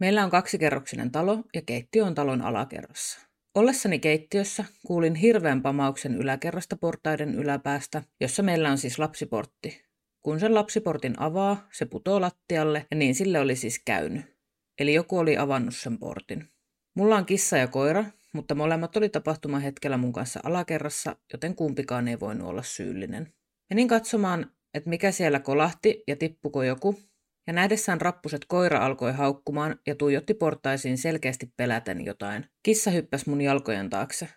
Meillä 0.00 0.24
on 0.24 0.30
kaksikerroksinen 0.30 1.10
talo 1.10 1.44
ja 1.54 1.62
keittiö 1.66 2.04
on 2.04 2.14
talon 2.14 2.42
alakerrassa. 2.42 3.20
Ollessani 3.54 3.98
keittiössä 3.98 4.64
kuulin 4.86 5.14
hirveän 5.14 5.62
pamauksen 5.62 6.14
yläkerrasta 6.14 6.76
portaiden 6.76 7.34
yläpäästä, 7.34 8.02
jossa 8.20 8.42
meillä 8.42 8.70
on 8.70 8.78
siis 8.78 8.98
lapsiportti. 8.98 9.91
Kun 10.22 10.40
sen 10.40 10.54
lapsiportin 10.54 11.20
avaa, 11.20 11.68
se 11.72 11.86
putoo 11.86 12.20
lattialle 12.20 12.86
ja 12.90 12.96
niin 12.96 13.14
sille 13.14 13.40
oli 13.40 13.56
siis 13.56 13.82
käynyt. 13.84 14.32
eli 14.78 14.94
joku 14.94 15.18
oli 15.18 15.36
avannut 15.36 15.76
sen 15.76 15.98
portin. 15.98 16.48
Mulla 16.96 17.16
on 17.16 17.26
kissa 17.26 17.56
ja 17.56 17.66
koira, 17.66 18.04
mutta 18.32 18.54
molemmat 18.54 18.96
oli 18.96 19.08
tapahtuman 19.08 19.60
hetkellä 19.62 19.96
mun 19.96 20.12
kanssa 20.12 20.40
alakerrassa, 20.42 21.16
joten 21.32 21.54
kumpikaan 21.54 22.08
ei 22.08 22.20
voinut 22.20 22.48
olla 22.48 22.62
syyllinen. 22.62 23.32
Menin 23.70 23.88
katsomaan, 23.88 24.50
että 24.74 24.90
mikä 24.90 25.10
siellä 25.10 25.40
kolahti 25.40 26.02
ja 26.08 26.16
tippuko 26.16 26.62
joku, 26.62 27.00
ja 27.46 27.52
nähdessään 27.52 28.00
rappuset 28.00 28.44
koira 28.44 28.86
alkoi 28.86 29.12
haukkumaan 29.12 29.76
ja 29.86 29.94
tuijotti 29.94 30.34
portaisiin 30.34 30.98
selkeästi 30.98 31.52
peläten 31.56 32.04
jotain. 32.04 32.46
Kissa 32.62 32.90
hyppäsi 32.90 33.30
mun 33.30 33.40
jalkojen 33.40 33.90
taakse. 33.90 34.28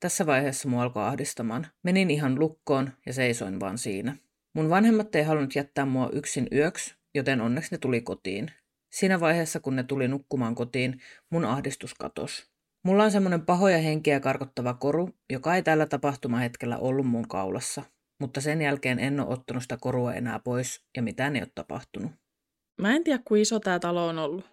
Tässä 0.00 0.26
vaiheessa 0.26 0.68
mua 0.68 0.82
alkoi 0.82 1.04
ahdistamaan. 1.04 1.66
Menin 1.82 2.10
ihan 2.10 2.38
lukkoon 2.38 2.90
ja 3.06 3.12
seisoin 3.12 3.60
vaan 3.60 3.78
siinä. 3.78 4.16
Mun 4.54 4.70
vanhemmat 4.70 5.14
ei 5.14 5.22
halunnut 5.22 5.54
jättää 5.54 5.86
mua 5.86 6.10
yksin 6.12 6.46
yöksi, 6.52 6.94
joten 7.14 7.40
onneksi 7.40 7.74
ne 7.74 7.78
tuli 7.78 8.00
kotiin. 8.00 8.50
Siinä 8.92 9.20
vaiheessa, 9.20 9.60
kun 9.60 9.76
ne 9.76 9.82
tuli 9.82 10.08
nukkumaan 10.08 10.54
kotiin, 10.54 11.00
mun 11.30 11.44
ahdistus 11.44 11.94
katosi. 11.94 12.46
Mulla 12.84 13.04
on 13.04 13.10
semmoinen 13.10 13.46
pahoja 13.46 13.78
henkiä 13.78 14.20
karkottava 14.20 14.74
koru, 14.74 15.10
joka 15.32 15.54
ei 15.54 15.62
tällä 15.62 15.86
tapahtumahetkellä 15.86 16.78
ollut 16.78 17.06
mun 17.06 17.28
kaulassa, 17.28 17.82
mutta 18.20 18.40
sen 18.40 18.62
jälkeen 18.62 18.98
en 18.98 19.20
ole 19.20 19.28
ottanut 19.28 19.62
sitä 19.62 19.76
korua 19.80 20.14
enää 20.14 20.38
pois 20.38 20.84
ja 20.96 21.02
mitään 21.02 21.36
ei 21.36 21.42
ole 21.42 21.50
tapahtunut. 21.54 22.12
Mä 22.80 22.96
en 22.96 23.04
tiedä, 23.04 23.22
kuin 23.24 23.42
iso 23.42 23.60
tämä 23.60 23.78
talo 23.78 24.06
on 24.06 24.18
ollut. 24.18 24.44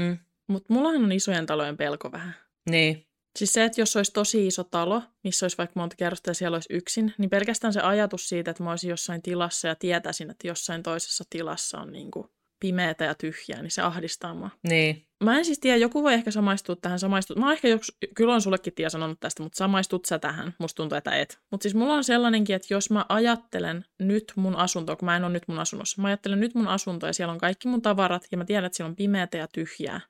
Mm. 0.00 0.18
Mutta 0.48 0.74
mullahan 0.74 1.04
on 1.04 1.12
isojen 1.12 1.46
talojen 1.46 1.76
pelko 1.76 2.12
vähän. 2.12 2.34
Niin, 2.70 3.06
Siis 3.38 3.52
se, 3.52 3.64
että 3.64 3.80
jos 3.80 3.96
olisi 3.96 4.12
tosi 4.12 4.46
iso 4.46 4.64
talo, 4.64 5.02
missä 5.24 5.44
olisi 5.44 5.58
vaikka 5.58 5.80
monta 5.80 5.96
kerrosta 5.96 6.30
ja 6.30 6.34
siellä 6.34 6.54
olisi 6.54 6.72
yksin, 6.72 7.14
niin 7.18 7.30
pelkästään 7.30 7.72
se 7.72 7.80
ajatus 7.80 8.28
siitä, 8.28 8.50
että 8.50 8.62
mä 8.62 8.70
olisin 8.70 8.90
jossain 8.90 9.22
tilassa 9.22 9.68
ja 9.68 9.74
tietäisin, 9.74 10.30
että 10.30 10.48
jossain 10.48 10.82
toisessa 10.82 11.24
tilassa 11.30 11.78
on 11.80 11.92
niin 11.92 12.10
kuin 12.10 12.28
pimeätä 12.60 13.04
ja 13.04 13.14
tyhjää, 13.14 13.62
niin 13.62 13.70
se 13.70 13.82
ahdistaa 13.82 14.34
mua. 14.34 14.50
niin. 14.68 15.06
Mä 15.24 15.38
en 15.38 15.44
siis 15.44 15.58
tiedä, 15.58 15.76
joku 15.76 16.02
voi 16.02 16.14
ehkä 16.14 16.30
samaistua 16.30 16.76
tähän, 16.76 16.98
samaistua. 16.98 17.36
Mä 17.36 17.52
ehkä 17.52 17.68
joks, 17.68 17.92
kyllä 18.14 18.34
on 18.34 18.42
sullekin 18.42 18.72
tie 18.72 18.90
sanonut 18.90 19.20
tästä, 19.20 19.42
mutta 19.42 19.56
samaistut 19.56 20.04
sä 20.04 20.18
tähän? 20.18 20.54
Musta 20.58 20.76
tuntuu, 20.76 20.98
että 20.98 21.16
et. 21.16 21.38
Mutta 21.50 21.62
siis 21.62 21.74
mulla 21.74 21.94
on 21.94 22.04
sellainenkin, 22.04 22.56
että 22.56 22.74
jos 22.74 22.90
mä 22.90 23.06
ajattelen 23.08 23.84
nyt 23.98 24.32
mun 24.36 24.56
asuntoa, 24.56 24.96
kun 24.96 25.06
mä 25.06 25.16
en 25.16 25.24
ole 25.24 25.32
nyt 25.32 25.48
mun 25.48 25.58
asunnossa, 25.58 26.02
mä 26.02 26.08
ajattelen 26.08 26.40
nyt 26.40 26.54
mun 26.54 26.68
asuntoa 26.68 27.08
ja 27.08 27.12
siellä 27.12 27.32
on 27.32 27.38
kaikki 27.38 27.68
mun 27.68 27.82
tavarat 27.82 28.26
ja 28.32 28.38
mä 28.38 28.44
tiedän, 28.44 28.64
että 28.64 28.76
siellä 28.76 28.90
on 28.90 28.96
pimeätä 28.96 29.38
ja 29.38 29.48
tyhjää. 29.48 30.00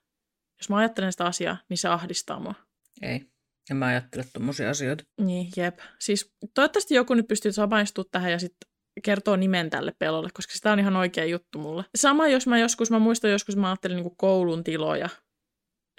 Jos 0.57 0.69
mä 0.69 0.77
ajattelen 0.77 1.11
sitä 1.11 1.25
asiaa, 1.25 1.57
niin 1.69 1.77
se 1.77 1.87
ahdistaa 1.87 2.39
mua. 2.39 2.53
Ei. 3.01 3.25
En 3.71 3.77
mä 3.77 3.85
ajattele 3.85 4.25
tommosia 4.33 4.69
asioita. 4.69 5.03
Niin, 5.21 5.47
jep. 5.57 5.79
Siis 5.99 6.33
toivottavasti 6.53 6.95
joku 6.95 7.13
nyt 7.13 7.27
pystyy 7.27 7.51
samaistumaan 7.51 8.09
tähän 8.11 8.31
ja 8.31 8.39
sitten 8.39 8.69
kertoo 9.03 9.35
nimen 9.35 9.69
tälle 9.69 9.93
pelolle, 9.99 10.29
koska 10.33 10.53
sitä 10.53 10.71
on 10.71 10.79
ihan 10.79 10.95
oikea 10.95 11.25
juttu 11.25 11.59
mulle. 11.59 11.85
Sama 11.95 12.27
jos 12.27 12.47
mä 12.47 12.59
joskus, 12.59 12.91
mä 12.91 12.99
muistan 12.99 13.31
joskus 13.31 13.55
mä 13.55 13.69
ajattelin 13.69 13.97
niin 13.97 14.17
koulun 14.17 14.63
tiloja, 14.63 15.09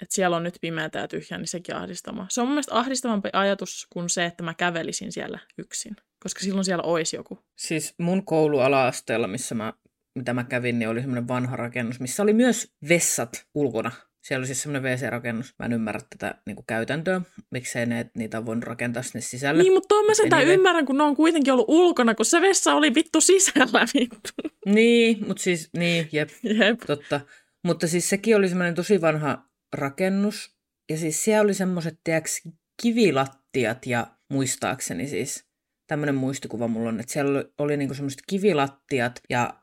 että 0.01 0.15
siellä 0.15 0.37
on 0.37 0.43
nyt 0.43 0.57
pimeätä 0.61 0.99
ja 0.99 1.07
tyhjää, 1.07 1.37
niin 1.37 1.47
sekin 1.47 1.75
ahdistaa 1.75 2.13
mua. 2.13 2.25
Se 2.29 2.41
on 2.41 2.47
mun 2.47 2.53
mielestä 2.53 2.75
ahdistavampi 2.75 3.29
ajatus 3.33 3.87
kuin 3.89 4.09
se, 4.09 4.25
että 4.25 4.43
mä 4.43 4.53
kävelisin 4.53 5.11
siellä 5.11 5.39
yksin, 5.57 5.95
koska 6.23 6.39
silloin 6.39 6.65
siellä 6.65 6.83
olisi 6.83 7.15
joku. 7.15 7.39
Siis 7.57 7.93
mun 7.99 8.25
koulu 8.25 8.59
ala-asteella, 8.59 9.27
missä 9.27 9.55
mä, 9.55 9.73
mitä 10.15 10.33
mä 10.33 10.43
kävin, 10.43 10.79
niin 10.79 10.89
oli 10.89 10.99
semmoinen 10.99 11.27
vanha 11.27 11.55
rakennus, 11.55 11.99
missä 11.99 12.23
oli 12.23 12.33
myös 12.33 12.73
vessat 12.89 13.45
ulkona. 13.55 13.91
Siellä 14.23 14.41
oli 14.41 14.47
siis 14.47 14.61
semmoinen 14.61 14.91
WC-rakennus. 14.91 15.53
Mä 15.59 15.65
en 15.65 15.73
ymmärrä 15.73 16.01
tätä 16.09 16.35
niin 16.45 16.55
kuin 16.55 16.65
käytäntöä, 16.65 17.21
miksei 17.51 17.85
ne, 17.85 18.09
niitä 18.17 18.37
on 18.37 18.45
voinut 18.45 18.63
rakentaa 18.63 19.03
sinne 19.03 19.21
sisälle. 19.21 19.63
Niin, 19.63 19.73
mutta 19.73 19.95
mä 20.03 20.13
sitä 20.13 20.35
Anyway. 20.35 20.53
ymmärrän, 20.53 20.85
kun 20.85 20.97
ne 20.97 21.03
on 21.03 21.15
kuitenkin 21.15 21.53
ollut 21.53 21.69
ulkona, 21.69 22.15
kun 22.15 22.25
se 22.25 22.41
vessa 22.41 22.73
oli 22.73 22.95
vittu 22.95 23.21
sisällä 23.21 23.85
vittu. 23.93 24.29
Niin, 24.65 25.27
mutta 25.27 25.43
siis, 25.43 25.69
niin, 25.77 26.09
jep, 26.11 26.29
Jep. 26.43 26.79
totta. 26.87 27.21
Mutta 27.63 27.87
siis 27.87 28.09
sekin 28.09 28.35
oli 28.35 28.47
semmoinen 28.49 28.75
tosi 28.75 29.01
vanha 29.01 29.43
rakennus. 29.75 30.57
Ja 30.89 30.97
siis 30.97 31.23
siellä 31.23 31.41
oli 31.43 31.53
semmoiset, 31.53 31.99
tiedäks, 32.03 32.41
kivilattiat 32.81 33.85
ja 33.85 34.07
muistaakseni 34.33 35.07
siis, 35.07 35.45
tämmöinen 35.87 36.15
muistikuva 36.15 36.67
mulla 36.67 36.89
on, 36.89 36.99
että 36.99 37.13
siellä 37.13 37.31
oli, 37.39 37.45
oli 37.57 37.77
niinku 37.77 37.93
semmoiset 37.93 38.21
kivilattiat 38.27 39.21
ja 39.29 39.53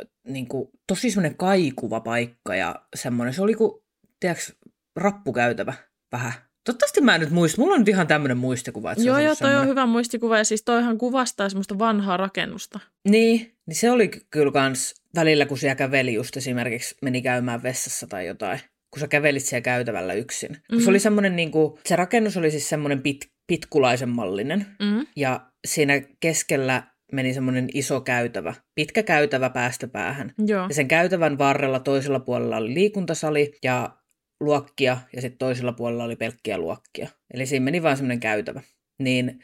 äh, 0.00 0.06
niinku, 0.28 0.70
tosi 0.86 1.10
semmoinen 1.10 1.36
kaikuva 1.36 2.00
paikka 2.00 2.54
ja 2.54 2.74
semmoinen, 2.96 3.34
se 3.34 3.42
oli 3.42 3.54
kuin, 3.54 3.82
tiedäks, 4.20 4.52
rappukäytävä 4.96 5.74
vähän. 6.12 6.32
Toivottavasti 6.64 7.00
mä 7.00 7.14
en 7.14 7.20
nyt 7.20 7.30
muista, 7.30 7.60
mulla 7.60 7.74
on 7.74 7.80
nyt 7.80 7.88
ihan 7.88 8.06
tämmöinen 8.06 8.36
muistikuva, 8.38 8.92
että 8.92 9.02
se 9.02 9.08
Joo, 9.08 9.16
olisi 9.16 9.26
joo, 9.26 9.34
toi 9.36 9.46
on 9.46 9.50
semmoinen. 9.50 9.68
hyvä 9.70 9.86
muistikuva 9.86 10.38
ja 10.38 10.44
siis 10.44 10.62
toihan 10.62 10.98
kuvastaa 10.98 11.48
semmoista 11.48 11.78
vanhaa 11.78 12.16
rakennusta. 12.16 12.80
Niin, 13.08 13.54
niin 13.66 13.76
se 13.76 13.90
oli 13.90 14.08
ky- 14.08 14.26
kyllä 14.30 14.52
kans 14.52 14.94
välillä, 15.14 15.46
kun 15.46 15.58
siellä 15.58 15.74
käveli 15.74 16.14
just 16.14 16.36
esimerkiksi, 16.36 16.94
meni 17.02 17.22
käymään 17.22 17.62
vessassa 17.62 18.06
tai 18.06 18.26
jotain, 18.26 18.60
kun 18.90 19.00
sä 19.00 19.08
kävelit 19.08 19.44
siellä 19.44 19.62
käytävällä 19.62 20.12
yksin. 20.14 20.50
Mm-hmm. 20.50 20.64
Kun 20.68 20.76
Mhm. 20.78 20.84
se 20.84 20.90
oli 20.90 20.98
semmoinen, 20.98 21.36
niin 21.36 21.50
kuin, 21.50 21.78
se 21.86 21.96
rakennus 21.96 22.36
oli 22.36 22.50
siis 22.50 22.68
semmoinen 22.68 23.02
pit, 23.02 23.20
pitkulaisen 23.46 24.08
mallinen, 24.08 24.66
Mm. 24.78 25.06
ja 25.16 25.50
siinä 25.66 25.94
keskellä 26.20 26.82
meni 27.12 27.34
semmoinen 27.34 27.68
iso 27.74 28.00
käytävä, 28.00 28.54
pitkä 28.74 29.02
käytävä 29.02 29.50
päästä 29.50 29.88
päähän. 29.88 30.34
Joo. 30.46 30.66
Ja 30.68 30.74
sen 30.74 30.88
käytävän 30.88 31.38
varrella 31.38 31.80
toisella 31.80 32.20
puolella 32.20 32.56
oli 32.56 32.74
liikuntasali 32.74 33.52
ja 33.64 33.96
luokkia, 34.40 34.98
ja 35.16 35.20
sitten 35.20 35.38
toisella 35.38 35.72
puolella 35.72 36.04
oli 36.04 36.16
pelkkiä 36.16 36.58
luokkia. 36.58 37.08
Eli 37.34 37.46
siinä 37.46 37.64
meni 37.64 37.82
vaan 37.82 37.96
semmoinen 37.96 38.20
käytävä. 38.20 38.62
Niin 38.98 39.40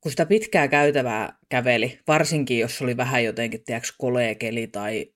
kun 0.00 0.12
sitä 0.12 0.26
pitkää 0.26 0.68
käytävää 0.68 1.38
käveli, 1.48 1.98
varsinkin 2.08 2.58
jos 2.58 2.82
oli 2.82 2.96
vähän 2.96 3.24
jotenkin, 3.24 3.64
tiedätkö, 3.64 3.88
koleekeli 3.98 4.66
tai 4.66 5.06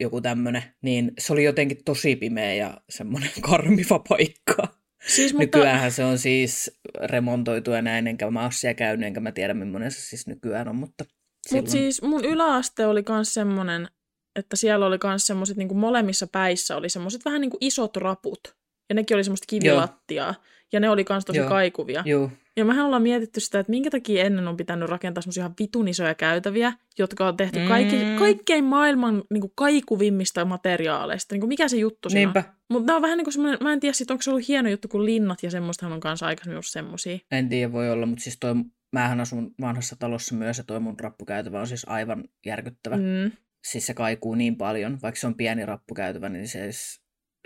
joku 0.00 0.20
tämmöinen, 0.20 0.62
niin 0.82 1.12
se 1.18 1.32
oli 1.32 1.44
jotenkin 1.44 1.84
tosi 1.84 2.16
pimeä 2.16 2.54
ja 2.54 2.80
semmoinen 2.90 3.30
karmiva 3.50 3.98
paikka. 4.08 4.81
Siis, 5.06 5.34
mutta, 5.34 5.58
Nykyäänhän 5.58 5.92
se 5.92 6.04
on 6.04 6.18
siis 6.18 6.78
remontoitu 7.04 7.70
ja 7.70 7.82
näin, 7.82 8.06
enkä 8.06 8.30
mä 8.30 8.42
ole 8.42 8.52
siellä 8.52 8.74
käynyt, 8.74 9.06
enkä 9.06 9.20
mä 9.20 9.32
tiedä 9.32 9.54
millainen 9.54 9.90
se 9.90 10.00
siis 10.00 10.26
nykyään 10.26 10.68
on, 10.68 10.76
mutta 10.76 11.04
silloin... 11.48 11.62
Mutta 11.62 11.70
siis 11.72 12.02
mun 12.02 12.24
yläaste 12.24 12.86
oli 12.86 13.02
myös 13.08 13.34
semmoinen, 13.34 13.88
että 14.36 14.56
siellä 14.56 14.86
oli 14.86 14.98
myös 15.04 15.26
semmoiset 15.26 15.56
niinku 15.56 15.74
molemmissa 15.74 16.26
päissä 16.26 16.76
oli 16.76 16.88
semmoiset 16.88 17.24
vähän 17.24 17.40
niinku 17.40 17.58
isot 17.60 17.96
raput. 17.96 18.40
Ja 18.88 18.94
nekin 18.94 19.14
oli 19.14 19.24
semmoista 19.24 19.46
kivilattiaa. 19.48 20.34
Ja 20.72 20.80
ne 20.80 20.90
oli 20.90 21.04
myös 21.08 21.24
tosi 21.24 21.38
Joo. 21.38 21.48
kaikuvia. 21.48 22.02
Joo, 22.06 22.30
Ja 22.56 22.64
mehän 22.64 22.86
ollaan 22.86 23.02
mietitty 23.02 23.40
sitä, 23.40 23.58
että 23.58 23.70
minkä 23.70 23.90
takia 23.90 24.24
ennen 24.24 24.48
on 24.48 24.56
pitänyt 24.56 24.88
rakentaa 24.88 25.22
semmoisia 25.22 25.40
ihan 25.40 25.54
vitun 25.60 25.88
isoja 25.88 26.14
käytäviä, 26.14 26.72
jotka 26.98 27.28
on 27.28 27.36
tehty 27.36 27.58
kaikki, 27.68 27.96
Mm. 27.96 28.16
kaikkein 28.18 28.64
maailman 28.64 29.22
niin 29.30 29.40
kuin 29.40 29.52
kaikuvimmista 29.56 30.44
materiaaleista. 30.44 31.34
Niin 31.34 31.40
kuin 31.40 31.48
mikä 31.48 31.68
se 31.68 31.76
juttu 31.76 32.10
siinä 32.10 32.28
on? 32.28 32.34
niinpä. 32.34 32.52
Mutta 32.70 32.86
nämä 32.86 32.96
on 32.96 33.02
vähän 33.02 33.18
niin 33.18 33.24
kuin 33.24 33.32
semmoinen, 33.34 33.58
mä 33.62 33.72
en 33.72 33.80
tiedä 33.80 33.92
sit, 33.92 34.10
onko 34.10 34.22
se 34.22 34.30
ollut 34.30 34.48
hieno 34.48 34.68
juttu 34.68 34.88
kuin 34.88 35.04
linnat 35.04 35.42
ja 35.42 35.50
semmoistahan 35.50 35.92
on 35.92 36.00
kanssa 36.00 36.26
aikaisemmin 36.26 36.56
ollut 36.56 36.66
semmoisia. 36.66 37.18
En 37.30 37.48
tiedä, 37.48 37.72
voi 37.72 37.90
olla, 37.90 38.06
mutta 38.06 38.22
siis 38.22 38.36
toi, 38.40 38.54
mähän 38.92 39.20
asun 39.20 39.54
vanhassa 39.60 39.96
talossa 39.98 40.34
myös 40.34 40.58
ja 40.58 40.64
toi 40.64 40.80
mun 40.80 41.00
rappukäytävä 41.00 41.60
on 41.60 41.66
siis 41.66 41.88
aivan 41.88 42.24
järkyttävä. 42.46 42.96
Mm. 42.96 43.02
Mm. 43.02 43.30
Siis 43.64 43.86
se 43.86 43.94
kaikuu 43.94 44.34
niin 44.34 44.56
paljon, 44.56 44.98
vaikka 45.02 45.20
se 45.20 45.26
on 45.26 45.34
pieni 45.34 45.66
rappukäytävä, 45.66 46.28
niin 46.28 46.48
se, 46.48 46.70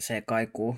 se 0.03 0.23
kaikuu, 0.27 0.77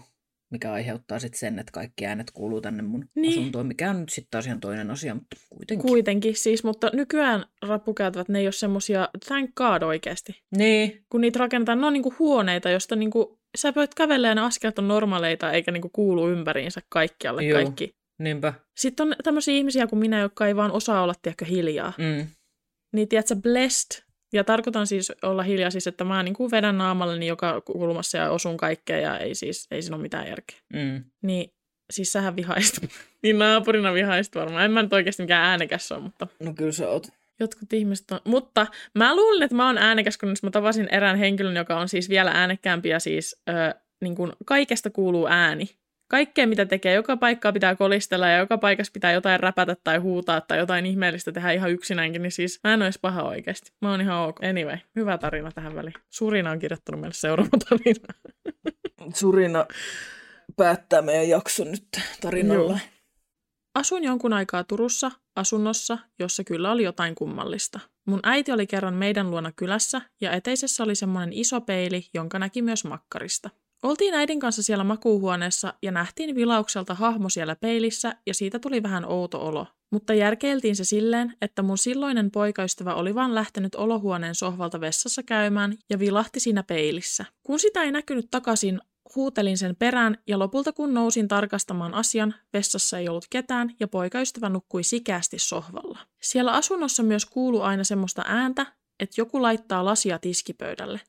mikä 0.51 0.72
aiheuttaa 0.72 1.18
sitten 1.18 1.38
sen, 1.38 1.59
että 1.59 1.72
kaikki 1.72 2.07
äänet 2.07 2.30
kuuluu 2.30 2.61
tänne 2.61 2.82
mun 2.82 3.05
Niin. 3.14 3.32
asuntoon, 3.40 3.66
mikä 3.66 3.90
on 3.90 4.01
nyt 4.01 4.09
sitten 4.09 4.30
taas 4.30 4.46
ihan 4.46 4.61
toinen 4.61 4.90
asia, 4.90 5.14
mutta 5.14 5.36
kuitenkin. 5.51 5.86
Kuitenkin 5.88 6.36
siis, 6.36 6.64
mutta 6.64 6.90
nykyään 6.92 7.44
rappukäytävät, 7.62 8.28
ne 8.28 8.38
ei 8.38 8.46
ole 8.46 8.53
semmoisia, 8.53 9.09
thank 9.26 9.51
god 9.55 9.82
oikeasti. 9.82 10.42
Niin, 10.57 11.05
Kun 11.11 11.20
niitä 11.20 11.38
rakennetaan, 11.38 11.80
ne 11.80 11.86
on 11.86 11.92
niinku 11.92 12.14
huoneita, 12.18 12.70
josta 12.70 12.96
niinku, 12.96 13.38
sä 13.59 13.72
voit 13.76 13.94
kävellä 13.94 14.28
ja 14.28 14.34
ne 14.34 14.40
askelet 14.40 14.78
on 14.78 14.88
normaaleita, 14.88 15.53
eikä 15.53 15.72
niinku 15.72 15.88
kuulu 15.92 16.28
ympäriinsä 16.28 16.80
kaikkialle 16.88 17.44
Joo. 17.44 17.62
kaikki. 17.62 17.90
niinpä. 18.18 18.55
Sitten 18.76 19.07
on 19.07 19.14
tämmöisiä 19.24 19.55
ihmisiä 19.55 19.86
kuin 19.86 20.01
minä, 20.01 20.18
jotka 20.20 20.46
ei 20.46 20.57
vaan 20.57 20.72
osaa 20.72 21.03
olla, 21.03 21.14
tiedätkö, 21.22 21.44
hiljaa. 21.44 21.92
Mm. 21.99 22.26
Niin 22.92 23.09
tiedätkö, 23.09 23.36
blessed. 23.36 24.07
Ja 24.33 24.45
tarkoitan 24.45 24.87
siis 24.87 25.12
olla 25.22 25.43
hiljaa 25.43 25.70
siis, 25.70 25.87
että 25.87 26.05
mä 26.05 26.22
niin 26.22 26.35
kuin 26.35 26.51
vedän 26.51 26.79
naamalleni 26.79 27.26
joka 27.26 27.61
kulmassa 27.61 28.18
ja 28.18 28.31
osun 28.31 28.57
kaikkea 28.57 28.99
ja 28.99 29.18
ei 29.18 29.35
siis, 29.35 29.66
ei 29.70 29.83
siinä 29.83 29.97
ole 29.97 30.03
mitään 30.03 30.29
järkeä. 30.29 30.59
Mm. 30.72 31.05
Niin 31.22 31.53
siis 31.91 32.12
sähän 32.12 32.37
vihaist. 32.37 32.79
niin 33.22 33.39
naapurina 33.39 33.95
vihaist 33.95 34.35
varmaan. 34.35 34.64
En 34.64 34.70
mä 34.70 34.83
nyt 34.83 34.93
oikeasti 34.93 35.22
mikään 35.22 35.45
äänekäs 35.45 35.93
ole, 35.93 36.01
mutta 36.01 36.26
No 36.41 36.53
kyllä 36.55 36.72
sä 36.72 36.89
oot. 36.89 37.07
jotkut 37.41 37.72
ihmiset 37.72 38.11
on. 38.11 38.20
Mutta 38.24 38.66
mä 38.95 39.16
luulen, 39.16 39.43
että 39.43 39.55
mä 39.55 39.66
oon 39.66 39.79
äänekäs, 39.79 40.18
kun 40.18 40.35
mä 40.43 40.51
tavasin 40.51 40.89
erään 40.93 41.18
henkilön, 41.18 41.57
joka 41.57 41.76
on 41.81 41.89
siis 41.89 42.09
vielä 42.09 42.31
äänekkäämpi 42.31 42.89
ja 42.89 43.01
siis 43.01 43.43
ö, 43.49 43.74
niin 44.01 44.14
kuin 44.14 44.33
kaikesta 44.45 44.91
kuuluu 44.91 45.26
ääni. 45.26 45.70
Kaikkea, 46.09 46.46
mitä 46.46 46.66
tekee, 46.66 46.94
joka 46.94 47.16
paikkaa 47.16 47.52
pitää 47.52 47.76
kolistella 47.76 48.28
ja 48.28 48.38
joka 48.38 48.59
paikassa 48.59 48.92
pitää 48.92 49.12
jotain 49.12 49.40
räpätä 49.40 49.76
tai 49.84 49.98
huutaa 49.98 50.40
tai 50.40 50.59
jotain 50.59 50.86
ihmeellistä 50.86 51.32
tehdä 51.32 51.52
ihan 51.52 51.70
yksinäänkin, 51.70 52.22
niin 52.22 52.32
siis 52.32 52.61
mä 52.64 52.74
en 52.74 52.82
olisi 52.82 52.98
paha 53.02 53.22
oikeasti. 53.22 53.72
Mä 53.80 53.90
oon 53.90 54.00
ihan 54.00 54.28
ok. 54.28 54.44
Anyway, 54.44 54.76
hyvä 54.96 55.18
tarina 55.18 55.52
tähän 55.52 55.74
väliin. 55.74 55.94
Surina 56.11 56.50
on 56.50 56.59
kirjoittanut 56.59 57.00
meille 57.00 57.14
seuraava 57.14 57.59
tarina. 57.68 58.14
Surina 59.14 59.66
päättää 60.56 61.02
meidän 61.02 61.28
jakson 61.28 61.70
nyt 61.70 61.86
tarinalla. 62.20 62.72
Joo. 62.72 62.78
Asuin 63.74 64.04
jonkun 64.04 64.32
aikaa 64.32 64.64
Turussa 64.64 65.11
asunnossa, 65.36 65.98
jossa 66.18 66.44
kyllä 66.44 66.72
oli 66.72 66.82
jotain 66.82 67.14
kummallista. 67.14 67.80
Mun 68.06 68.20
äiti 68.22 68.52
oli 68.52 68.66
kerran 68.66 68.94
meidän 68.94 69.30
luona 69.30 69.52
kylässä 69.52 70.00
ja 70.20 70.32
eteisessä 70.32 70.84
oli 70.84 70.94
semmoinen 70.94 71.32
iso 71.32 71.61
peili, 71.61 72.06
jonka 72.14 72.38
näki 72.38 72.62
myös 72.62 72.84
makkarista. 72.84 73.50
Oltiin 73.83 74.14
äidin 74.14 74.41
kanssa 74.41 74.62
siellä 74.62 74.85
makuuhuoneessa 74.85 75.74
ja 75.83 75.93
nähtiin 75.93 76.35
vilaukselta 76.35 76.95
hahmo 76.95 77.29
siellä 77.29 77.57
peilissä 77.57 78.16
ja 78.26 78.35
siitä 78.35 78.59
tuli 78.59 78.83
vähän 78.83 79.05
outo 79.05 79.47
olo. 79.47 79.66
Mutta 79.93 80.14
järkeiltiin 80.14 80.76
se 80.76 80.85
silleen, 80.85 81.37
että 81.43 81.62
mun 81.62 81.79
silloinen 81.79 82.31
poikaystävä 82.31 82.95
oli 82.95 83.14
vaan 83.14 83.35
lähtenyt 83.35 83.74
olohuoneen 83.74 84.35
sohvalta 84.35 84.81
vessassa 84.81 85.22
käymään 85.22 85.76
ja 85.91 85.99
vilahti 85.99 86.41
siinä 86.41 86.62
peilissä. 86.62 87.24
Kun 87.43 87.59
sitä 87.59 87.83
ei 87.83 87.93
näkynyt 87.93 88.26
takaisin, 88.31 88.81
huutelin 89.14 89.59
sen 89.59 89.76
perään 89.76 90.18
ja 90.26 90.39
lopulta 90.39 90.72
kun 90.72 90.95
nousin 90.95 91.29
tarkastamaan 91.29 91.95
asian, 91.95 92.35
vessassa 92.53 92.99
ei 92.99 93.09
ollut 93.09 93.26
ketään 93.31 93.74
ja 93.81 93.89
poikaystävä 93.89 94.49
nukkui 94.49 94.83
sikästi 94.85 95.39
sohvalla. 95.39 95.99
Siellä 96.22 96.53
asunnossa 96.53 97.03
myös 97.03 97.26
kuului 97.26 97.62
aina 97.62 97.85
semmoista 97.85 98.22
ääntä, 98.26 98.66
että 99.01 99.20
joku 99.20 99.43
laittaa 99.43 99.85
lasia 99.85 100.18
tiskipöydälle. 100.18 101.01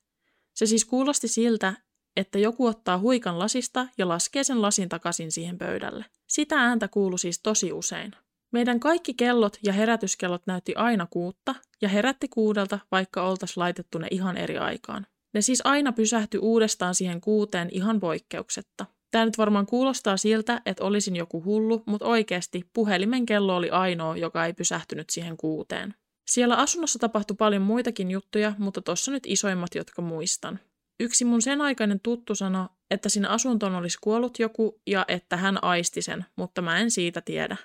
Se 0.53 0.65
siis 0.65 0.85
kuulosti 0.85 1.27
siltä, 1.27 1.73
että 2.19 2.39
joku 2.39 2.65
ottaa 2.65 2.97
huikan 2.97 3.39
lasista 3.39 3.87
ja 3.97 4.07
laskee 4.07 4.43
sen 4.43 4.61
lasin 4.61 4.89
takaisin 4.89 5.31
siihen 5.31 5.57
pöydälle. 5.57 6.05
Sitä 6.27 6.55
ääntä 6.59 6.87
kuului 6.87 7.19
siis 7.19 7.39
tosi 7.39 7.73
usein. 7.73 8.11
Meidän 8.51 8.79
kaikki 8.79 9.13
kellot 9.13 9.57
ja 9.63 9.73
herätyskellot 9.73 10.41
näytti 10.45 10.75
aina 10.75 11.07
kuutta 11.09 11.55
ja 11.81 11.89
herätti 11.89 12.27
kuudelta, 12.27 12.79
vaikka 12.91 13.27
oltaisiin 13.27 13.61
laitettu 13.61 13.97
ne 13.97 14.07
ihan 14.11 14.37
eri 14.37 14.57
aikaan. 14.57 15.07
Ne 15.33 15.41
siis 15.41 15.61
aina 15.63 15.91
pysähtyi 15.91 16.39
uudestaan 16.39 16.95
siihen 16.95 17.21
kuuteen 17.21 17.69
ihan 17.71 17.99
poikkeuksetta. 17.99 18.85
Tämä 19.11 19.25
nyt 19.25 19.37
varmaan 19.37 19.65
kuulostaa 19.65 20.17
siltä, 20.17 20.61
että 20.65 20.83
olisin 20.83 21.15
joku 21.15 21.43
hullu, 21.43 21.83
mutta 21.85 22.05
oikeasti 22.05 22.69
puhelimen 22.73 23.25
kello 23.25 23.55
oli 23.55 23.69
ainoa, 23.69 24.17
joka 24.17 24.45
ei 24.45 24.53
pysähtynyt 24.53 25.09
siihen 25.09 25.37
kuuteen. 25.37 25.95
Siellä 26.27 26.55
asunnossa 26.55 26.99
tapahtui 26.99 27.37
paljon 27.37 27.61
muitakin 27.61 28.11
juttuja, 28.11 28.53
mutta 28.57 28.81
tuossa 28.81 29.11
nyt 29.11 29.23
isoimmat, 29.27 29.75
jotka 29.75 30.01
muistan. 30.01 30.59
Yksi 30.99 31.25
mun 31.25 31.41
sen 31.41 31.61
aikainen 31.61 31.99
tuttu 31.99 32.35
sanoi, 32.35 32.65
että 32.91 33.09
sinne 33.09 33.27
asuntoon 33.27 33.75
olisi 33.75 33.97
kuollut 34.01 34.39
joku 34.39 34.81
ja 34.87 35.05
että 35.07 35.37
hän 35.37 35.63
aisti 35.63 36.01
sen, 36.01 36.25
mutta 36.35 36.61
mä 36.61 36.79
en 36.79 36.91
siitä 36.91 37.21
tiedä. 37.21 37.57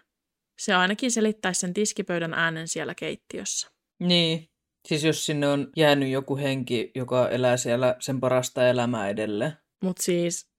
Se 0.58 0.74
ainakin 0.74 1.10
selittäisi 1.10 1.60
sen 1.60 1.74
tiskipöydän 1.74 2.34
äänen 2.34 2.68
siellä 2.68 2.94
keittiössä. 2.94 3.70
Niin. 4.00 4.48
Siis 4.88 5.04
jos 5.04 5.26
sinne 5.26 5.48
on 5.48 5.70
jäänyt 5.76 6.08
joku 6.08 6.36
henki, 6.36 6.90
joka 6.94 7.28
elää 7.28 7.56
siellä 7.56 7.96
sen 8.00 8.20
parasta 8.20 8.68
elämää 8.68 9.08
edelleen. 9.08 9.52
Mutta 9.82 10.02
siis 10.02 10.53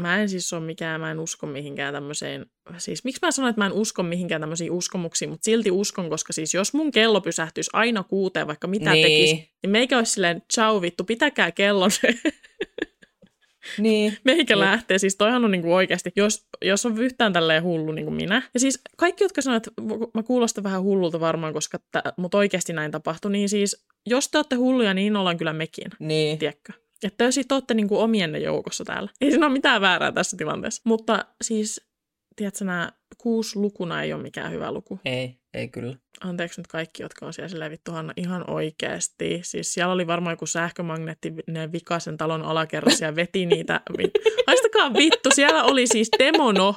mä 0.00 0.20
en 0.22 0.28
siis 0.28 0.52
ole 0.52 0.64
mikään, 0.64 1.00
mä 1.00 1.10
en 1.10 1.20
usko 1.20 1.46
mihinkään 1.46 1.94
tämmöiseen, 1.94 2.46
siis 2.78 3.04
miksi 3.04 3.18
mä 3.22 3.30
sanon, 3.30 3.48
että 3.50 3.60
mä 3.60 3.66
en 3.66 3.72
usko 3.72 4.02
mihinkään 4.02 4.40
tämmöisiin 4.40 4.70
uskomuksiin, 4.72 5.30
mutta 5.30 5.44
silti 5.44 5.70
uskon, 5.70 6.10
koska 6.10 6.32
siis 6.32 6.54
jos 6.54 6.74
mun 6.74 6.90
kello 6.90 7.20
pysähtyisi 7.20 7.70
aina 7.72 8.02
kuuteen, 8.02 8.46
vaikka 8.46 8.66
mitä 8.68 8.92
Niin. 8.92 9.06
tekisi, 9.06 9.34
niin 9.62 9.70
meikä 9.70 9.98
olisi 9.98 10.12
silleen, 10.12 10.42
ciao 10.52 10.82
vittu, 10.82 11.04
pitäkää 11.04 11.50
kellon. 11.52 11.90
Niin. 13.78 14.16
Meikä 14.24 14.54
Jep. 14.54 14.58
lähtee, 14.60 14.98
siis 14.98 15.16
toihan 15.16 15.44
on 15.44 15.50
niinku 15.50 15.74
oikeasti, 15.74 16.12
jos, 16.16 16.46
jos 16.62 16.86
on 16.86 16.98
yhtään 16.98 17.32
tälleen 17.32 17.62
hullu 17.62 17.92
niin 17.92 18.04
kuin 18.04 18.14
minä. 18.16 18.42
Ja 18.54 18.60
siis 18.60 18.80
kaikki, 18.96 19.24
jotka 19.24 19.42
sanoo, 19.42 19.56
että 19.56 19.70
mä 20.14 20.22
kuulostan 20.22 20.64
vähän 20.64 20.82
hullulta 20.82 21.20
varmaan, 21.20 21.52
koska 21.52 21.78
mut 22.16 22.34
oikeasti 22.34 22.72
näin 22.72 22.90
tapahtui, 22.90 23.32
niin 23.32 23.48
siis 23.48 23.86
jos 24.06 24.28
te 24.28 24.38
olette 24.38 24.56
hulluja, 24.56 24.94
niin 24.94 25.16
ollaan 25.16 25.36
kyllä 25.38 25.52
mekin, 25.52 25.84
Niin. 25.98 26.38
tiedätkö? 26.38 26.72
Että 27.04 27.24
te 27.24 27.32
sit 27.32 27.52
olette 27.52 27.74
niinku 27.74 28.00
omienne 28.00 28.38
joukossa 28.38 28.84
täällä. 28.84 29.10
Ei 29.20 29.30
siinä 29.30 29.46
ole 29.46 29.52
mitään 29.52 29.80
väärää 29.80 30.12
tässä 30.12 30.36
tilanteessa. 30.36 30.82
Mutta 30.84 31.24
siis, 31.42 31.88
tiedätkö, 32.36 32.64
nämä 32.64 32.92
kuusi 33.22 33.58
lukuna 33.58 34.02
ei 34.02 34.12
ole 34.12 34.22
mikään 34.22 34.52
hyvä 34.52 34.72
luku. 34.72 35.00
Ei, 35.04 35.38
ei 35.54 35.68
kyllä. 35.68 35.96
Anteeksi 36.20 36.60
nyt 36.60 36.66
kaikki, 36.66 37.02
jotka 37.02 37.26
on 37.26 37.32
siellä 37.32 37.48
silleen, 37.48 37.70
vittu 37.70 37.92
Hanna, 37.92 38.12
ihan 38.16 38.50
oikeasti. 38.50 39.40
Siis 39.42 39.74
siellä 39.74 39.92
oli 39.92 40.06
varmaan 40.06 40.32
joku 40.32 40.46
sähkömagneettinen 40.46 41.72
vika 41.72 41.98
sen 41.98 42.16
talon 42.16 42.42
alakerrassa 42.42 43.04
ja 43.04 43.16
veti 43.16 43.46
niitä. 43.46 43.80
Haistakaa 44.46 44.94
vittu, 44.94 45.28
siellä 45.34 45.64
oli 45.64 45.86
siis 45.86 46.08
demono. 46.18 46.74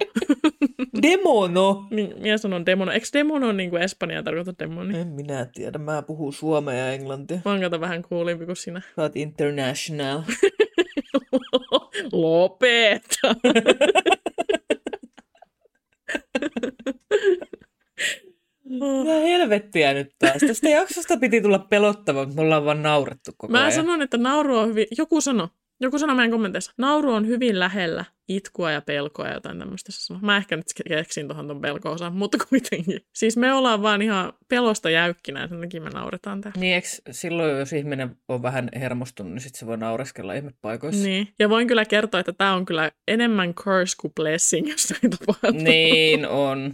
Demono! 1.02 1.88
Minä 2.20 2.38
sanon 2.38 2.66
demono. 2.66 2.92
Eikö 2.92 3.08
demono 3.14 3.52
niin 3.52 3.70
kuin 3.70 3.82
Espanja 3.82 4.24
tarkoita 4.24 4.54
demoni? 4.60 5.00
En 5.00 5.08
minä 5.08 5.48
tiedä, 5.54 5.78
mä 5.78 6.02
puhun 6.02 6.34
suomea 6.34 6.76
ja 6.76 6.92
englantia. 6.92 7.40
Mä 7.46 7.52
oon 7.52 7.82
vähän 7.82 8.02
kuulimpi 8.02 8.46
kuin 8.46 8.56
sinä. 8.56 8.82
Sä 8.96 9.02
oot 9.02 9.16
international. 9.16 10.22
Lopeta! 12.12 13.36
Mitä 18.88 19.14
helvettiä 19.14 19.94
nyt 19.94 20.16
taas. 20.20 20.38
Tästä 20.48 20.70
jaksosta 20.70 21.18
piti 21.18 21.42
tulla 21.42 21.60
pelottava, 21.60 22.20
mutta 22.20 22.36
me 22.36 22.42
ollaan 22.42 22.66
vaan 22.66 22.84
naurettu 22.84 23.32
koko 23.38 23.52
Mä 23.52 23.60
ajan. 23.60 23.72
sanon, 23.72 24.02
että 24.02 24.18
nauru 24.18 24.58
on 24.58 24.68
hyvin... 24.68 24.88
Joku 24.98 25.22
sano. 25.22 25.50
Joku 25.80 26.00
sanoi 26.00 26.16
meidän 26.16 26.32
kommenteissa. 26.32 26.72
Nauru 26.78 27.14
on 27.14 27.28
hyvin 27.28 27.60
lähellä 27.60 28.06
itkua 28.28 28.72
ja 28.72 28.82
pelkoa 28.82 29.28
ja 29.28 29.34
jotain 29.34 29.60
tämmöistä. 29.60 29.92
Mä 30.22 30.38
ehkä 30.38 30.56
nyt 30.56 30.66
keksin 30.88 31.28
tuohon 31.28 31.48
ton 31.48 31.62
pelko 31.62 31.96
mutta 32.12 32.38
kuitenkin. 32.50 33.02
Siis 33.14 33.38
me 33.38 33.54
ollaan 33.54 33.82
vaan 33.82 34.02
ihan 34.02 34.34
pelosta 34.48 34.90
jäykkinä 34.90 35.42
ja 35.42 35.48
sen 35.48 35.62
takia 35.62 35.82
me 35.82 35.90
nauretaan 35.90 36.42
täällä. 36.42 36.60
Niin, 36.60 36.76
eikö 36.76 36.88
silloin, 37.12 37.60
jos 37.60 37.74
ihminen 37.74 38.16
on 38.28 38.42
vähän 38.42 38.70
hermostunut, 38.76 39.34
niin 39.34 39.42
sit 39.42 39.56
se 39.56 39.66
voi 39.66 39.78
naureskella 39.78 40.34
ihmepaikoissa? 40.34 41.06
Niin. 41.06 41.28
Ja 41.40 41.50
voin 41.50 41.68
kyllä 41.68 41.86
kertoa, 41.86 42.20
että 42.20 42.34
tämä 42.34 42.54
on 42.54 42.66
kyllä 42.66 42.92
enemmän 43.08 43.54
curse 43.54 43.96
kuin 44.02 44.14
blessing, 44.14 44.70
jos 44.72 44.92
näin 44.92 45.18
tapahtuu. 45.18 45.64
Niin 45.64 46.28
on. 46.28 46.74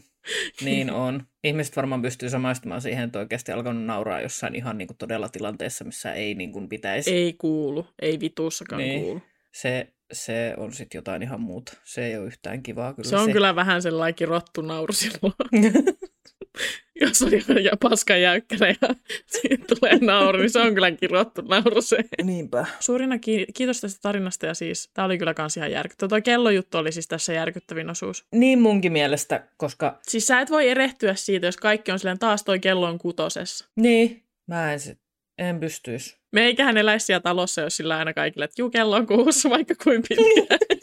Niin 0.62 0.92
on. 0.92 1.24
Ihmiset 1.44 1.76
varmaan 1.76 2.02
pystyy 2.02 2.30
samaistumaan 2.30 2.82
siihen, 2.82 3.04
että 3.04 3.20
oikeasti 3.20 3.52
alkanut 3.52 3.84
nauraa 3.86 4.22
jossain 4.22 4.56
ihan 4.56 4.78
niin 4.78 4.88
kuin 4.88 4.98
todella 4.98 5.30
tilanteessa, 5.30 5.84
missä 5.86 6.14
ei 6.14 6.36
niin 6.36 6.52
kuin 6.52 6.70
pitäisi. 6.70 7.12
Ei 7.16 7.34
kuulu. 7.34 7.88
Ei 8.02 8.20
vituussakaan 8.20 8.82
Niin. 8.82 9.02
kuulu. 9.02 9.22
Se, 9.54 9.88
se 10.12 10.54
on 10.58 10.74
sitten 10.74 10.98
jotain 11.00 11.24
ihan 11.24 11.42
muuta. 11.42 11.74
Se 11.84 12.06
ei 12.06 12.18
ole 12.18 12.26
yhtään 12.26 12.64
kivaa 12.64 12.94
kyllä. 12.94 13.10
Se 13.10 13.18
on 13.18 13.32
kyllä 13.32 13.56
vähän 13.56 13.82
sellainen 13.82 14.16
kirottu 14.16 14.62
nauru 14.62 14.94
silloin. 14.94 15.34
Jos 17.02 17.22
on 17.22 17.34
ihan 17.34 17.64
ja 17.64 17.72
paska 17.80 18.18
jäykkänä 18.18 18.68
ja 18.68 18.96
siitä 19.42 19.76
tulee 19.76 20.00
nauru, 20.02 20.38
niin 20.38 20.50
se 20.50 20.60
on 20.60 20.74
kyllä 20.74 20.92
kirottu 20.92 21.42
nauru 21.42 21.82
se. 21.82 21.98
Niinpä. 22.24 22.66
Suurina 22.80 23.20
ki- 23.20 23.46
kiitos 23.54 23.82
tästä 23.82 24.00
tarinasta 24.02 24.46
ja 24.46 24.54
siis 24.54 24.90
tämä 24.94 25.06
oli 25.06 25.18
kyllä 25.18 25.34
kans 25.34 25.58
ihan 25.58 25.72
järkyttävä. 25.72 26.10
Tuo 26.10 26.22
kellojuttu 26.22 26.78
oli 26.78 26.92
siis 26.92 27.08
tässä 27.08 27.34
järkyttävin 27.34 27.90
osuus. 27.90 28.26
Niin 28.36 28.62
munkin 28.62 28.92
mielestä, 28.92 29.48
koska 29.58 30.00
Siis 30.08 30.28
sä 30.28 30.40
et 30.40 30.50
voi 30.50 30.70
erehtyä 30.70 31.16
siitä, 31.16 31.46
jos 31.46 31.58
kaikki 31.58 31.92
on 31.92 32.00
silleen 32.00 32.20
taas 32.20 32.44
toi 32.44 32.60
kello 32.60 32.88
on 32.88 32.98
kutosessa. 32.98 33.66
niin, 33.76 34.24
mä 34.48 34.74
en, 34.74 34.80
sit, 34.80 35.00
en 35.38 35.60
pystyisi. 35.60 36.18
Meikähän 36.32 36.78
eläisi 36.78 37.06
siellä 37.06 37.22
talossa, 37.22 37.62
jos 37.62 37.78
sillä 37.78 37.98
aina 37.98 38.14
kaikille, 38.14 38.46
että 38.46 38.62
juu, 38.62 38.70
kello 38.70 38.96
on 38.96 39.08
kuussa, 39.08 39.50
vaikka 39.50 39.76
kuin 39.84 40.04
pitkään. 40.10 40.60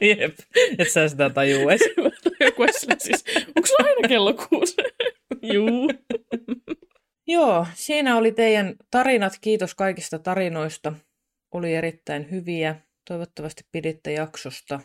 Jep, 0.18 0.34
et 0.78 0.90
sä 0.90 1.08
sitä 1.08 1.30
tajuu 1.30 1.68
edes. 1.68 1.80
Joku 2.40 2.62
siis, 2.98 3.24
onko 3.56 3.66
sulla 3.66 3.88
aina 3.88 4.08
kello 4.08 4.34
kuusi? 4.34 4.76
juu. 5.54 5.90
Joo, 7.26 7.66
siinä 7.74 8.16
oli 8.16 8.32
teidän 8.32 8.74
tarinat. 8.90 9.32
Kiitos 9.40 9.74
kaikista 9.74 10.18
tarinoista. 10.18 10.92
Oli 11.54 11.74
erittäin 11.74 12.30
hyviä. 12.30 12.76
Toivottavasti 13.08 13.62
piditte 13.72 14.12
jaksosta. 14.12 14.80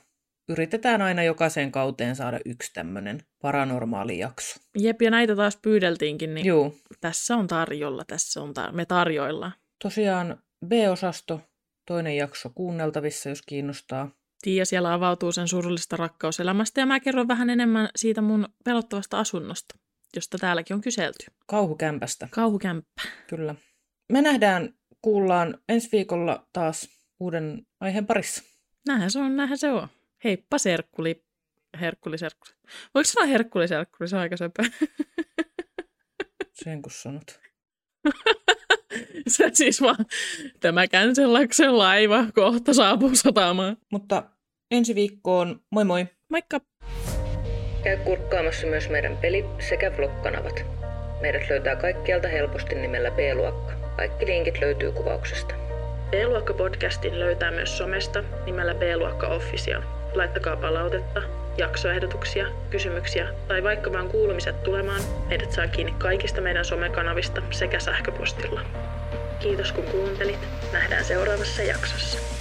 Yritetään 0.49 1.01
aina 1.01 1.24
jokaiseen 1.24 1.72
kauteen 1.72 2.16
saada 2.16 2.39
yksi 2.45 2.74
tämmöinen 2.74 3.20
paranormaali 3.41 4.20
jakso. 4.20 4.60
Jep, 4.78 5.01
ja 5.01 5.12
näitä 5.12 5.36
taas 5.36 5.57
pyydeltiinkin, 5.62 6.34
niin 6.34 6.45
Joo, 6.45 6.74
tässä 7.01 7.36
on 7.36 7.47
tarjolla, 7.47 8.05
tässä 8.05 8.41
on 8.41 8.49
tar- 8.49 8.72
me 8.72 8.86
tarjoillaan. 8.86 9.51
tosiaan 9.84 10.43
B-osasto, 10.66 11.41
toinen 11.88 12.18
jakso 12.18 12.51
kuunneltavissa, 12.55 13.30
jos 13.30 13.41
kiinnostaa. 13.41 14.12
Tiia 14.41 14.65
siellä 14.65 14.93
avautuu 14.93 15.31
sen 15.31 15.47
surullista 15.47 15.97
rakkauselämästä 15.97 16.81
ja 16.81 16.85
mä 16.85 16.99
kerron 16.99 17.27
vähän 17.27 17.49
enemmän 17.49 17.89
siitä 17.95 18.21
mun 18.21 18.47
pelottavasta 18.63 19.19
asunnosta, 19.19 19.75
josta 20.15 20.37
täälläkin 20.37 20.73
on 20.75 20.81
kyselty. 20.81 21.25
Kauhukämpästä, 21.47 22.27
Kauhukämppä. 22.31 23.01
kyllä. 23.27 23.55
Me 24.11 24.21
nähdään, 24.21 24.73
kuullaan 25.01 25.57
ensi 25.69 25.89
viikolla 25.91 26.47
taas 26.53 26.89
uuden 27.19 27.67
aiheen 27.79 28.05
parissa. 28.05 28.43
Näinhän 28.87 29.11
se 29.11 29.19
on, 29.19 29.35
näinhän 29.35 29.57
se 29.57 29.71
on. 29.71 29.87
Heippa 30.23 30.57
serkkuli. 30.57 31.23
Herkkuli, 31.81 32.17
serkkuli. 32.17 32.51
Voiko 32.95 33.03
sanoa 33.07 33.27
herkkuli, 33.27 33.67
serkkuli? 33.67 34.07
Se 34.07 34.15
on 34.15 34.21
aika 34.21 34.37
söpö. 34.37 34.63
Sen 36.53 36.81
kun 36.81 36.91
sanot. 36.91 37.39
se 39.27 39.49
siis 39.53 39.81
vaan, 39.81 40.05
tämä 40.59 40.87
Känselläksen 40.87 41.77
laiva 41.77 42.25
kohta 42.35 42.73
saapuu 42.73 43.11
satamaan. 43.13 43.77
Mutta 43.91 44.23
ensi 44.71 44.95
viikkoon, 44.95 45.61
moi 45.71 45.85
moi! 45.85 46.05
Moikka! 46.29 46.61
Käy 47.83 47.97
kurkkaamassa 47.97 48.67
myös 48.67 48.89
meidän 48.89 49.17
peli- 49.17 49.45
sekä 49.69 49.97
vlog-kanavat. 49.97 50.65
Meidät 51.21 51.49
löytää 51.49 51.75
kaikkialta 51.75 52.27
helposti 52.27 52.75
nimellä 52.75 53.11
B-luokka. 53.11 53.73
Kaikki 53.97 54.25
linkit 54.25 54.59
löytyy 54.61 54.91
kuvauksesta. 54.91 55.55
B-luokka-podcastin 56.09 57.19
löytää 57.19 57.51
myös 57.51 57.77
somesta 57.77 58.23
nimellä 58.45 58.73
B-luokka 58.73 59.27
Official. 59.27 59.81
Laittakaa 60.13 60.57
palautetta, 60.57 61.21
jaksoehdotuksia, 61.60 62.45
kysymyksiä 62.70 63.28
tai 63.47 63.64
vaikka 63.64 63.91
vaan 63.93 64.10
kuulumiset 64.10 64.64
tulemaan. 64.64 65.01
Meidät 65.30 65.51
saa 65.51 65.68
kiinni 65.68 65.93
kaikista 65.97 66.41
meidän 66.41 66.66
somekanavista 66.66 67.41
sekä 67.51 67.80
sähköpostilla. 67.80 68.62
Kiitos 69.39 69.72
kun 69.72 69.84
kuuntelit. 69.84 70.47
Nähdään 70.74 71.05
seuraavassa 71.05 71.64
jaksossa. 71.64 72.38